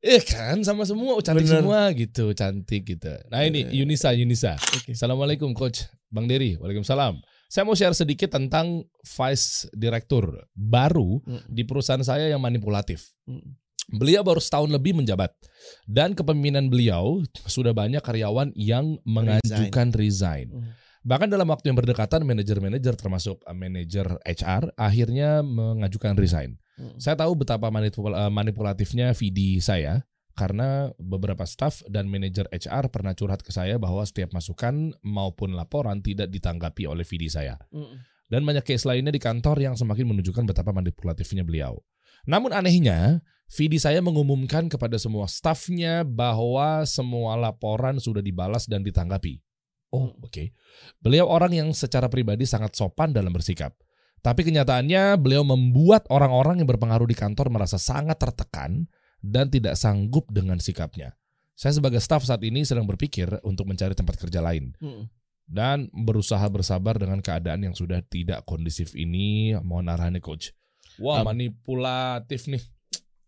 Iya 0.00 0.22
kan 0.24 0.56
sama 0.64 0.88
semua 0.88 1.18
cantik 1.20 1.44
Bener. 1.44 1.60
semua 1.60 1.92
gitu 1.92 2.32
cantik 2.32 2.88
gitu. 2.88 3.12
Nah 3.28 3.44
ini 3.44 3.68
Bener. 3.68 3.76
Yunisa 3.84 4.16
Yunisa. 4.16 4.56
Oke. 4.56 4.96
Assalamualaikum 4.96 5.52
coach 5.52 5.84
Bang 6.08 6.24
Dery. 6.24 6.56
Waalaikumsalam. 6.56 7.20
Saya 7.50 7.66
mau 7.66 7.74
share 7.74 7.98
sedikit 7.98 8.30
tentang 8.30 8.86
vice 9.02 9.66
direktur 9.74 10.46
baru 10.54 11.18
Mm. 11.26 11.50
di 11.50 11.62
perusahaan 11.66 11.98
saya 11.98 12.30
yang 12.30 12.38
manipulatif. 12.38 13.10
Mm. 13.26 13.58
Beliau 13.90 14.22
baru 14.22 14.38
setahun 14.38 14.70
lebih 14.70 14.94
menjabat 14.94 15.34
dan 15.82 16.14
kepemimpinan 16.14 16.70
beliau 16.70 17.26
sudah 17.50 17.74
banyak 17.74 17.98
karyawan 17.98 18.54
yang 18.54 19.02
mengajukan 19.02 19.90
resign. 19.90 20.54
Mm. 20.54 20.70
Bahkan 21.02 21.26
dalam 21.26 21.50
waktu 21.50 21.74
yang 21.74 21.78
berdekatan 21.80 22.22
manajer-manajer 22.22 22.94
termasuk 22.94 23.42
uh, 23.42 23.56
manajer 23.56 24.06
HR 24.22 24.70
akhirnya 24.78 25.42
mengajukan 25.42 26.14
resign. 26.14 26.54
Mm. 26.78 27.02
Saya 27.02 27.18
tahu 27.18 27.34
betapa 27.34 27.66
manipul- 27.66 28.14
uh, 28.14 28.30
manipulatifnya 28.30 29.10
VD 29.10 29.58
saya 29.58 30.06
karena 30.38 30.90
beberapa 30.96 31.44
staff 31.44 31.84
dan 31.90 32.06
manajer 32.06 32.46
HR 32.50 32.88
pernah 32.88 33.12
curhat 33.12 33.44
ke 33.44 33.50
saya 33.50 33.76
bahwa 33.76 34.00
setiap 34.06 34.32
masukan 34.32 34.94
maupun 35.04 35.52
laporan 35.52 36.00
tidak 36.00 36.30
ditanggapi 36.32 36.86
oleh 36.86 37.04
VD 37.04 37.28
saya. 37.28 37.58
Mm. 37.74 37.96
Dan 38.30 38.46
banyak 38.46 38.62
case 38.62 38.86
lainnya 38.86 39.10
di 39.10 39.18
kantor 39.18 39.58
yang 39.58 39.74
semakin 39.74 40.06
menunjukkan 40.06 40.46
betapa 40.46 40.70
manipulatifnya 40.70 41.42
beliau. 41.42 41.82
Namun 42.30 42.54
anehnya, 42.54 43.26
VD 43.50 43.82
saya 43.82 43.98
mengumumkan 43.98 44.70
kepada 44.70 44.94
semua 44.94 45.26
staffnya 45.26 46.06
bahwa 46.06 46.86
semua 46.86 47.34
laporan 47.34 47.98
sudah 47.98 48.22
dibalas 48.22 48.70
dan 48.70 48.86
ditanggapi. 48.86 49.42
Oh, 49.90 50.14
oke. 50.22 50.54
Beliau 51.02 51.26
orang 51.26 51.50
yang 51.50 51.68
secara 51.74 52.06
pribadi 52.06 52.46
sangat 52.46 52.78
sopan 52.78 53.10
dalam 53.10 53.34
bersikap. 53.34 53.74
Tapi 54.20 54.46
kenyataannya 54.46 55.18
beliau 55.18 55.42
membuat 55.42 56.06
orang-orang 56.12 56.62
yang 56.62 56.68
berpengaruh 56.70 57.08
di 57.08 57.16
kantor 57.16 57.50
merasa 57.50 57.80
sangat 57.80 58.20
tertekan 58.20 58.86
dan 59.20 59.52
tidak 59.52 59.76
sanggup 59.76 60.28
dengan 60.32 60.56
sikapnya. 60.58 61.14
Saya 61.54 61.76
sebagai 61.76 62.00
staff 62.00 62.24
saat 62.24 62.40
ini 62.40 62.64
sedang 62.64 62.88
berpikir 62.88 63.28
untuk 63.44 63.68
mencari 63.68 63.92
tempat 63.92 64.16
kerja 64.16 64.40
lain 64.40 64.72
Mm. 64.80 65.04
dan 65.44 65.92
berusaha 65.92 66.42
bersabar 66.48 66.96
dengan 66.96 67.20
keadaan 67.20 67.68
yang 67.68 67.76
sudah 67.76 68.00
tidak 68.00 68.48
kondisif 68.48 68.96
ini. 68.96 69.52
Mohon 69.60 69.92
arahannya 69.92 70.22
coach. 70.24 70.56
Wah, 70.96 71.20
Um, 71.20 71.32
manipulatif 71.32 72.48
nih. 72.48 72.64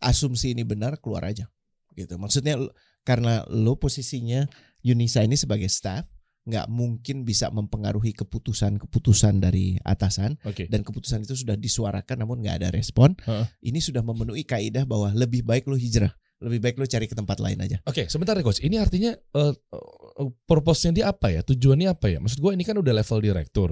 Asumsi 0.01 0.57
ini 0.57 0.65
benar 0.65 0.97
keluar 0.99 1.29
aja. 1.29 1.47
Gitu. 1.93 2.17
Maksudnya 2.17 2.57
karena 3.05 3.45
lo 3.53 3.77
posisinya 3.77 4.49
Yunisa 4.83 5.23
ini 5.23 5.37
sebagai 5.37 5.69
staff 5.69 6.09
nggak 6.43 6.67
mungkin 6.67 7.23
bisa 7.23 7.49
mempengaruhi 7.49 8.11
keputusan-keputusan 8.19 9.39
dari 9.39 9.79
atasan 9.81 10.35
Oke. 10.43 10.67
dan 10.67 10.83
keputusan 10.83 11.23
itu 11.23 11.39
sudah 11.39 11.55
disuarakan 11.55 12.27
namun 12.27 12.43
nggak 12.43 12.57
ada 12.63 12.69
respon. 12.75 13.15
Heeh. 13.23 13.47
Ini 13.63 13.79
sudah 13.79 14.03
memenuhi 14.03 14.43
kaidah 14.43 14.83
bahwa 14.83 15.15
lebih 15.15 15.47
baik 15.47 15.71
lo 15.71 15.79
hijrah, 15.79 16.11
lebih 16.43 16.59
baik 16.59 16.77
lo 16.79 16.87
cari 16.87 17.07
ke 17.07 17.15
tempat 17.15 17.39
lain 17.39 17.63
aja. 17.63 17.79
Oke, 17.87 18.11
sebentar 18.11 18.35
ya 18.35 18.43
coach. 18.43 18.59
Ini 18.59 18.77
artinya 18.83 19.15
eh, 19.15 19.55
eh, 19.55 20.31
purpose-nya 20.43 20.91
dia 20.91 21.05
apa 21.11 21.31
ya? 21.31 21.47
Tujuannya 21.47 21.89
apa 21.95 22.11
ya? 22.11 22.19
Maksud 22.19 22.43
gue 22.43 22.53
ini 22.55 22.65
kan 22.67 22.75
udah 22.75 22.91
level 22.91 23.19
direktur. 23.23 23.71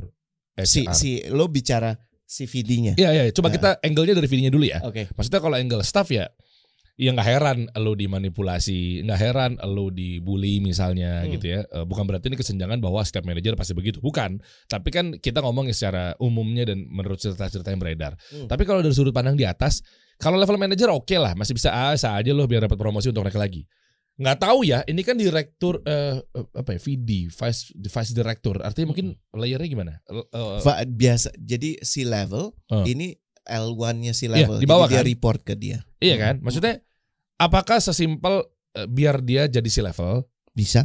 Si 0.60 0.84
HR. 0.84 0.94
si 0.94 1.10
lo 1.32 1.48
bicara 1.48 1.96
si 2.22 2.46
VD-nya. 2.46 2.94
Iya, 2.94 3.10
iya. 3.10 3.22
Coba 3.34 3.50
Ya. 3.50 3.58
kita 3.58 3.70
angle-nya 3.82 4.14
dari 4.14 4.28
video-nya 4.30 4.52
dulu 4.54 4.62
ya. 4.62 4.78
Oke. 4.86 5.10
Maksudnya 5.18 5.40
kalau 5.42 5.56
angle 5.58 5.82
staff 5.82 6.06
ya, 6.14 6.30
ya 7.00 7.10
nggak 7.10 7.24
heran 7.26 7.58
lo 7.74 7.96
dimanipulasi, 7.96 9.00
nggak 9.02 9.16
heran 9.18 9.52
lo 9.64 9.88
dibully 9.88 10.60
misalnya 10.60 11.24
Hmm. 11.24 11.32
gitu 11.32 11.46
ya. 11.48 11.60
Eh, 11.64 11.82
Bukan 11.82 12.04
berarti 12.04 12.28
ini 12.28 12.36
kesenjangan 12.36 12.76
bahwa 12.76 13.00
setiap 13.00 13.24
manajer 13.24 13.56
pasti 13.56 13.72
begitu, 13.72 13.98
bukan. 13.98 14.36
Tapi 14.66 14.88
kan 14.90 15.16
kita 15.16 15.40
ngomong 15.40 15.72
secara 15.72 16.12
umumnya 16.16 16.68
dan 16.68 16.84
menurut 16.86 17.16
cerita-cerita 17.16 17.72
yang 17.72 17.80
beredar. 17.80 18.12
Hmm. 18.28 18.44
Tapi 18.44 18.62
kalau 18.62 18.84
dari 18.84 18.92
sudut 18.92 19.10
pandang 19.10 19.32
di 19.32 19.48
atas, 19.48 19.80
kalau 20.16 20.36
level 20.36 20.60
manajer 20.60 20.86
oke 20.86 21.16
lah, 21.16 21.32
masih 21.32 21.56
bisa 21.56 21.72
ah, 21.72 21.96
sah 21.96 22.20
aja 22.20 22.30
lo 22.30 22.44
biar 22.44 22.68
dapat 22.68 22.76
promosi 22.76 23.08
untuk 23.08 23.24
naik 23.24 23.34
lagi. 23.34 23.64
Nggak 24.20 24.36
tahu 24.38 24.68
ya, 24.68 24.84
ini 24.84 25.00
kan 25.00 25.16
direktur 25.16 25.80
eh, 25.82 26.20
apa 26.52 26.76
ya, 26.76 26.78
VD, 26.78 27.32
vice 27.32 27.72
vice 27.72 28.12
director. 28.12 28.60
Artinya 28.60 28.92
mungkin 28.92 29.16
layernya 29.32 29.64
gimana? 29.64 29.92
Va- 30.60 30.84
biasa 30.84 31.32
jadi 31.34 31.80
si 31.80 32.04
level 32.04 32.52
Oh. 32.68 32.84
ini 32.84 33.16
L1-nya 33.48 34.12
si 34.12 34.28
Iya, 34.28 34.44
level. 34.44 34.60
di 34.60 34.68
bawah 34.68 34.84
jadi 34.84 34.92
dia 34.92 35.00
kan? 35.00 35.08
report 35.08 35.40
ke 35.42 35.54
dia. 35.56 35.78
iya 35.98 36.20
kan? 36.20 36.44
Maksudnya 36.44 36.84
apakah 37.40 37.80
sesimpel 37.80 38.44
eh, 38.76 38.84
biar 38.84 39.24
dia 39.24 39.48
jadi 39.48 39.68
si 39.72 39.80
level? 39.80 40.28
Bisa. 40.52 40.84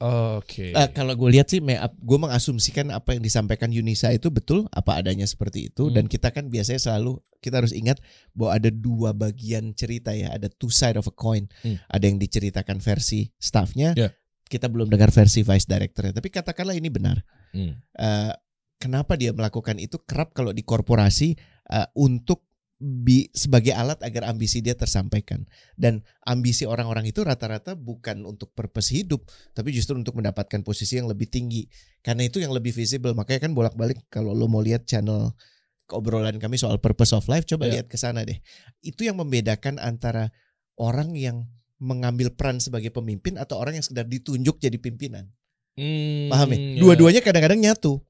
Oke. 0.00 0.72
Eh, 0.72 0.88
kalau 0.96 1.12
gue 1.12 1.28
lihat 1.28 1.52
sih, 1.52 1.60
gue 1.60 2.18
mengasumsikan 2.18 2.88
apa 2.88 3.12
yang 3.12 3.20
disampaikan 3.20 3.68
Yunisa 3.68 4.08
itu 4.08 4.32
betul, 4.32 4.64
apa 4.72 4.96
adanya 4.96 5.28
seperti 5.28 5.68
itu. 5.68 5.92
Hmm. 5.92 6.00
Dan 6.00 6.04
kita 6.08 6.32
kan 6.32 6.48
biasanya 6.48 6.80
selalu 6.80 7.20
kita 7.44 7.60
harus 7.60 7.76
ingat 7.76 8.00
bahwa 8.32 8.56
ada 8.56 8.72
dua 8.72 9.12
bagian 9.12 9.76
cerita 9.76 10.16
ya, 10.16 10.32
ada 10.32 10.48
two 10.48 10.72
side 10.72 10.96
of 10.96 11.04
a 11.04 11.12
coin. 11.12 11.52
Hmm. 11.60 11.76
Ada 11.92 12.04
yang 12.08 12.16
diceritakan 12.16 12.80
versi 12.80 13.28
staffnya, 13.36 13.92
Ya. 13.92 14.08
kita 14.48 14.72
belum 14.72 14.88
dengar 14.88 15.12
versi 15.12 15.44
vice 15.44 15.68
directornya. 15.68 16.16
Tapi 16.16 16.32
katakanlah 16.32 16.72
ini 16.72 16.88
benar. 16.88 17.20
Hmm. 17.52 17.76
Eh, 17.76 18.32
kenapa 18.80 19.20
dia 19.20 19.36
melakukan 19.36 19.76
itu? 19.76 20.00
Kerap 20.00 20.32
kalau 20.32 20.56
di 20.56 20.64
korporasi 20.64 21.36
eh, 21.76 21.88
untuk 22.00 22.48
bi- 22.80 23.28
sebagai 23.36 23.76
alat 23.76 24.00
agar 24.00 24.24
ambisi 24.26 24.64
dia 24.64 24.72
tersampaikan. 24.72 25.44
Dan 25.76 26.00
ambisi 26.24 26.64
orang-orang 26.64 27.12
itu 27.12 27.20
rata-rata 27.20 27.76
bukan 27.76 28.24
untuk 28.24 28.56
purpose 28.56 28.90
hidup, 28.96 29.20
tapi 29.52 29.70
justru 29.70 29.94
untuk 29.94 30.16
mendapatkan 30.16 30.64
posisi 30.64 30.96
yang 30.96 31.06
lebih 31.06 31.28
tinggi. 31.28 31.68
Karena 32.00 32.24
itu 32.24 32.40
yang 32.40 32.50
lebih 32.56 32.72
visible. 32.72 33.12
Makanya 33.12 33.46
kan 33.46 33.52
bolak-balik 33.52 34.00
kalau 34.08 34.32
lo 34.32 34.48
mau 34.48 34.64
lihat 34.64 34.88
channel 34.88 35.36
keobrolan 35.84 36.40
kami 36.40 36.56
soal 36.56 36.80
purpose 36.80 37.12
of 37.12 37.28
life, 37.28 37.44
coba 37.44 37.68
Ya. 37.68 37.78
lihat 37.78 37.86
ke 37.92 38.00
sana 38.00 38.24
deh. 38.24 38.40
Itu 38.80 39.04
yang 39.04 39.20
membedakan 39.20 39.76
antara 39.76 40.32
orang 40.80 41.12
yang 41.18 41.44
mengambil 41.76 42.32
peran 42.32 42.60
sebagai 42.62 42.88
pemimpin 42.94 43.36
atau 43.36 43.60
orang 43.60 43.76
yang 43.76 43.84
sekedar 43.84 44.08
ditunjuk 44.08 44.56
jadi 44.56 44.76
pimpinan. 44.80 45.28
Hmm, 45.74 46.28
Paham 46.28 46.48
ya? 46.52 46.56
ya. 46.56 46.80
Dua-duanya 46.80 47.20
kadang-kadang 47.24 47.60
nyatu. 47.60 48.00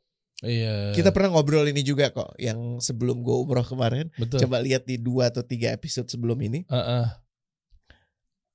Iya. 0.41 0.97
Kita 0.97 1.13
pernah 1.13 1.37
ngobrol 1.37 1.69
ini 1.69 1.85
juga 1.85 2.09
kok 2.09 2.33
yang 2.41 2.81
sebelum 2.81 3.21
gue 3.21 3.37
umroh 3.45 3.65
kemarin. 3.65 4.09
betul. 4.17 4.41
Coba 4.41 4.61
lihat 4.65 4.89
di 4.89 4.97
dua 4.97 5.29
atau 5.29 5.45
tiga 5.45 5.73
episode 5.73 6.09
sebelum 6.09 6.41
ini. 6.41 6.65
Heeh. 6.69 7.07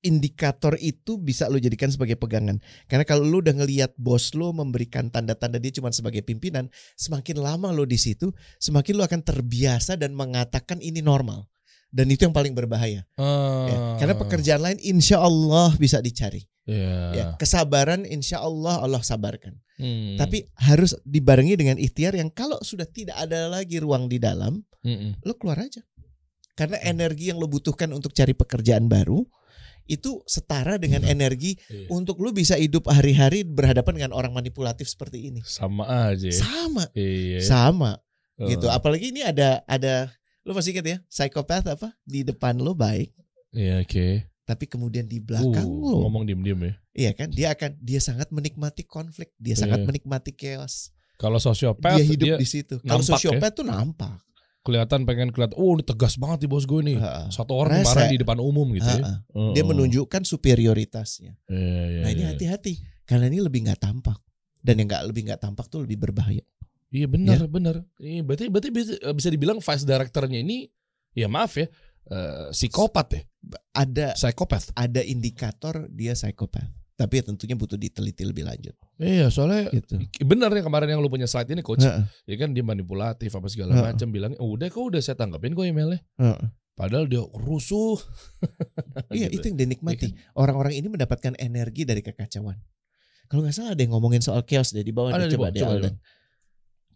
Indikator 0.05 0.77
itu 0.77 1.17
bisa 1.17 1.49
lo 1.49 1.57
jadikan 1.57 1.89
sebagai 1.89 2.13
pegangan. 2.13 2.61
Karena 2.86 3.05
kalau 3.09 3.25
lo 3.25 3.41
udah 3.41 3.57
ngelihat 3.57 3.97
bos 3.97 4.38
lo 4.38 4.53
memberikan 4.53 5.09
tanda-tanda 5.09 5.57
dia 5.57 5.73
cuma 5.73 5.89
sebagai 5.89 6.21
pimpinan, 6.21 6.69
semakin 6.93 7.41
lama 7.41 7.73
lo 7.73 7.89
di 7.89 7.97
situ, 7.97 8.29
semakin 8.61 9.01
lo 9.01 9.03
akan 9.05 9.21
terbiasa 9.25 9.97
dan 9.97 10.13
mengatakan 10.13 10.77
ini 10.77 11.01
normal. 11.01 11.49
Dan 11.95 12.11
itu 12.11 12.27
yang 12.27 12.35
paling 12.35 12.51
berbahaya. 12.51 13.07
Ah. 13.15 13.63
Ya. 13.71 13.77
Karena 14.03 14.15
pekerjaan 14.19 14.59
lain 14.59 14.79
insya 14.83 15.23
Allah 15.23 15.71
bisa 15.79 16.03
dicari. 16.03 16.43
Iya. 16.67 16.97
Ya. 17.15 17.25
Kesabaran 17.39 18.03
insya 18.03 18.43
Allah 18.43 18.83
Allah 18.83 18.99
sabarkan. 18.99 19.55
Hmm. 19.79 20.19
Tapi 20.19 20.43
harus 20.59 20.91
dibarengi 21.07 21.55
dengan 21.55 21.79
ikhtiar 21.79 22.19
yang 22.19 22.27
kalau 22.27 22.59
sudah 22.59 22.83
tidak 22.83 23.15
ada 23.15 23.47
lagi 23.47 23.79
ruang 23.79 24.11
di 24.11 24.19
dalam, 24.19 24.59
Mm-mm. 24.83 25.23
lo 25.23 25.39
keluar 25.39 25.63
aja. 25.63 25.79
Karena 26.55 26.79
Hmm. 26.79 26.91
energi 26.91 27.31
yang 27.31 27.39
lo 27.39 27.47
butuhkan 27.47 27.91
untuk 27.91 28.11
cari 28.11 28.31
pekerjaan 28.31 28.87
baru 28.87 29.23
itu 29.85 30.23
setara 30.25 30.81
dengan 30.81 31.05
energi 31.05 31.59
Iya. 31.69 31.91
untuk 31.93 32.17
lo 32.17 32.33
bisa 32.33 32.57
hidup 32.57 32.89
hari-hari 32.89 33.45
berhadapan 33.45 34.01
dengan 34.01 34.11
orang 34.17 34.33
manipulatif 34.33 34.89
seperti 34.89 35.29
ini. 35.29 35.39
sama 35.45 35.85
aja. 36.09 36.27
Sama, 36.33 36.89
Iya. 36.91 37.39
sama 37.45 37.91
Oh. 38.35 38.47
gitu. 38.49 38.67
Apalagi 38.67 39.13
ini 39.15 39.21
ada 39.21 39.61
ada 39.63 40.09
lo 40.45 40.53
masih 40.53 40.77
ingat 40.77 40.85
ya, 40.85 40.97
psikopat 41.09 41.65
apa? 41.67 41.89
Di 42.05 42.21
depan 42.21 42.55
lo 42.55 42.71
baik, 42.71 43.09
Iya, 43.49 43.81
oke. 43.81 44.29
tapi 44.45 44.69
kemudian 44.69 45.03
di 45.03 45.17
belakang 45.17 45.65
Uh, 45.65 45.89
lo, 45.89 46.05
ngomong 46.05 46.23
diem-diem 46.23 46.61
ya. 46.61 46.73
iya 46.93 47.11
kan? 47.11 47.33
Dia 47.33 47.57
akan 47.57 47.81
dia 47.81 47.97
sangat 47.97 48.29
menikmati 48.29 48.85
konflik, 48.85 49.33
dia 49.35 49.57
sangat 49.57 49.81
Iya. 49.81 49.87
menikmati 49.89 50.31
chaos. 50.31 50.93
Kalau 51.17 51.39
sosiopat 51.39 51.97
dia 51.97 52.05
hidup 52.05 52.27
dia 52.27 52.37
di 52.37 52.45
situ. 52.45 52.77
Kalau 52.77 52.99
nampak 52.99 53.07
ya? 53.07 53.11
sosiopat 53.17 53.51
tuh 53.51 53.65
nampak. 53.65 54.15
kelihatan 54.61 55.05
pengen 55.05 55.29
kelihatan 55.29 55.53
oh 55.55 55.77
ini 55.77 55.85
tegas 55.85 56.17
banget 56.17 56.41
nih 56.41 56.49
bos 56.49 56.65
gue 56.65 56.81
nih. 56.81 56.97
Satu 57.29 57.53
orang 57.53 57.79
Rese. 57.79 57.85
dimarahin 57.85 58.11
di 58.11 58.19
depan 58.19 58.37
umum 58.41 58.65
gitu 58.73 58.89
ya. 58.89 58.97
Ha-ha. 58.97 59.13
Heeh. 59.21 59.51
Dia 59.53 59.61
menunjukkan 59.63 60.21
superioritasnya. 60.25 61.37
Iya, 61.45 61.83
iya, 61.85 62.01
Nah 62.01 62.09
ini 62.09 62.23
iya. 62.25 62.29
hati-hati 62.33 62.73
karena 63.05 63.29
ini 63.29 63.45
lebih 63.45 63.61
nggak 63.61 63.77
tampak 63.77 64.17
dan 64.59 64.81
yang 64.81 64.89
nggak 64.89 65.05
lebih 65.05 65.21
nggak 65.29 65.37
tampak 65.37 65.69
tuh 65.69 65.85
lebih 65.85 66.01
berbahaya. 66.01 66.41
Iya 66.88 67.07
benar 67.07 67.39
benar. 67.47 67.75
Iya 67.97 68.21
berarti 68.21 68.45
berarti 68.47 68.69
bisa, 68.69 68.93
bisa 69.11 69.29
dibilang 69.29 69.57
vice 69.57 69.83
directornya 69.83 70.39
ini 70.39 70.69
ya 71.11 71.25
maaf 71.25 71.55
ya 71.55 71.67
eh, 72.05 72.47
psikopat 72.49 73.07
ya, 73.09 73.21
Ada 73.71 74.13
psikopat. 74.13 74.71
ada 74.73 75.01
indikator 75.01 75.89
dia 75.89 76.13
psikopat, 76.13 76.65
tapi 76.93 77.19
tentunya 77.19 77.53
butuh 77.53 77.75
diteliti 77.75 78.21
lebih 78.21 78.43
lanjut. 78.43 78.75
Iya 78.95 79.27
soalnya 79.27 79.73
Gitu. 79.73 79.97
benar 80.21 80.49
ya 80.49 80.61
kemarin 80.61 80.88
yang 80.88 81.01
lu 81.01 81.09
punya 81.09 81.25
slide 81.25 81.49
ini 81.49 81.59
coach. 81.59 81.81
Heeh, 81.81 82.05
Ya 82.25 82.36
kan 82.38 82.51
dia 82.51 82.61
manipulatif 82.61 83.31
apa 83.31 83.47
segala 83.47 83.73
macam 83.75 84.07
bilang 84.07 84.33
udah 84.36 84.67
kok 84.67 84.83
udah 84.86 84.99
saya 84.99 85.15
tanggapin 85.15 85.51
kok 85.51 85.63
emailnya. 85.63 85.99
heeh. 86.15 86.47
Padahal 86.75 87.07
dia 87.07 87.23
rusuh. 87.23 87.95
Iya 89.09 89.27
Gitu. 89.27 89.39
itu 89.39 89.45
yang 89.47 89.57
dinikmati. 89.57 90.07
Orang-orang 90.33 90.75
ini 90.75 90.88
mendapatkan 90.88 91.33
energi 91.38 91.83
dari 91.83 91.99
kekacauan. 91.99 92.55
Kalau 93.25 93.41
nggak 93.41 93.55
salah 93.55 93.71
ada 93.71 93.81
yang 93.81 93.91
ngomongin 93.91 94.19
soal 94.19 94.43
chaos 94.43 94.69
deh 94.69 94.83
di 94.83 94.91
bawah 94.91 95.09
Ada 95.09 95.25
deh, 95.25 95.29
di 95.29 95.36
coba 95.36 95.47
bawah, 95.47 95.51
deh 95.51 95.61
coba, 95.61 95.73
Aldan. 95.73 95.95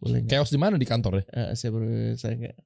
Boleh? 0.00 0.24
Chaos 0.24 0.48
di 0.48 0.56
mana 0.56 0.74
di 0.74 0.88
kantor 0.88 1.20
ya? 1.20 1.24
Eh, 1.30 1.48
saya 1.54 1.70
baru 1.70 1.86
saya 2.16 2.34
nggak. 2.34 2.56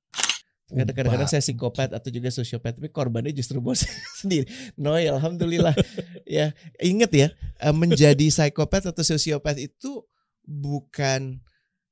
Kadang- 0.64 0.96
Kadang-kadang 0.96 1.28
saya 1.28 1.42
psikopat 1.42 1.92
atau 1.92 2.08
juga 2.08 2.30
sosiopat, 2.30 2.80
tapi 2.80 2.88
korbannya 2.88 3.30
justru 3.30 3.60
bos 3.60 3.84
sendiri. 4.22 4.48
No, 4.74 4.96
ya, 4.96 5.12
alhamdulillah. 5.12 5.74
ya, 6.26 6.54
ingat 6.80 7.10
ya, 7.12 7.28
eh, 7.60 7.74
menjadi 7.74 8.26
psikopat 8.30 8.88
atau 8.88 9.02
sosiopat 9.02 9.60
itu 9.60 10.02
bukan 10.42 11.42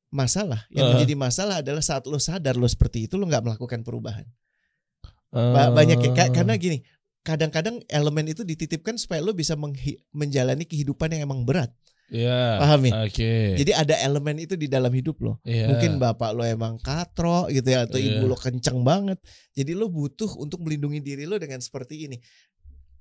masalah. 0.09 0.65
Yang 0.69 0.85
Eh. 0.85 0.91
menjadi 0.95 1.15
masalah 1.17 1.57
adalah 1.61 1.83
saat 1.83 2.07
lo 2.07 2.17
sadar 2.17 2.55
lo 2.55 2.65
seperti 2.65 3.07
itu 3.07 3.17
lo 3.17 3.27
nggak 3.27 3.45
melakukan 3.45 3.83
perubahan. 3.83 4.25
Ba- 5.33 5.73
banyak 5.73 5.97
ya 5.99 6.11
Ka- 6.13 6.29
karena 6.31 6.57
gini 6.57 6.85
kadang-kadang 7.23 7.81
elemen 7.89 8.29
itu 8.29 8.45
dititipkan 8.45 9.01
supaya 9.01 9.25
lo 9.25 9.33
bisa 9.33 9.57
menjalani 10.13 10.69
kehidupan 10.69 11.09
yang 11.09 11.25
emang 11.25 11.49
berat 11.49 11.73
Iya. 12.11 12.59
paham 12.59 12.81
ya 12.89 12.93
Oke. 13.05 13.35
jadi 13.57 13.73
ada 13.73 13.95
elemen 14.03 14.37
itu 14.41 14.55
di 14.57 14.67
dalam 14.67 14.91
hidup 14.91 15.17
lo 15.21 15.39
Iya. 15.43 15.71
mungkin 15.71 15.97
bapak 15.97 16.31
lo 16.33 16.43
emang 16.43 16.77
katro 16.79 17.47
gitu 17.49 17.69
ya 17.69 17.87
atau 17.87 17.97
Iya. 17.97 18.19
ibu 18.19 18.27
lo 18.27 18.37
kenceng 18.37 18.83
banget 18.83 19.17
jadi 19.53 19.73
lo 19.73 19.87
butuh 19.87 20.29
untuk 20.37 20.61
melindungi 20.61 20.99
diri 20.99 21.25
lo 21.25 21.39
dengan 21.39 21.63
seperti 21.63 22.11
ini 22.11 22.19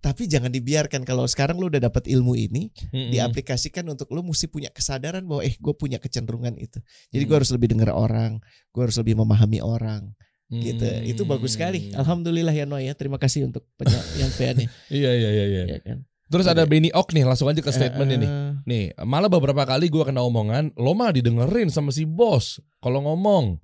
tapi 0.01 0.25
jangan 0.25 0.49
dibiarkan 0.49 1.05
kalau 1.05 1.29
sekarang 1.29 1.61
lo 1.61 1.69
udah 1.69 1.77
dapat 1.77 2.09
ilmu 2.09 2.33
ini 2.33 2.73
Mm-mm. 2.89 3.13
diaplikasikan 3.13 3.85
untuk 3.85 4.09
lo 4.09 4.25
mesti 4.25 4.49
punya 4.49 4.73
kesadaran 4.73 5.21
bahwa 5.23 5.45
eh 5.45 5.53
gue 5.53 5.73
punya 5.75 6.01
kecenderungan 6.01 6.57
itu 6.57 6.81
jadi 7.09 7.21
gue 7.21 7.29
Hmm. 7.29 7.37
harus 7.37 7.51
lebih 7.53 7.67
dengar 7.69 7.93
orang 7.93 8.41
gue 8.71 8.81
harus 8.81 8.97
lebih 8.97 9.13
memahami 9.13 9.61
orang 9.61 10.09
gitu 10.49 10.83
Hmm. 10.83 11.05
itu 11.05 11.21
bagus 11.23 11.53
sekali 11.53 11.93
alhamdulillah 11.93 12.51
ya 12.51 12.65
Noy 12.65 12.87
ya 12.87 12.93
terima 12.97 13.15
kasih 13.15 13.45
untuk 13.45 13.63
penyampaiannya 13.77 14.67
Iya 14.91 15.11
iya 15.13 15.29
iya 15.31 15.45
iya. 15.47 15.63
ya 15.67 15.79
kan 15.79 15.97
Terus 16.31 16.47
ada 16.47 16.63
Benny 16.63 16.87
Ok 16.89 17.11
nih, 17.11 17.27
langsung 17.27 17.45
aja 17.45 17.59
ke 17.59 17.67
statement 17.69 18.07
Eh, 18.07 18.15
ini. 18.15 18.25
eh, 18.25 18.51
Nih, 18.63 18.83
malah 19.03 19.27
beberapa 19.27 19.67
kali 19.67 19.91
gua 19.91 20.07
kena 20.07 20.23
omongan, 20.23 20.71
lo 20.73 20.95
mah 20.95 21.11
didengerin 21.11 21.67
sama 21.67 21.91
si 21.91 22.07
bos 22.07 22.57
kalau 22.79 23.03
ngomong. 23.03 23.59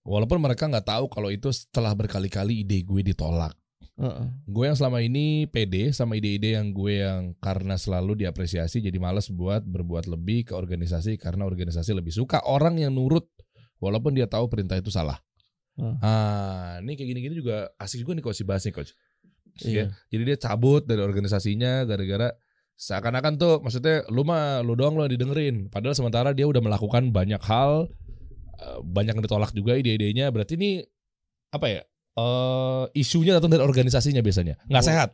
Walaupun 0.00 0.38
mereka 0.38 0.64
nggak 0.64 0.86
tahu 0.86 1.04
kalau 1.10 1.28
itu 1.28 1.50
setelah 1.50 1.92
berkali-kali 1.92 2.62
ide 2.62 2.80
gue 2.80 3.02
ditolak. 3.04 3.52
heeh. 4.00 4.26
Gue 4.48 4.64
yang 4.64 4.72
selama 4.72 5.04
ini 5.04 5.44
pede 5.44 5.92
sama 5.92 6.16
ide-ide 6.16 6.56
yang 6.56 6.72
gue 6.72 7.04
yang 7.04 7.36
karena 7.36 7.76
selalu 7.76 8.24
diapresiasi 8.24 8.80
jadi 8.80 8.96
males 8.96 9.28
buat 9.28 9.60
berbuat 9.60 10.08
lebih 10.08 10.48
ke 10.48 10.52
organisasi 10.56 11.20
karena 11.20 11.44
organisasi 11.44 11.92
lebih 11.92 12.08
suka 12.08 12.40
orang 12.48 12.80
yang 12.80 12.96
nurut 12.96 13.28
walaupun 13.76 14.16
dia 14.16 14.24
tahu 14.24 14.48
perintah 14.48 14.80
itu 14.80 14.88
salah. 14.88 15.20
Hmm. 15.76 16.00
Ah, 16.00 16.80
ini 16.80 16.96
kayak 16.96 17.08
gini-gini 17.12 17.34
juga 17.36 17.68
asik 17.76 18.00
juga 18.00 18.16
nih 18.16 18.24
coach 18.24 18.40
bahas 18.40 18.64
nih 18.64 18.72
coach. 18.72 18.96
Iya. 19.62 19.84
Ya, 19.84 19.84
Jadi 20.08 20.22
dia 20.24 20.36
cabut 20.36 20.82
dari 20.84 21.00
organisasinya 21.00 21.84
gara-gara 21.84 22.32
seakan-akan 22.74 23.36
tuh 23.36 23.54
maksudnya 23.60 24.08
lu 24.08 24.24
mah 24.24 24.64
lu 24.64 24.72
doang 24.72 24.96
lu 24.96 25.04
yang 25.04 25.12
didengerin. 25.12 25.68
Padahal 25.68 25.92
sementara 25.92 26.32
dia 26.32 26.48
udah 26.48 26.60
melakukan 26.60 27.12
banyak 27.12 27.40
hal 27.44 27.92
eh, 28.56 28.78
banyak 28.80 29.16
yang 29.16 29.24
ditolak 29.24 29.52
juga 29.52 29.76
ide-idenya. 29.76 30.32
Berarti 30.32 30.56
ini 30.56 30.80
apa 31.50 31.66
ya? 31.68 31.82
eh 32.10 32.84
isunya 32.98 33.38
datang 33.38 33.54
dari 33.54 33.62
organisasinya 33.62 34.18
biasanya. 34.18 34.58
nggak 34.66 34.82
Oh. 34.82 34.88
sehat. 34.88 35.10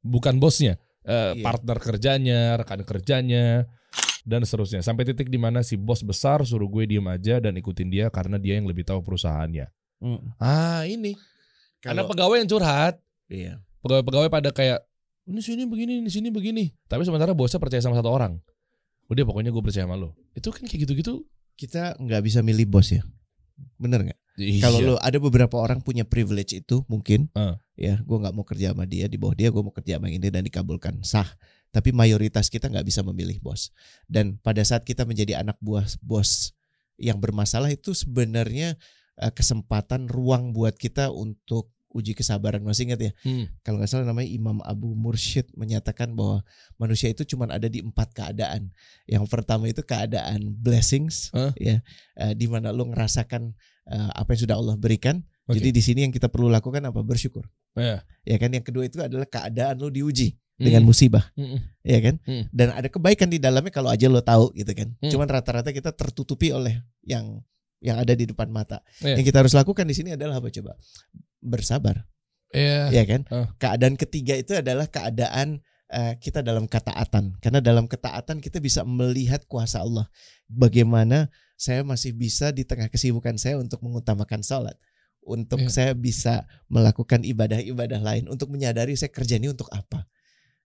Bukan 0.00 0.40
bosnya, 0.40 0.80
eh, 1.04 1.36
Iya. 1.36 1.44
partner 1.44 1.76
kerjanya, 1.78 2.40
rekan 2.56 2.80
kerjanya 2.82 3.68
dan 4.24 4.40
seterusnya. 4.42 4.80
Sampai 4.80 5.04
titik 5.04 5.28
di 5.28 5.36
mana 5.36 5.60
si 5.60 5.76
bos 5.76 6.00
besar 6.00 6.40
suruh 6.42 6.66
gue 6.66 6.88
diem 6.88 7.04
aja 7.04 7.36
dan 7.38 7.52
ikutin 7.54 7.88
dia 7.92 8.06
karena 8.08 8.40
dia 8.40 8.56
yang 8.56 8.64
lebih 8.64 8.82
tahu 8.82 9.04
perusahaannya. 9.04 9.68
Mm. 10.00 10.20
Ah, 10.40 10.88
ini. 10.88 11.12
Karena 11.84 12.04
pegawai 12.04 12.40
yang 12.40 12.48
curhat 12.48 13.00
Iya. 13.30 13.62
pegawai-pegawai 13.80 14.28
pada 14.28 14.50
kayak 14.52 14.84
ini 15.30 15.40
sini 15.40 15.62
begini, 15.64 16.02
ini 16.02 16.10
sini 16.10 16.28
begini. 16.28 16.74
Tapi 16.90 17.06
sementara 17.06 17.30
bosnya 17.32 17.62
percaya 17.62 17.78
sama 17.78 17.94
satu 17.94 18.10
orang. 18.10 18.42
Udah 19.06 19.22
pokoknya 19.22 19.54
gue 19.54 19.62
percaya 19.62 19.86
sama 19.86 19.94
lo. 19.94 20.18
Itu 20.34 20.50
kan 20.50 20.66
kayak 20.66 20.84
gitu-gitu. 20.84 21.22
Kita 21.54 21.94
nggak 21.96 22.22
bisa 22.26 22.42
milih 22.42 22.66
bos 22.66 22.90
ya. 22.90 23.06
Bener 23.78 24.10
nggak? 24.10 24.18
Iya. 24.40 24.62
Kalau 24.66 24.78
lo 24.82 24.94
ada 24.98 25.18
beberapa 25.20 25.56
orang 25.60 25.84
punya 25.84 26.02
privilege 26.02 26.58
itu 26.58 26.82
mungkin, 26.90 27.30
Ah. 27.36 27.60
ya 27.78 28.00
gue 28.00 28.16
nggak 28.16 28.34
mau 28.34 28.42
kerja 28.42 28.72
sama 28.72 28.88
dia 28.88 29.06
di 29.06 29.20
bawah 29.20 29.36
dia, 29.36 29.52
gue 29.52 29.62
mau 29.62 29.74
kerja 29.74 30.00
sama 30.00 30.08
ini 30.08 30.26
dan 30.32 30.42
dikabulkan 30.42 31.04
sah. 31.06 31.28
Tapi 31.70 31.94
mayoritas 31.94 32.50
kita 32.50 32.66
nggak 32.66 32.82
bisa 32.82 33.06
memilih 33.06 33.38
bos. 33.38 33.70
Dan 34.10 34.40
pada 34.42 34.64
saat 34.66 34.82
kita 34.82 35.06
menjadi 35.06 35.38
anak 35.44 35.60
buah 35.62 35.86
bos 36.02 36.56
yang 36.98 37.22
bermasalah 37.22 37.70
itu 37.70 37.94
sebenarnya 37.94 38.74
eh, 39.20 39.32
kesempatan 39.32 40.08
ruang 40.08 40.56
buat 40.56 40.74
kita 40.74 41.12
untuk 41.14 41.70
uji 41.90 42.14
kesabaran. 42.14 42.62
Masih 42.62 42.90
ingat 42.90 43.00
ya? 43.02 43.12
Hmm. 43.26 43.50
Kalau 43.66 43.78
nggak 43.82 43.90
salah 43.90 44.06
namanya 44.06 44.30
Imam 44.30 44.58
Abu 44.62 44.94
Mursyid 44.94 45.50
menyatakan 45.58 46.14
bahwa 46.14 46.42
manusia 46.78 47.10
itu 47.10 47.26
cuma 47.26 47.50
ada 47.50 47.66
di 47.66 47.82
empat 47.82 48.14
keadaan. 48.14 48.70
Yang 49.06 49.24
pertama 49.26 49.66
itu 49.66 49.82
keadaan 49.82 50.54
blessings, 50.54 51.34
Hah? 51.34 51.50
ya, 51.58 51.82
eh, 52.18 52.32
di 52.38 52.46
mana 52.46 52.70
lo 52.70 52.86
ngerasakan 52.88 53.52
eh, 53.90 54.10
apa 54.14 54.28
yang 54.34 54.40
sudah 54.46 54.56
Allah 54.56 54.76
berikan. 54.78 55.22
Oke. 55.50 55.58
Jadi 55.58 55.68
di 55.74 55.82
sini 55.82 56.00
yang 56.06 56.14
kita 56.14 56.30
perlu 56.30 56.46
lakukan 56.46 56.78
apa 56.86 57.02
bersyukur. 57.02 57.42
Ya. 57.74 58.06
Ya 58.22 58.36
kan 58.38 58.54
yang 58.54 58.62
kedua 58.62 58.86
itu 58.86 59.02
adalah 59.02 59.26
keadaan 59.26 59.82
lo 59.82 59.90
diuji 59.90 60.38
Hmm. 60.60 60.68
dengan 60.68 60.84
musibah, 60.84 61.24
Mm-mm. 61.40 61.56
ya 61.80 61.98
kan? 62.04 62.20
Hmm. 62.28 62.44
Dan 62.52 62.68
ada 62.76 62.84
kebaikan 62.92 63.32
di 63.32 63.40
dalamnya 63.40 63.72
kalau 63.72 63.88
aja 63.88 64.12
lo 64.12 64.20
tahu 64.20 64.52
gitu 64.52 64.68
kan. 64.76 64.92
Hmm. 65.00 65.08
Cuman 65.08 65.24
rata-rata 65.24 65.72
kita 65.72 65.88
tertutupi 65.96 66.52
oleh 66.52 66.84
yang 67.00 67.40
yang 67.80 67.96
ada 67.96 68.12
di 68.12 68.28
depan 68.28 68.52
mata. 68.52 68.84
Iya. 69.00 69.16
Yang 69.16 69.32
kita 69.32 69.40
harus 69.40 69.56
lakukan 69.56 69.88
di 69.88 69.96
sini 69.96 70.12
adalah 70.20 70.36
apa 70.36 70.52
coba? 70.52 70.76
Bersabar, 71.40 72.06
Iya. 72.52 72.92
ya 72.92 73.02
kan? 73.08 73.24
Ah. 73.32 73.48
Keadaan 73.56 73.96
ketiga 73.96 74.36
itu 74.36 74.52
adalah 74.56 74.86
keadaan 74.88 75.60
eh, 75.90 76.14
kita 76.22 76.38
dalam 76.38 76.70
ketaatan. 76.70 77.34
Karena 77.42 77.58
dalam 77.58 77.90
ketaatan 77.90 78.38
kita 78.38 78.62
bisa 78.62 78.86
melihat 78.86 79.42
kuasa 79.50 79.82
Allah. 79.82 80.06
Bagaimana 80.46 81.34
saya 81.58 81.82
masih 81.82 82.14
bisa 82.14 82.54
di 82.54 82.62
tengah 82.62 82.86
kesibukan 82.86 83.34
saya 83.34 83.58
untuk 83.58 83.82
mengutamakan 83.82 84.38
sholat. 84.38 84.78
Untuk 85.18 85.58
Iya. 85.58 85.70
saya 85.74 85.92
bisa 85.98 86.46
melakukan 86.70 87.26
ibadah-ibadah 87.26 87.98
lain. 87.98 88.30
Untuk 88.30 88.54
menyadari 88.54 88.94
saya 88.94 89.10
kerja 89.10 89.34
ini 89.42 89.50
untuk 89.50 89.66
apa. 89.74 90.06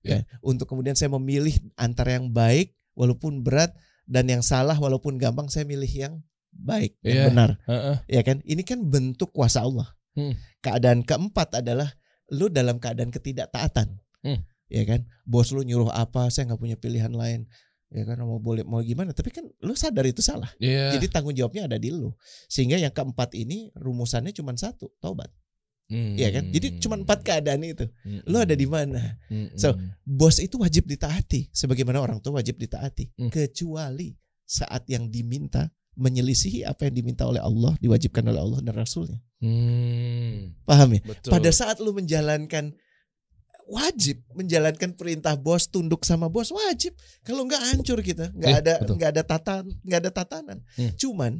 Ya, 0.05 0.21
untuk 0.45 0.69
kemudian 0.69 0.93
saya 0.93 1.09
memilih 1.17 1.57
antara 1.73 2.13
yang 2.21 2.30
baik 2.30 2.78
walaupun 2.93 3.41
berat 3.41 3.73
dan 4.05 4.30
yang 4.30 4.45
salah 4.45 4.78
walaupun 4.78 5.17
gampang 5.17 5.49
saya 5.49 5.65
milih 5.65 5.89
yang 5.89 6.21
baik, 6.53 6.93
Iya. 7.01 7.09
yang 7.26 7.34
benar 7.34 7.49
Heeh. 7.65 7.97
ya 8.05 8.21
kan 8.21 8.38
ini 8.45 8.61
kan 8.61 8.86
bentuk 8.86 9.34
kuasa 9.34 9.65
Allah 9.65 9.89
Hmm. 10.16 10.34
keadaan 10.59 11.03
keempat 11.03 11.59
adalah 11.59 11.91
lu 12.32 12.47
dalam 12.47 12.80
keadaan 12.80 13.11
ketidaktaatan 13.11 13.99
Hmm. 14.24 14.41
ya 14.66 14.82
kan 14.84 15.03
bos 15.24 15.51
lu 15.51 15.61
nyuruh 15.61 15.91
apa 15.91 16.28
saya 16.28 16.49
nggak 16.49 16.57
punya 16.57 16.76
pilihan 16.76 17.13
lain 17.13 17.45
ya 17.91 18.01
kan 18.03 18.18
mau 18.20 18.39
boleh 18.39 18.66
mau 18.66 18.82
gimana 18.82 19.11
tapi 19.11 19.30
kan 19.30 19.45
lu 19.61 19.78
sadar 19.78 20.03
itu 20.03 20.20
salah 20.20 20.49
Iya. 20.57 20.97
jadi 20.97 21.05
tanggung 21.07 21.32
jawabnya 21.32 21.70
ada 21.70 21.78
di 21.78 21.93
lu 21.93 22.09
sehingga 22.47 22.76
yang 22.76 22.89
keempat 22.89 23.36
ini 23.36 23.70
rumusannya 23.76 24.32
cuma 24.32 24.55
satu 24.55 24.89
taubat 24.97 25.30
Hmm. 25.86 26.18
ya 26.18 26.34
kan 26.34 26.49
jadi 26.49 26.82
cuma 26.82 26.97
empat 26.97 27.22
keadaan 27.22 27.61
itu 27.61 27.86
Mm-mm. 28.01 28.26
lu 28.26 28.41
ada 28.41 28.57
di 28.57 28.66
mana 28.66 29.22
Mm-mm. 29.30 29.53
So, 29.53 29.78
bos 30.01 30.41
itu 30.41 30.57
wajib 30.57 30.89
ditaati 30.89 31.53
sebagaimana 31.53 32.01
orang 32.01 32.18
tua 32.18 32.41
wajib 32.41 32.57
ditaati 32.57 33.13
Hmm. 33.13 33.30
kecuali 33.30 34.18
saat 34.41 34.82
yang 34.89 35.13
diminta 35.13 35.70
menyelisihi 35.95 36.63
apa 36.63 36.87
yang 36.87 36.95
diminta 36.95 37.23
oleh 37.23 37.39
Allah 37.39 37.75
diwajibkan 37.79 38.23
oleh 38.25 38.39
Allah 38.39 38.59
dan 38.61 38.75
Rasulnya 38.75 39.19
Hmm. 39.39 40.55
paham 40.63 40.95
ya 40.95 41.01
Betul. 41.05 41.29
pada 41.29 41.49
saat 41.51 41.77
lu 41.77 41.91
menjalankan 41.91 42.73
wajib 43.65 44.21
menjalankan 44.33 44.93
perintah 44.93 45.33
bos 45.35 45.65
tunduk 45.67 46.05
sama 46.05 46.29
bos 46.29 46.49
wajib 46.49 46.93
kalau 47.21 47.45
nggak 47.45 47.61
hancur 47.73 47.99
kita 47.99 48.29
nggak 48.31 48.51
Iya, 48.51 48.61
ada 48.61 48.73
nggak 48.85 49.09
ada 49.11 49.23
tatan 49.23 49.63
nggak 49.81 49.99
ada 50.05 50.11
tatanan 50.11 50.57
Hmm. 50.77 50.93
cuman 50.95 51.33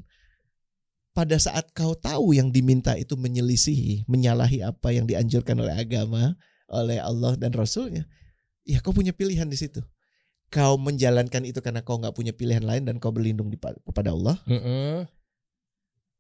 pada 1.14 1.40
saat 1.40 1.72
kau 1.72 1.96
tahu 1.96 2.36
yang 2.36 2.52
diminta 2.52 2.92
itu 2.94 3.16
menyelisihi 3.16 4.04
menyalahi 4.06 4.60
apa 4.62 4.92
yang 4.92 5.08
dianjurkan 5.08 5.56
oleh 5.56 5.72
agama 5.72 6.36
oleh 6.68 6.98
Allah 6.98 7.38
dan 7.38 7.54
Rasulnya 7.54 8.04
ya 8.66 8.82
kau 8.82 8.92
punya 8.92 9.14
pilihan 9.14 9.46
di 9.46 9.56
situ 9.56 9.80
kau 10.50 10.78
menjalankan 10.78 11.44
itu 11.44 11.60
karena 11.60 11.82
kau 11.82 11.98
nggak 11.98 12.16
punya 12.16 12.32
pilihan 12.32 12.64
lain 12.64 12.86
dan 12.86 12.98
kau 12.98 13.12
berlindung 13.12 13.50
di, 13.50 13.58
kepada 13.60 14.14
Allah 14.14 14.40
Heeh. 14.46 15.04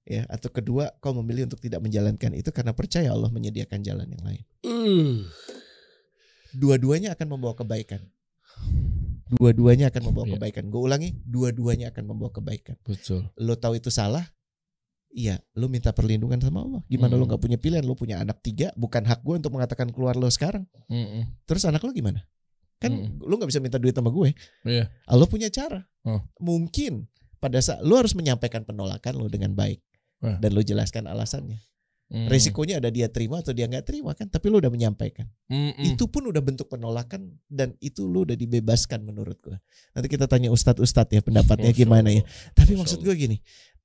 ya 0.05 0.21
atau 0.29 0.49
kedua 0.49 0.91
kau 0.99 1.13
memilih 1.17 1.49
untuk 1.49 1.57
tidak 1.61 1.81
menjalankan 1.81 2.33
itu 2.35 2.49
karena 2.51 2.75
percaya 2.75 3.09
Allah 3.09 3.29
menyediakan 3.31 3.79
jalan 3.81 4.07
yang 4.09 4.23
lain. 4.23 4.43
Uh. 4.65 5.25
Dua-duanya 6.53 7.11
akan 7.15 7.27
membawa 7.35 7.51
kebaikan. 7.53 7.99
Dua-duanya 9.35 9.89
akan 9.89 10.01
membawa 10.11 10.25
Iya. 10.29 10.33
kebaikan. 10.37 10.63
Gue 10.69 10.81
ulangi, 10.85 11.09
dua-duanya 11.25 11.89
akan 11.91 12.03
membawa 12.05 12.31
kebaikan. 12.31 12.77
Betul. 12.85 13.27
Lo 13.35 13.57
tahu 13.57 13.81
itu 13.81 13.89
salah, 13.89 14.23
iya, 15.09 15.41
lo 15.57 15.65
minta 15.67 15.91
perlindungan 15.91 16.37
sama 16.39 16.61
Allah. 16.61 16.81
Gimana 16.85 17.17
lo 17.17 17.25
Hmm. 17.25 17.33
nggak 17.33 17.41
punya 17.41 17.57
pilihan? 17.57 17.83
Lo 17.83 17.97
punya 17.97 18.21
anak 18.21 18.39
tiga, 18.39 18.69
bukan 18.77 19.01
hak 19.03 19.25
gue 19.25 19.35
untuk 19.41 19.51
mengatakan 19.51 19.89
keluar 19.89 20.13
lo 20.15 20.29
sekarang. 20.29 20.63
Mm-mm. 20.87 21.25
Terus 21.43 21.65
anak 21.65 21.81
lo 21.81 21.91
gimana? 21.91 22.23
Kan 22.79 22.91
Mm-mm. 22.91 23.23
lo 23.23 23.33
nggak 23.39 23.49
bisa 23.49 23.63
minta 23.63 23.79
duit 23.79 23.95
sama 23.95 24.11
gue. 24.11 24.35
Iya. 24.67 24.91
Allah 25.07 25.27
punya 25.29 25.47
cara. 25.47 25.83
Oh. 26.03 26.21
Mungkin 26.43 27.07
pada 27.39 27.59
saat 27.61 27.81
lo 27.85 27.95
harus 27.95 28.13
menyampaikan 28.17 28.65
penolakan 28.65 29.15
lo 29.19 29.27
dengan 29.31 29.53
baik 29.55 29.79
Ah. 30.23 30.39
dan 30.39 30.55
lo 30.55 30.63
jelaskan 30.63 31.05
alasannya. 31.11 31.59
Mm. 32.05 32.29
Resikonya 32.29 32.77
ada 32.77 32.93
dia 32.93 33.09
terima 33.09 33.41
atau 33.41 33.49
dia 33.49 33.65
nggak 33.65 33.81
terima 33.81 34.13
kan, 34.13 34.29
tapi 34.29 34.53
lo 34.53 34.61
udah 34.61 34.69
menyampaikan. 34.69 35.25
Mm-mm. 35.49 35.81
Itu 35.97 36.05
pun 36.05 36.29
udah 36.29 36.37
bentuk 36.37 36.69
penolakan 36.69 37.33
dan 37.49 37.73
itu 37.81 38.05
lo 38.05 38.23
udah 38.29 38.37
dibebaskan 38.37 39.01
menurut 39.01 39.41
gue. 39.41 39.57
Nanti 39.97 40.07
kita 40.09 40.29
tanya 40.29 40.53
ustadz-ustadz 40.53 41.17
ya 41.17 41.21
pendapatnya 41.25 41.73
Masya 41.73 41.81
gimana 41.81 42.09
ya. 42.13 42.21
Tapi 42.53 42.77
Masya 42.77 42.79
maksud 42.85 42.99
gue 43.01 43.15
gini, 43.17 43.37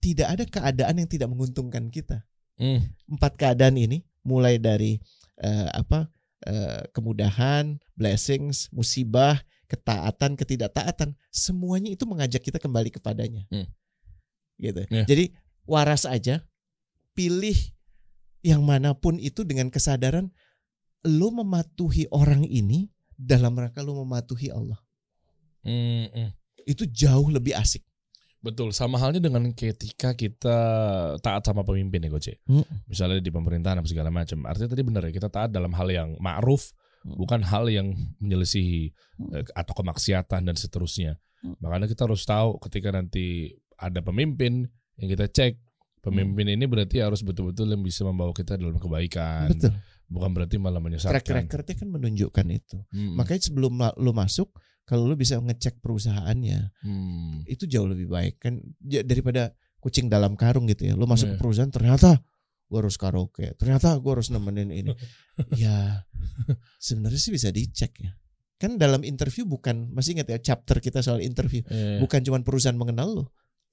tidak 0.04 0.28
ada 0.36 0.44
keadaan 0.44 1.00
yang 1.00 1.08
tidak 1.08 1.28
menguntungkan 1.32 1.88
kita. 1.88 2.24
Mm. 2.60 2.92
Empat 3.16 3.32
keadaan 3.40 3.80
ini 3.80 4.04
mulai 4.20 4.60
dari 4.60 5.00
eh, 5.40 5.68
apa 5.72 6.12
eh, 6.46 6.82
kemudahan, 6.94 7.80
blessings, 7.96 8.70
musibah, 8.72 9.40
ketaatan, 9.70 10.34
ketidaktaatan, 10.34 11.14
semuanya 11.30 11.94
itu 11.94 12.04
mengajak 12.06 12.42
kita 12.42 12.58
kembali 12.58 12.90
kepadanya. 12.90 13.46
Hmm. 13.50 13.68
Gitu. 14.60 14.84
Ya. 14.90 15.04
Jadi 15.06 15.32
waras 15.64 16.04
aja, 16.04 16.44
pilih 17.14 17.56
yang 18.40 18.64
mana 18.64 18.96
pun 18.96 19.20
itu 19.20 19.44
dengan 19.44 19.68
kesadaran 19.68 20.32
lo 21.04 21.28
mematuhi 21.32 22.08
orang 22.12 22.44
ini 22.44 22.88
dalam 23.16 23.56
rangka 23.56 23.84
lo 23.84 24.00
mematuhi 24.04 24.48
Allah. 24.52 24.80
Mm-mm. 25.64 26.32
Itu 26.64 26.88
jauh 26.88 27.28
lebih 27.28 27.56
asik. 27.56 27.84
Betul, 28.40 28.72
sama 28.72 28.96
halnya 28.96 29.20
dengan 29.20 29.52
ketika 29.52 30.16
kita 30.16 30.56
taat 31.20 31.44
sama 31.44 31.60
pemimpin 31.60 32.00
ya 32.00 32.08
Goce. 32.08 32.40
Hmm. 32.48 32.64
Misalnya 32.88 33.20
di 33.20 33.28
pemerintahan 33.28 33.76
apa 33.76 33.88
segala 33.88 34.08
macam. 34.08 34.48
Artinya 34.48 34.72
tadi 34.72 34.80
benar 34.80 35.04
ya, 35.04 35.12
kita 35.12 35.28
taat 35.28 35.52
dalam 35.52 35.72
hal 35.76 35.88
yang 35.88 36.08
ma'ruf, 36.16 36.72
Hmm. 37.00 37.16
bukan 37.16 37.40
hal 37.40 37.64
yang 37.68 37.96
menyelisihi 38.20 38.92
Hmm. 39.16 39.32
eh, 39.40 39.44
atau 39.56 39.72
kemaksiatan 39.72 40.44
dan 40.44 40.56
seterusnya. 40.56 41.16
Hmm. 41.40 41.56
Makanya 41.60 41.88
kita 41.88 42.04
harus 42.04 42.24
tahu 42.24 42.60
ketika 42.64 42.92
nanti 42.92 43.56
ada 43.76 44.00
pemimpin 44.00 44.68
yang 44.96 45.08
kita 45.08 45.24
cek 45.24 45.56
pemimpin 46.00 46.48
Hmm. 46.48 46.54
ini 46.60 46.64
berarti 46.64 47.00
harus 47.00 47.20
betul-betul 47.20 47.68
yang 47.68 47.80
bisa 47.80 48.04
membawa 48.04 48.32
kita 48.32 48.56
dalam 48.56 48.76
kebaikan. 48.76 49.48
Betul. 49.48 49.72
Bukan 50.08 50.30
berarti 50.32 50.56
malah 50.56 50.76
Track 50.76 50.84
menyesatkan. 50.84 51.34
recordnya 51.44 51.74
kan 51.76 51.88
menunjukkan 51.88 52.46
itu. 52.52 52.76
Hmm. 52.92 53.16
Makanya 53.16 53.42
sebelum 53.48 53.72
lo 53.96 54.12
masuk, 54.12 54.48
kalau 54.84 55.04
lo 55.04 55.14
bisa 55.14 55.36
ngecek 55.36 55.78
perusahaannya, 55.78 56.60
Hmm. 56.82 57.42
itu 57.46 57.64
jauh 57.64 57.86
lebih 57.86 58.06
baik 58.06 58.38
kan 58.38 58.58
daripada 58.80 59.50
kucing 59.78 60.06
dalam 60.06 60.34
karung 60.34 60.66
gitu 60.66 60.84
ya. 60.84 60.94
Lo 60.94 61.04
masuk 61.04 61.30
Iya. 61.30 61.34
ke 61.34 61.38
perusahaan 61.38 61.70
ternyata 61.70 62.20
gua 62.66 62.78
harus 62.80 62.94
karaoke, 62.94 63.54
ternyata 63.54 63.94
gua 63.96 64.18
harus 64.18 64.28
nemenin 64.28 64.70
ini. 64.70 64.92
ya 65.58 66.06
sebenarnya 66.78 67.18
sih 67.18 67.32
bisa 67.32 67.48
dicek 67.48 67.92
ya. 67.98 68.12
Kan 68.56 68.76
dalam 68.76 69.00
interview 69.02 69.44
bukan 69.44 69.88
masih 69.90 70.14
ingat 70.14 70.28
ya 70.28 70.38
chapter 70.38 70.78
kita 70.78 71.00
soal 71.00 71.18
interview, 71.20 71.64
Eh, 71.66 71.96
bukan 71.96 72.20
cuma 72.20 72.36
perusahaan 72.40 72.76
mengenal 72.76 73.08
lo, 73.10 73.24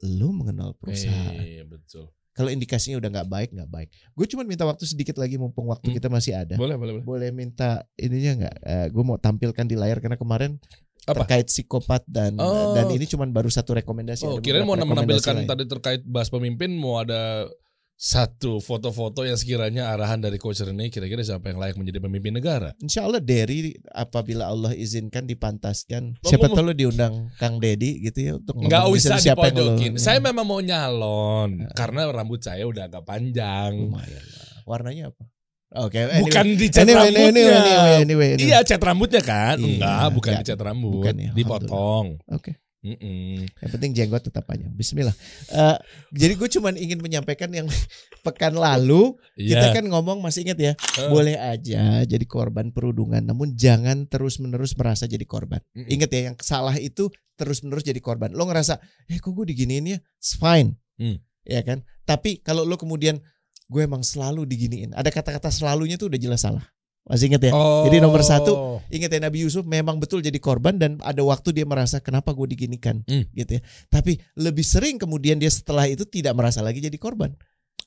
lo 0.02 0.30
mengenal 0.32 0.74
perusahaan. 0.74 1.36
eh, 1.36 1.62
betul. 1.62 2.08
Kalau 2.32 2.48
indikasinya 2.48 2.96
udah 2.96 3.10
nggak 3.12 3.28
baik 3.28 3.50
nggak 3.52 3.66
baik. 3.68 3.90
Gue 4.14 4.26
cuma 4.28 4.46
minta 4.46 4.62
waktu 4.62 4.86
sedikit 4.86 5.18
lagi 5.18 5.36
mumpung 5.36 5.66
waktu 5.68 5.90
Hmm. 5.90 5.98
kita 5.98 6.08
masih 6.08 6.38
ada. 6.38 6.54
Boleh, 6.54 6.78
boleh, 6.78 6.94
boleh. 6.96 7.04
Boleh 7.04 7.30
minta 7.34 7.82
ininya 7.96 8.46
nggak? 8.46 8.56
gue 8.94 9.04
mau 9.04 9.18
tampilkan 9.18 9.66
di 9.66 9.74
layar 9.74 9.98
karena 9.98 10.16
kemarin 10.16 10.62
Apa? 11.08 11.24
terkait 11.24 11.48
psikopat 11.48 12.04
dan 12.06 12.36
Oh. 12.36 12.76
dan 12.76 12.88
ini 12.90 13.06
cuma 13.06 13.24
baru 13.26 13.48
satu 13.48 13.72
rekomendasi. 13.74 14.24
Oh, 14.24 14.38
kirain 14.38 14.62
mau 14.62 14.76
menampilkan 14.76 15.34
lain. 15.34 15.48
tadi 15.48 15.64
terkait 15.64 16.02
bahas 16.04 16.28
pemimpin 16.28 16.70
mau 16.72 17.00
ada 17.00 17.48
satu 17.96 18.60
foto-foto 18.60 19.24
yang 19.24 19.34
sekiranya 19.34 19.90
arahan 19.90 20.20
dari 20.20 20.38
coach 20.38 20.62
Rene 20.62 20.86
kira-kira 20.88 21.18
siapa 21.20 21.48
yang 21.48 21.58
layak 21.58 21.74
menjadi 21.76 21.98
pemimpin 21.98 22.30
negara. 22.30 22.70
Insya 22.78 23.02
Allah 23.02 23.18
Derry 23.18 23.74
apabila 23.90 24.46
Allah 24.46 24.70
izinkan 24.72 25.26
dipantaskan. 25.26 26.14
Mau 26.16 26.30
Siapa 26.30 26.46
tahu 26.46 26.62
lo 26.62 26.74
diundang 26.74 27.34
Kang 27.36 27.58
Dedi 27.58 27.98
gitu 28.00 28.20
ya 28.22 28.32
untuk 28.36 28.62
Nggak 28.62 28.86
usah 28.92 29.18
siapa 29.18 29.50
yang 29.50 29.56
lo- 29.56 29.74
dipojokin. 29.74 29.94
Saya 29.98 30.22
memang 30.22 30.46
mau 30.46 30.60
Nah. 30.60 30.70
nyalon 30.86 31.50
karena 31.74 32.06
rambut 32.08 32.38
saya 32.40 32.64
udah 32.64 32.86
agak 32.86 33.02
panjang. 33.02 33.74
lumayan. 33.74 34.24
Warnanya 34.64 35.10
apa? 35.10 35.24
Oke, 35.70 36.00
anyway. 36.00 36.24
Bukan 36.24 36.46
dicat 36.56 36.82
Anyway, 36.82 37.12
rambutnya. 37.12 37.28
anyway, 37.28 37.52
anyway, 37.52 37.96
anyway, 38.00 38.30
anyway. 38.34 38.48
Iya, 38.48 38.58
cat 38.64 38.80
rambutnya 38.80 39.20
kan? 39.20 39.60
Iya, 39.60 39.68
Enggak, 39.76 40.08
bukan 40.16 40.32
enggak. 40.32 40.44
dicat 40.46 40.60
rambut, 40.62 40.92
Bukan 40.96 41.16
ya, 41.18 41.32
dipotong. 41.36 42.06
Oke. 42.30 42.52
Mm-mm. 42.78 43.44
Yang 43.60 43.72
penting 43.74 43.92
jenggot 43.92 44.22
tetap 44.22 44.46
panjang. 44.46 44.72
Bismillah. 44.72 45.12
Eh, 45.50 45.78
jadi 46.14 46.34
gue 46.34 46.48
cuman 46.48 46.78
ingin 46.78 47.02
menyampaikan 47.02 47.50
yang 47.50 47.68
pekan 48.24 48.54
lalu 48.54 49.18
kita 49.34 49.60
Iya. 49.66 49.76
kan 49.76 49.84
ngomong 49.84 50.22
masih 50.22 50.46
ingat 50.46 50.56
ya, 50.58 50.72
Eh. 50.72 51.10
boleh 51.10 51.36
aja 51.36 52.06
jadi 52.06 52.24
korban 52.24 52.72
perundungan, 52.72 53.20
namun 53.20 53.52
jangan 53.54 54.06
terus-menerus 54.06 54.72
merasa 54.74 55.04
jadi 55.04 55.26
korban. 55.26 55.60
Mm-mm. 55.74 55.90
Ingat 55.90 56.10
ya, 56.10 56.22
yang 56.32 56.36
salah 56.40 56.78
itu 56.78 57.10
terus-menerus 57.36 57.84
jadi 57.84 58.00
korban. 58.00 58.32
Lo 58.32 58.46
ngerasa, 58.46 58.80
eh 59.06 59.20
kok 59.20 59.32
gue 59.32 59.46
diginiin 59.48 59.86
ya, 59.90 60.00
it's 60.16 60.34
fine, 60.34 60.80
Hmm. 60.96 61.20
ya 61.44 61.60
kan? 61.62 61.82
Tapi 62.04 62.40
kalau 62.40 62.64
lo 62.64 62.76
kemudian 62.76 63.20
gue 63.68 63.82
emang 63.84 64.02
selalu 64.02 64.48
diginiin, 64.48 64.96
ada 64.96 65.12
kata-kata 65.12 65.52
selalunya 65.52 66.00
tuh 66.00 66.08
udah 66.08 66.20
jelas 66.20 66.42
salah. 66.44 66.64
Masih 67.08 67.32
ingat 67.32 67.40
ya? 67.48 67.52
Oh. 67.56 67.88
Jadi 67.88 68.04
nomor 68.04 68.20
satu, 68.20 68.84
Ingat 68.92 69.12
ya 69.16 69.20
Nabi 69.24 69.44
Yusuf 69.48 69.64
memang 69.64 69.96
betul 70.00 70.20
jadi 70.20 70.36
korban 70.40 70.76
dan 70.76 71.00
ada 71.04 71.24
waktu 71.24 71.52
dia 71.56 71.64
merasa 71.64 72.00
kenapa 72.04 72.32
gue 72.36 72.48
diginikan, 72.52 73.04
Hmm. 73.08 73.24
gitu 73.32 73.60
ya. 73.60 73.62
Tapi 73.88 74.20
lebih 74.36 74.64
sering 74.64 75.00
kemudian 75.00 75.40
dia 75.40 75.52
setelah 75.52 75.88
itu 75.88 76.04
tidak 76.08 76.36
merasa 76.36 76.60
lagi 76.60 76.84
jadi 76.84 76.96
korban. 77.00 77.36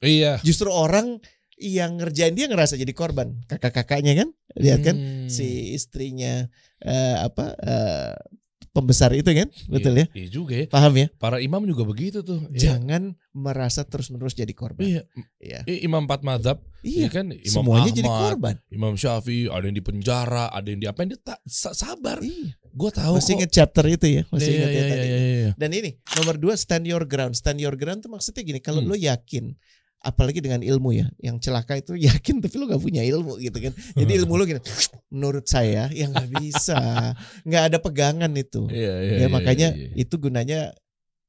Iya. 0.01 0.41
Justru 0.41 0.73
orang 0.73 1.21
yang 1.61 2.01
ngerjain 2.01 2.33
dia 2.33 2.49
ngerasa 2.49 2.81
jadi 2.81 2.93
korban. 2.97 3.37
Kakak-kakaknya 3.45 4.25
kan, 4.25 4.29
lihat 4.57 4.81
kan 4.81 4.97
Hmm. 4.97 5.29
si 5.29 5.77
istrinya 5.77 6.49
eh, 6.81 7.17
apa 7.21 7.53
eh, 7.61 8.13
pembesar 8.81 9.13
itu 9.13 9.29
kan, 9.29 9.49
betul 9.67 9.93
ya? 9.95 10.07
Iya, 10.07 10.17
iya 10.17 10.29
juga 10.29 10.55
ya. 10.57 10.67
Paham 10.67 10.93
ya? 10.97 11.07
Para 11.15 11.37
imam 11.39 11.63
juga 11.63 11.85
begitu 11.85 12.21
tuh. 12.21 12.41
Iya. 12.49 12.75
Jangan 12.75 13.15
merasa 13.31 13.85
terus-menerus 13.85 14.33
jadi 14.33 14.51
korban. 14.51 14.83
Iya. 14.83 15.03
Iya. 15.39 15.61
Imam 15.81 16.03
empat 16.03 16.21
madhab, 16.21 16.59
Iya. 16.81 16.97
iya 16.97 17.09
kan? 17.09 17.27
Imam 17.29 17.45
Semuanya 17.47 17.87
Ahmad, 17.87 17.97
jadi 17.97 18.09
korban. 18.09 18.55
Imam 18.69 18.93
Syafi'i, 18.95 19.47
ada 19.47 19.63
yang 19.63 19.77
di 19.77 19.85
penjara, 19.85 20.49
ada 20.49 20.67
yang 20.67 20.81
di 20.81 20.89
apa? 20.89 21.05
Dia 21.05 21.21
tak 21.21 21.39
sa- 21.45 21.73
sabar. 21.73 22.19
Iya. 22.19 22.57
Gue 22.71 22.91
tahu 22.91 23.19
Masih 23.19 23.35
kok. 23.35 23.39
ingat 23.43 23.51
chapter 23.53 23.85
itu 23.85 24.07
ya? 24.07 24.23
Masih 24.29 24.47
Iya, 24.47 24.57
ingat 24.57 24.69
ya 24.69 24.75
iya, 24.75 24.83
tadi? 24.87 25.03
iya, 25.03 25.19
iya, 25.19 25.33
iya. 25.37 25.51
Dan 25.55 25.71
ini 25.73 25.91
nomor 26.17 26.35
dua 26.37 26.55
stand 26.55 26.87
your 26.87 27.05
ground. 27.05 27.35
Stand 27.35 27.59
your 27.59 27.75
ground 27.75 28.01
tuh 28.01 28.11
maksudnya 28.11 28.43
gini, 28.43 28.59
kalau 28.59 28.81
Hmm. 28.81 28.89
lo 28.89 28.97
yakin, 28.97 29.55
apalagi 30.01 30.41
dengan 30.41 30.65
ilmu 30.65 30.97
ya, 30.97 31.07
yang 31.21 31.37
celaka 31.37 31.77
itu 31.77 31.93
yakin 32.09 32.41
tapi 32.41 32.57
lo 32.57 32.69
gak 32.69 32.83
punya 32.83 33.05
ilmu 33.05 33.37
gitu 33.41 33.59
kan. 33.61 33.73
Jadi 33.97 34.13
ilmu 34.25 34.35
lo 34.37 34.45
gini, 34.49 34.61
menurut 35.13 35.47
saya 35.47 35.93
yang 35.93 36.11
nggak 36.17 36.31
bisa, 36.41 36.79
nggak 37.49 37.63
ada 37.73 37.79
pegangan 37.79 38.33
itu. 38.33 38.67
Iya, 38.73 38.95
iya, 39.05 39.13
ya 39.13 39.19
iya, 39.25 39.27
makanya 39.29 39.69
iya, 39.77 39.89
iya. 39.93 39.95
itu 40.01 40.15
gunanya 40.17 40.61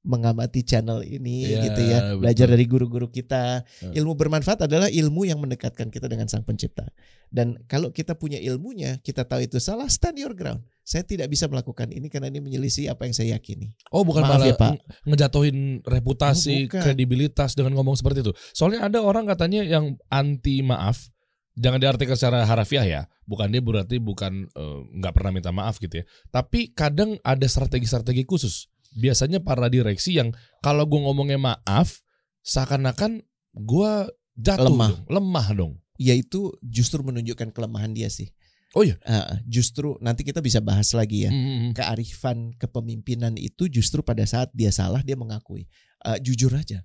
mengamati 0.01 0.61
channel 0.61 1.01
ini 1.01 1.45
Iya, 1.45 1.57
gitu 1.61 1.81
ya, 1.83 1.99
betul. 2.03 2.17
belajar 2.19 2.47
dari 2.49 2.65
guru-guru 2.65 3.07
kita. 3.07 3.61
Hmm. 3.61 3.93
Ilmu 3.93 4.13
bermanfaat 4.13 4.65
adalah 4.65 4.89
ilmu 4.89 5.23
yang 5.23 5.37
mendekatkan 5.37 5.87
kita 5.87 6.09
dengan 6.09 6.25
Sang 6.25 6.41
Pencipta. 6.41 6.89
Dan 7.29 7.61
kalau 7.65 7.89
kita 7.89 8.13
punya 8.13 8.35
ilmunya, 8.37 8.97
kita 8.99 9.23
tahu 9.23 9.45
itu 9.45 9.61
salah, 9.61 9.85
stand 9.87 10.17
your 10.17 10.33
ground. 10.33 10.65
Saya 10.81 11.05
tidak 11.05 11.29
bisa 11.29 11.45
melakukan 11.45 11.87
ini 11.87 12.09
karena 12.09 12.27
ini 12.27 12.41
menyelisih 12.41 12.89
apa 12.89 13.05
yang 13.05 13.13
saya 13.13 13.37
yakini. 13.37 13.71
Oh 13.87 14.01
bukan 14.01 14.25
Maaf 14.25 14.31
malah 14.35 14.47
ya, 14.49 14.57
Pak. 14.57 14.71
nge- 14.73 14.81
ngejatuhin 15.05 15.57
reputasi, 15.85 16.55
Oh, 16.57 16.61
bukan. 16.67 16.81
kredibilitas 16.81 17.53
dengan 17.53 17.77
ngomong 17.77 17.93
seperti 17.93 18.25
itu. 18.25 18.33
Soalnya 18.51 18.89
ada 18.89 18.99
orang 18.99 19.23
katanya 19.23 19.61
yang 19.61 20.01
anti 20.09 20.59
maaf, 20.59 21.07
jangan 21.53 21.77
diartikan 21.77 22.17
secara 22.17 22.43
harafiah 22.43 22.83
ya. 22.83 23.01
Bukan 23.23 23.47
dia 23.47 23.61
berarti 23.61 24.01
bukan 24.01 24.49
eh, 24.49 24.79
nggak 24.97 25.13
pernah 25.13 25.31
minta 25.31 25.53
maaf 25.53 25.77
gitu 25.77 26.01
ya. 26.01 26.05
Tapi 26.27 26.73
kadang 26.73 27.15
ada 27.21 27.45
strategi-strategi 27.45 28.25
khusus. 28.25 28.65
Biasanya 28.91 29.39
para 29.39 29.71
direksi 29.71 30.19
yang 30.19 30.35
kalau 30.59 30.83
gue 30.83 30.99
ngomongnya 30.99 31.39
maaf, 31.39 32.03
seakan-akan 32.43 33.23
gue 33.55 33.91
jatuh 34.35 34.67
Lemah. 34.71 34.89
dong, 34.91 35.05
lemah 35.07 35.47
dong. 35.55 35.73
yaitu 36.01 36.49
justru 36.65 37.05
menunjukkan 37.05 37.53
kelemahan 37.53 37.93
dia 37.93 38.09
sih. 38.09 38.33
Oh 38.73 38.81
iya. 38.81 38.97
Ah, 39.05 39.37
justru 39.45 39.99
nanti 40.01 40.25
kita 40.25 40.41
bisa 40.41 40.57
bahas 40.63 40.95
lagi 40.97 41.27
ya. 41.27 41.31
Mm-mm. 41.31 41.77
Kearifan 41.77 42.55
kepemimpinan 42.57 43.37
itu 43.37 43.69
justru 43.69 44.01
pada 44.01 44.25
saat 44.25 44.49
dia 44.55 44.73
salah 44.73 45.05
dia 45.05 45.13
mengakui. 45.13 45.69
Ah, 46.01 46.17
jujur 46.17 46.49
aja. 46.57 46.81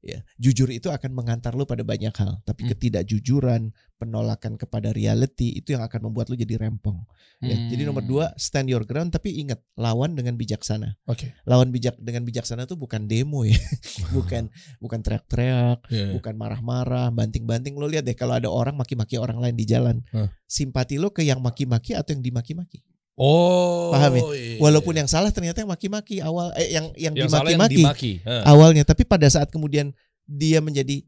Ya, 0.00 0.24
jujur 0.40 0.72
itu 0.72 0.88
akan 0.88 1.12
mengantar 1.12 1.52
lo 1.52 1.68
pada 1.68 1.84
banyak 1.84 2.16
hal, 2.16 2.40
tapi 2.48 2.64
Hmm. 2.64 2.72
ketidakjujuran, 2.72 3.62
penolakan 4.00 4.56
kepada 4.56 4.96
reality 4.96 5.52
itu 5.52 5.76
yang 5.76 5.84
akan 5.84 6.08
membuat 6.08 6.32
lo 6.32 6.40
jadi 6.40 6.56
rempong. 6.56 7.04
Ya, 7.44 7.52
Jadi 7.68 7.84
nomor 7.84 8.00
Hmm. 8.00 8.08
dua 8.08 8.24
stand 8.40 8.72
your 8.72 8.88
ground, 8.88 9.12
tapi 9.12 9.36
ingat 9.36 9.60
lawan 9.76 10.16
dengan 10.16 10.40
bijaksana. 10.40 10.96
Oke. 11.04 11.36
Lawan 11.44 11.68
bijak 11.68 12.00
dengan 12.00 12.24
bijaksana 12.24 12.64
tuh 12.64 12.80
bukan 12.80 13.04
demo 13.04 13.44
ya, 13.44 13.52
bukan 14.16 14.48
bukan 14.80 15.00
teriak-teriak, 15.04 15.84
Iya. 15.92 16.16
bukan 16.16 16.32
marah-marah, 16.32 17.12
banting-banting. 17.12 17.76
Lo 17.76 17.84
lihat 17.84 18.08
deh 18.08 18.16
kalau 18.16 18.40
ada 18.40 18.48
orang 18.48 18.80
maki-maki 18.80 19.20
orang 19.20 19.36
lain 19.36 19.52
di 19.52 19.68
jalan, 19.68 20.00
Hah. 20.16 20.32
simpati 20.48 20.96
lo 20.96 21.12
ke 21.12 21.20
yang 21.20 21.44
maki-maki 21.44 21.92
atau 21.92 22.16
yang 22.16 22.24
dimaki-maki. 22.24 22.80
Oh. 23.20 23.92
Paham 23.92 24.16
ya? 24.16 24.22
iya. 24.32 24.56
Walaupun 24.56 24.96
yang 24.96 25.04
salah 25.04 25.28
ternyata 25.28 25.60
yang 25.60 25.68
maki-maki 25.68 26.24
awal, 26.24 26.56
eh 26.56 26.72
yang 26.72 26.88
yang, 26.96 27.12
yang 27.12 27.28
dimaki-maki 27.28 27.84
dimaki. 27.84 28.12
Awalnya, 28.24 28.88
tapi 28.88 29.04
pada 29.04 29.28
saat 29.28 29.52
kemudian 29.52 29.92
dia 30.24 30.64
menjadi 30.64 31.04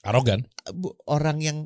Arogan. 0.00 0.48
orang 1.04 1.44
yang 1.44 1.58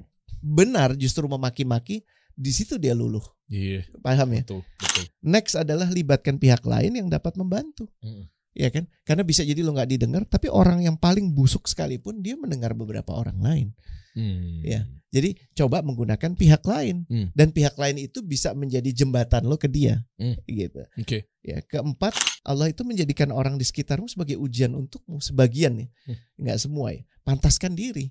benar 0.43 0.99
justru 0.99 1.31
memaki-maki, 1.31 2.03
di 2.35 2.51
situ 2.51 2.83
dia 2.83 2.99
luluh. 2.99 3.23
Iya. 3.47 3.87
Paham 4.03 4.35
ya? 4.35 4.43
Betul. 4.43 4.63
Betul. 4.75 5.05
Next 5.23 5.55
adalah 5.55 5.87
libatkan 5.87 6.37
pihak 6.43 6.67
lain 6.67 6.99
yang 6.99 7.07
dapat 7.07 7.39
membantu. 7.39 7.87
Mm. 8.03 8.27
Ya 8.57 8.69
kan? 8.73 8.91
Karena 9.07 9.23
bisa 9.23 9.47
jadi 9.47 9.63
lo 9.63 9.71
nggak 9.77 9.91
didengar, 9.93 10.23
tapi 10.27 10.51
orang 10.51 10.83
yang 10.83 10.99
paling 10.99 11.31
busuk 11.31 11.69
sekalipun 11.71 12.25
dia 12.25 12.35
mendengar 12.35 12.75
beberapa 12.75 13.15
orang 13.15 13.39
lain. 13.39 13.69
Hmm. 14.17 14.65
Ya. 14.65 14.89
Jadi 15.13 15.37
coba 15.55 15.81
menggunakan 15.81 16.35
pihak 16.35 16.65
lain 16.67 17.05
Hmm. 17.07 17.29
dan 17.33 17.53
pihak 17.53 17.77
lain 17.77 18.01
itu 18.01 18.21
bisa 18.21 18.53
menjadi 18.53 18.91
jembatan 18.91 19.45
lo 19.45 19.61
ke 19.61 19.69
dia. 19.69 20.03
Hmm. 20.17 20.35
Gitu. 20.45 20.83
Oke. 20.99 21.29
Ya, 21.45 21.63
keempat, 21.63 22.17
Allah 22.43 22.73
itu 22.73 22.83
menjadikan 22.83 23.31
orang 23.31 23.55
di 23.55 23.63
sekitarmu 23.63 24.11
sebagai 24.11 24.35
ujian 24.35 24.75
untukmu 24.75 25.21
sebagian 25.23 25.85
ya. 25.85 25.87
Hmm. 26.09 26.17
Nggak 26.43 26.59
semua 26.59 26.91
ya. 26.97 27.05
Pantaskan 27.23 27.77
diri. 27.77 28.11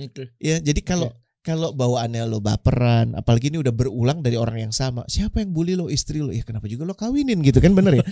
Oke. 0.00 0.32
Ya, 0.40 0.58
jadi 0.58 0.80
kalau 0.82 1.12
kalau 1.42 1.74
bawaannya 1.74 2.22
lo 2.30 2.38
baperan, 2.38 3.18
apalagi 3.18 3.50
ini 3.50 3.58
udah 3.58 3.74
berulang 3.74 4.22
dari 4.22 4.38
orang 4.38 4.62
yang 4.70 4.74
sama. 4.74 5.02
Siapa 5.10 5.42
yang 5.42 5.50
bully 5.50 5.74
lo 5.74 5.90
istri 5.90 6.22
lo? 6.22 6.30
Ya 6.30 6.46
kenapa 6.46 6.70
juga 6.70 6.86
lo 6.86 6.94
kawinin 6.94 7.42
gitu 7.42 7.58
kan 7.58 7.74
bener 7.74 7.98
ya? 7.98 8.04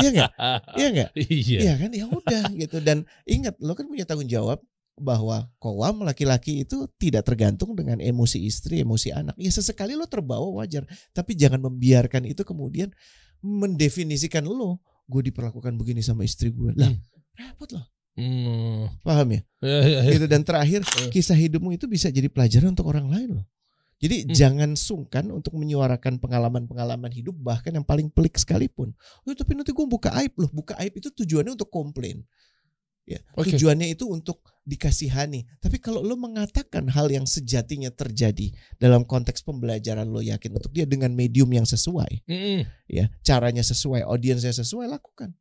Iya 0.00 0.08
nggak? 0.16 0.30
Iya 0.80 0.88
nggak? 0.88 1.10
Iya. 1.20 1.58
Iya 1.60 1.72
kan? 1.76 1.90
Ya 1.92 2.04
udah 2.08 2.44
gitu. 2.56 2.76
Dan 2.80 3.04
ingat 3.28 3.60
lo 3.60 3.76
kan 3.76 3.84
punya 3.84 4.08
tanggung 4.08 4.28
jawab 4.32 4.64
bahwa 4.98 5.48
kowam 5.56 6.04
laki-laki 6.04 6.64
itu 6.64 6.88
tidak 7.00 7.24
tergantung 7.28 7.72
dengan 7.72 7.98
emosi 8.00 8.42
istri, 8.44 8.80
emosi 8.82 9.14
anak. 9.14 9.36
Ya 9.40 9.48
sesekali 9.48 9.96
lo 9.96 10.04
terbawa 10.10 10.48
wajar, 10.60 10.84
tapi 11.12 11.36
jangan 11.36 11.60
membiarkan 11.62 12.28
itu 12.28 12.42
kemudian 12.44 12.92
mendefinisikan 13.40 14.44
lo. 14.46 14.80
Gue 15.10 15.26
diperlakukan 15.26 15.74
begini 15.74 16.04
sama 16.04 16.22
istri 16.22 16.54
gue. 16.54 16.70
Lah, 16.78 16.92
repot 17.34 17.66
loh. 17.74 17.84
Hmm. 18.14 18.90
Paham 19.00 19.28
ya? 19.32 19.40
Ya, 19.64 19.80
ya, 19.86 20.00
ya. 20.04 20.10
gitu 20.12 20.26
dan 20.28 20.44
terakhir 20.44 20.84
Eh. 20.84 21.10
kisah 21.10 21.34
hidupmu 21.34 21.72
itu 21.72 21.88
bisa 21.88 22.12
jadi 22.12 22.28
pelajaran 22.28 22.76
untuk 22.76 22.86
orang 22.90 23.08
lain 23.08 23.40
loh. 23.40 23.46
Jadi 24.00 24.24
Hmm. 24.24 24.32
jangan 24.32 24.70
sungkan 24.80 25.28
untuk 25.28 25.56
menyuarakan 25.56 26.20
pengalaman-pengalaman 26.20 27.12
hidup 27.12 27.36
bahkan 27.36 27.72
yang 27.72 27.84
paling 27.84 28.08
pelik 28.08 28.36
sekalipun. 28.36 28.96
Oh, 29.24 29.32
tapi 29.36 29.52
nanti 29.56 29.72
gue 29.76 29.86
buka 29.88 30.12
aib 30.24 30.32
loh. 30.40 30.48
Buka 30.52 30.76
aib 30.80 30.96
itu 30.96 31.12
tujuannya 31.12 31.52
untuk 31.52 31.68
komplain. 31.68 32.24
Ya, 33.08 33.18
Oke. 33.34 33.56
tujuannya 33.56 33.90
itu 33.90 34.06
untuk 34.06 34.44
dikasihani. 34.62 35.42
Tapi 35.58 35.82
kalau 35.82 35.98
lo 36.04 36.14
mengatakan 36.14 36.86
hal 36.94 37.10
yang 37.10 37.26
sejatinya 37.26 37.90
terjadi 37.90 38.54
dalam 38.78 39.02
konteks 39.02 39.42
pembelajaran 39.42 40.06
lo 40.06 40.22
yakin 40.22 40.54
untuk 40.54 40.70
dia 40.70 40.86
dengan 40.86 41.10
medium 41.10 41.50
yang 41.50 41.66
sesuai, 41.66 42.22
Mm-mm. 42.30 42.62
ya, 42.86 43.10
caranya 43.26 43.66
sesuai, 43.66 44.06
audiensnya 44.06 44.54
sesuai, 44.54 44.86
lakukan. 44.86 45.34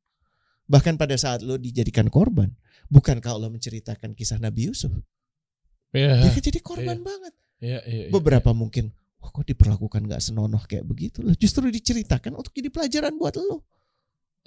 Bahkan 0.66 0.98
pada 0.98 1.14
saat 1.18 1.46
lo 1.46 1.62
dijadikan 1.62 2.10
korban, 2.10 2.54
bukankah 2.90 3.38
Allah 3.38 3.54
menceritakan 3.54 4.18
kisah 4.18 4.42
Nabi 4.42 4.70
Yusuf? 4.70 4.94
Ya. 5.94 6.18
Dia 6.18 6.30
kan 6.34 6.42
jadi 6.42 6.60
korban 6.62 7.02
banget. 7.02 7.34
Ya, 7.60 7.82
ya, 7.86 8.08
ya. 8.08 8.10
Beberapa 8.10 8.54
mungkin, 8.54 8.94
wah 9.22 9.30
kok 9.30 9.46
diperlakukan 9.46 10.10
nggak 10.10 10.22
senonoh 10.22 10.62
kayak 10.66 10.86
begitu 10.86 11.22
loh. 11.22 11.36
Justru 11.38 11.70
diceritakan 11.70 12.34
untuk 12.34 12.54
jadi 12.54 12.70
pelajaran 12.74 13.14
buat 13.18 13.38
lo. 13.38 13.66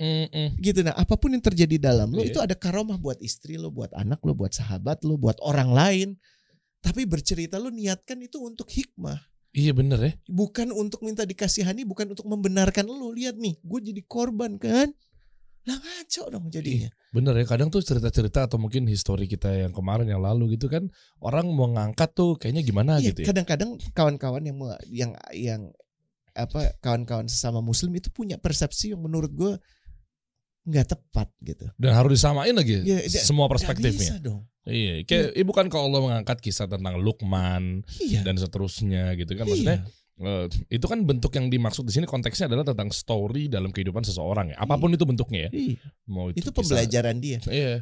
Mm-mm. 0.02 0.58
Gitu 0.58 0.82
nah, 0.82 0.98
apa 0.98 1.14
pun 1.14 1.30
yang 1.30 1.38
terjadi 1.40 1.78
dalam 1.78 2.10
lo 2.10 2.26
Iya. 2.26 2.34
itu 2.34 2.38
ada 2.42 2.58
karomah 2.58 2.98
buat 2.98 3.22
istri 3.22 3.54
lo, 3.54 3.70
buat 3.70 3.94
anak 3.94 4.18
lo, 4.26 4.34
buat 4.34 4.50
sahabat 4.50 5.06
lo, 5.06 5.14
buat 5.14 5.38
orang 5.38 5.70
lain. 5.70 6.08
Tapi 6.82 7.06
bercerita 7.06 7.62
lo 7.62 7.70
niatkan 7.70 8.18
itu 8.18 8.42
untuk 8.42 8.66
hikmah, 8.66 9.22
Iya 9.54 9.70
bener 9.70 9.98
ya. 10.02 10.12
bukan 10.26 10.74
untuk 10.74 11.06
minta 11.06 11.22
dikasihani, 11.22 11.86
bukan 11.86 12.10
untuk 12.10 12.26
membenarkan 12.26 12.90
lo. 12.90 13.14
Lihat 13.14 13.38
nih, 13.38 13.54
gue 13.62 13.78
jadi 13.94 14.02
korban 14.02 14.58
kan? 14.58 14.90
Lah 15.62 15.78
ngaco 15.78 16.22
dong 16.26 16.50
jadinya. 16.50 16.90
Bener 17.14 17.38
ya. 17.38 17.46
Kadang 17.46 17.70
tuh 17.70 17.78
cerita-cerita 17.78 18.50
atau 18.50 18.58
mungkin 18.58 18.82
histori 18.90 19.30
kita 19.30 19.46
yang 19.62 19.70
kemarin 19.70 20.10
yang 20.10 20.18
lalu 20.18 20.58
gitu 20.58 20.66
kan 20.66 20.90
orang 21.22 21.46
mau 21.54 21.70
ngangkat 21.70 22.10
tuh 22.10 22.34
kayaknya 22.34 22.66
gimana 22.66 22.98
Iya, 22.98 23.14
gitu 23.14 23.22
ya. 23.22 23.26
kadang-kadang 23.30 23.78
kawan-kawan 23.94 24.42
yang 24.42 24.58
yang 24.90 25.10
yang 25.30 25.62
apa 26.34 26.74
kawan-kawan 26.82 27.30
sesama 27.30 27.62
muslim 27.62 27.94
itu 27.94 28.10
punya 28.10 28.42
persepsi 28.42 28.90
yang 28.90 29.04
menurut 29.06 29.30
gue 29.30 29.52
nggak 30.62 30.86
tepat 30.88 31.28
gitu. 31.40 31.66
Dan 31.74 31.92
harus 31.92 32.14
disamain 32.14 32.52
lagi 32.52 32.80
Iya, 32.80 33.02
dia- 33.02 33.22
semua 33.22 33.46
perspektifnya. 33.46 33.92
bisa 33.92 34.16
dong. 34.18 34.46
Iya, 34.62 35.02
kayak 35.02 35.34
eh, 35.34 35.42
bukan 35.42 35.66
kalau 35.66 35.90
Allah 35.90 36.00
mengangkat 36.04 36.38
kisah 36.38 36.66
tentang 36.66 36.94
Lukman 36.96 37.82
Iya. 37.98 38.22
dan 38.22 38.38
seterusnya 38.38 39.10
gitu 39.14 39.34
kan 39.34 39.42
maksudnya 39.44 39.82
eh, 40.14 40.46
itu 40.70 40.86
kan 40.86 41.02
bentuk 41.02 41.34
yang 41.34 41.50
dimaksud 41.50 41.82
di 41.82 41.90
sini 41.90 42.06
konteksnya 42.06 42.46
adalah 42.46 42.62
tentang 42.62 42.88
story 42.88 43.50
dalam 43.50 43.68
kehidupan 43.68 44.00
seseorang 44.00 44.54
ya. 44.54 44.56
Apa 44.56 44.78
pun 44.78 44.88
itu 44.88 45.02
bentuknya 45.02 45.46
ya. 45.46 45.50
Iya. 45.50 45.78
Mau 46.06 46.30
itu, 46.30 46.38
Itu 46.38 46.50
kisah- 46.52 46.78
pembelajaran 46.78 47.16
dia. 47.18 47.38
Iya. 47.42 47.74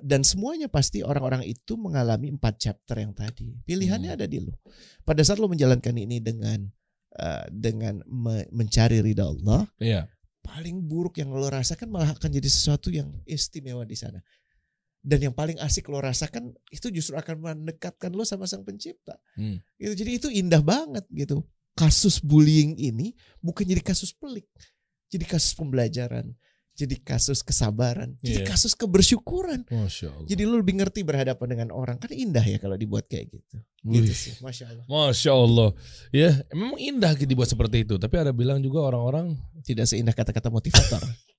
Dan 0.00 0.24
semuanya 0.24 0.66
pasti 0.66 1.04
orang-orang 1.04 1.44
itu 1.44 1.76
mengalami 1.76 2.32
empat 2.32 2.54
chapter 2.56 2.96
yang 2.96 3.12
tadi. 3.12 3.60
Pilihannya 3.62 4.08
Hmm. 4.08 4.18
ada 4.18 4.24
di 4.24 4.40
lo. 4.40 4.56
Pada 5.02 5.20
saat 5.20 5.36
lo 5.36 5.46
menjalankan 5.46 5.92
ini 5.94 6.16
dengan 6.16 6.64
eh, 7.12 7.44
dengan 7.52 8.00
me- 8.08 8.48
mencari 8.48 9.04
ridha 9.04 9.28
Allah, 9.28 9.68
Iya. 9.76 10.08
Paling 10.42 10.82
buruk 10.82 11.22
yang 11.22 11.30
lo 11.30 11.46
rasakan 11.46 11.88
malah 11.88 12.12
akan 12.12 12.30
jadi 12.30 12.48
sesuatu 12.50 12.90
yang 12.90 13.08
istimewa 13.24 13.86
di 13.86 13.94
sana. 13.94 14.18
Dan 15.02 15.30
yang 15.30 15.34
paling 15.34 15.58
asik 15.58 15.90
lo 15.90 15.98
rasakan 15.98 16.54
itu 16.70 16.86
justru 16.90 17.18
akan 17.18 17.42
mendekatkan 17.42 18.14
lo 18.14 18.22
sama 18.22 18.46
sang 18.46 18.62
pencipta. 18.62 19.18
Hmm. 19.34 19.58
Gitu. 19.78 19.94
Jadi 19.98 20.10
itu 20.18 20.28
indah 20.30 20.62
banget 20.62 21.06
gitu. 21.10 21.42
Kasus 21.72 22.20
bullying 22.20 22.76
ini 22.76 23.16
bukan 23.40 23.66
jadi 23.66 23.82
kasus 23.82 24.12
pelik. 24.12 24.46
Jadi 25.10 25.24
kasus 25.26 25.56
pembelajaran. 25.58 26.30
Jadi 26.72 26.96
kasus 27.04 27.44
kesabaran. 27.44 28.16
Jadi 28.24 28.42
Iya. 28.42 28.48
kasus 28.48 28.72
kebersyukuran. 28.72 29.68
Masya 29.68 30.08
Allah. 30.08 30.28
Jadi 30.28 30.42
lo 30.48 30.56
lebih 30.56 30.80
ngerti 30.80 31.04
berhadapan 31.04 31.46
dengan 31.52 31.68
orang. 31.76 32.00
Kan 32.00 32.10
indah 32.16 32.40
ya 32.40 32.56
kalau 32.56 32.80
dibuat 32.80 33.04
kayak 33.12 33.28
gitu. 33.28 33.56
Wih. 33.84 34.00
Gitu 34.00 34.12
sih. 34.16 34.32
Masya 34.40 34.72
Allah. 34.72 34.84
Masya 34.88 35.32
Allah. 35.36 35.68
Ya, 36.14 36.30
memang 36.56 36.80
indah 36.80 37.12
dibuat 37.12 37.52
seperti 37.52 37.84
itu. 37.84 38.00
Tapi 38.00 38.14
ada 38.16 38.32
bilang 38.32 38.58
juga 38.64 38.80
orang-orang 38.88 39.36
Tidak 39.62 39.86
seindah 39.86 40.10
kata-kata 40.16 40.48
motivator. 40.50 40.98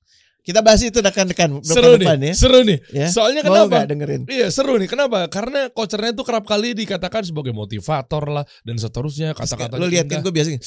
Kita 0.44 0.60
bahas 0.60 0.84
itu 0.84 1.00
rekan-rekan 1.00 1.64
seru 1.64 1.96
depan 1.96 2.20
nih, 2.20 2.32
ya. 2.32 2.36
seru 2.36 2.60
nih. 2.68 2.80
ya. 2.92 3.08
Soalnya 3.08 3.48
Mau 3.48 3.64
kenapa? 3.64 3.88
dengerin? 3.88 4.28
Iya 4.28 4.52
seru 4.52 4.76
nih. 4.76 4.92
Kenapa? 4.92 5.24
Karena 5.32 5.72
kocernya 5.72 6.12
tuh 6.12 6.28
kerap 6.28 6.44
kali 6.44 6.76
dikatakan 6.76 7.24
sebagai 7.24 7.56
motivator 7.56 8.28
lah 8.28 8.44
dan 8.68 8.76
seterusnya 8.76 9.32
kata-kata. 9.32 9.80
Lo 9.80 9.88
lihat 9.88 10.04
kan 10.12 10.20
gue 10.20 10.36
biasanya 10.36 10.60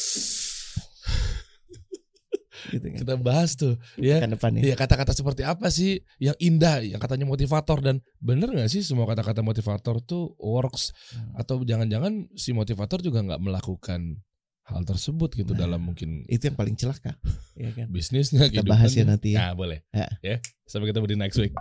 gitu 2.72 2.86
kan. 2.86 2.98
kita 3.00 3.14
bahas 3.16 3.54
tuh 3.54 3.74
ya. 3.94 4.18
Kan 4.18 4.34
depan 4.34 4.50
ya. 4.58 4.62
Iya 4.62 4.74
kata-kata 4.74 5.12
seperti 5.12 5.42
apa 5.42 5.66
sih 5.68 5.98
yang 6.18 6.34
indah 6.36 6.80
yang 6.80 6.98
katanya 6.98 7.24
motivator 7.24 7.78
dan 7.78 7.98
bener 8.18 8.48
nggak 8.48 8.66
sih 8.66 8.80
semua 8.80 9.04
kata-kata 9.04 9.40
motivator 9.40 9.98
tuh 10.00 10.34
works 10.36 10.90
Hmm. 11.06 11.36
atau 11.36 11.60
jangan-jangan 11.60 12.30
si 12.34 12.50
motivator 12.50 12.98
juga 12.98 13.22
nggak 13.22 13.38
melakukan 13.38 14.18
hal 14.66 14.82
tersebut 14.82 15.30
gitu 15.32 15.54
Nah, 15.54 15.62
dalam 15.62 15.78
mungkin 15.80 16.26
Itu 16.26 16.50
yang 16.50 16.58
paling 16.58 16.74
celaka. 16.74 17.14
Ya 17.54 17.70
kan. 17.70 17.86
bisnisnya 17.86 18.50
Kita 18.50 18.66
bahas 18.66 18.90
ya 18.92 19.06
nanti 19.06 19.32
ya. 19.32 19.48
Nah, 19.48 19.54
boleh 19.54 19.86
Ya. 19.94 20.10
ya 20.20 20.36
sampai 20.64 20.90
ketemu 20.90 21.06
di 21.06 21.16
next 21.16 21.38
week 21.38 21.54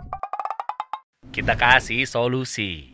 Kita 1.30 1.54
kasih 1.54 2.02
solusi. 2.04 2.90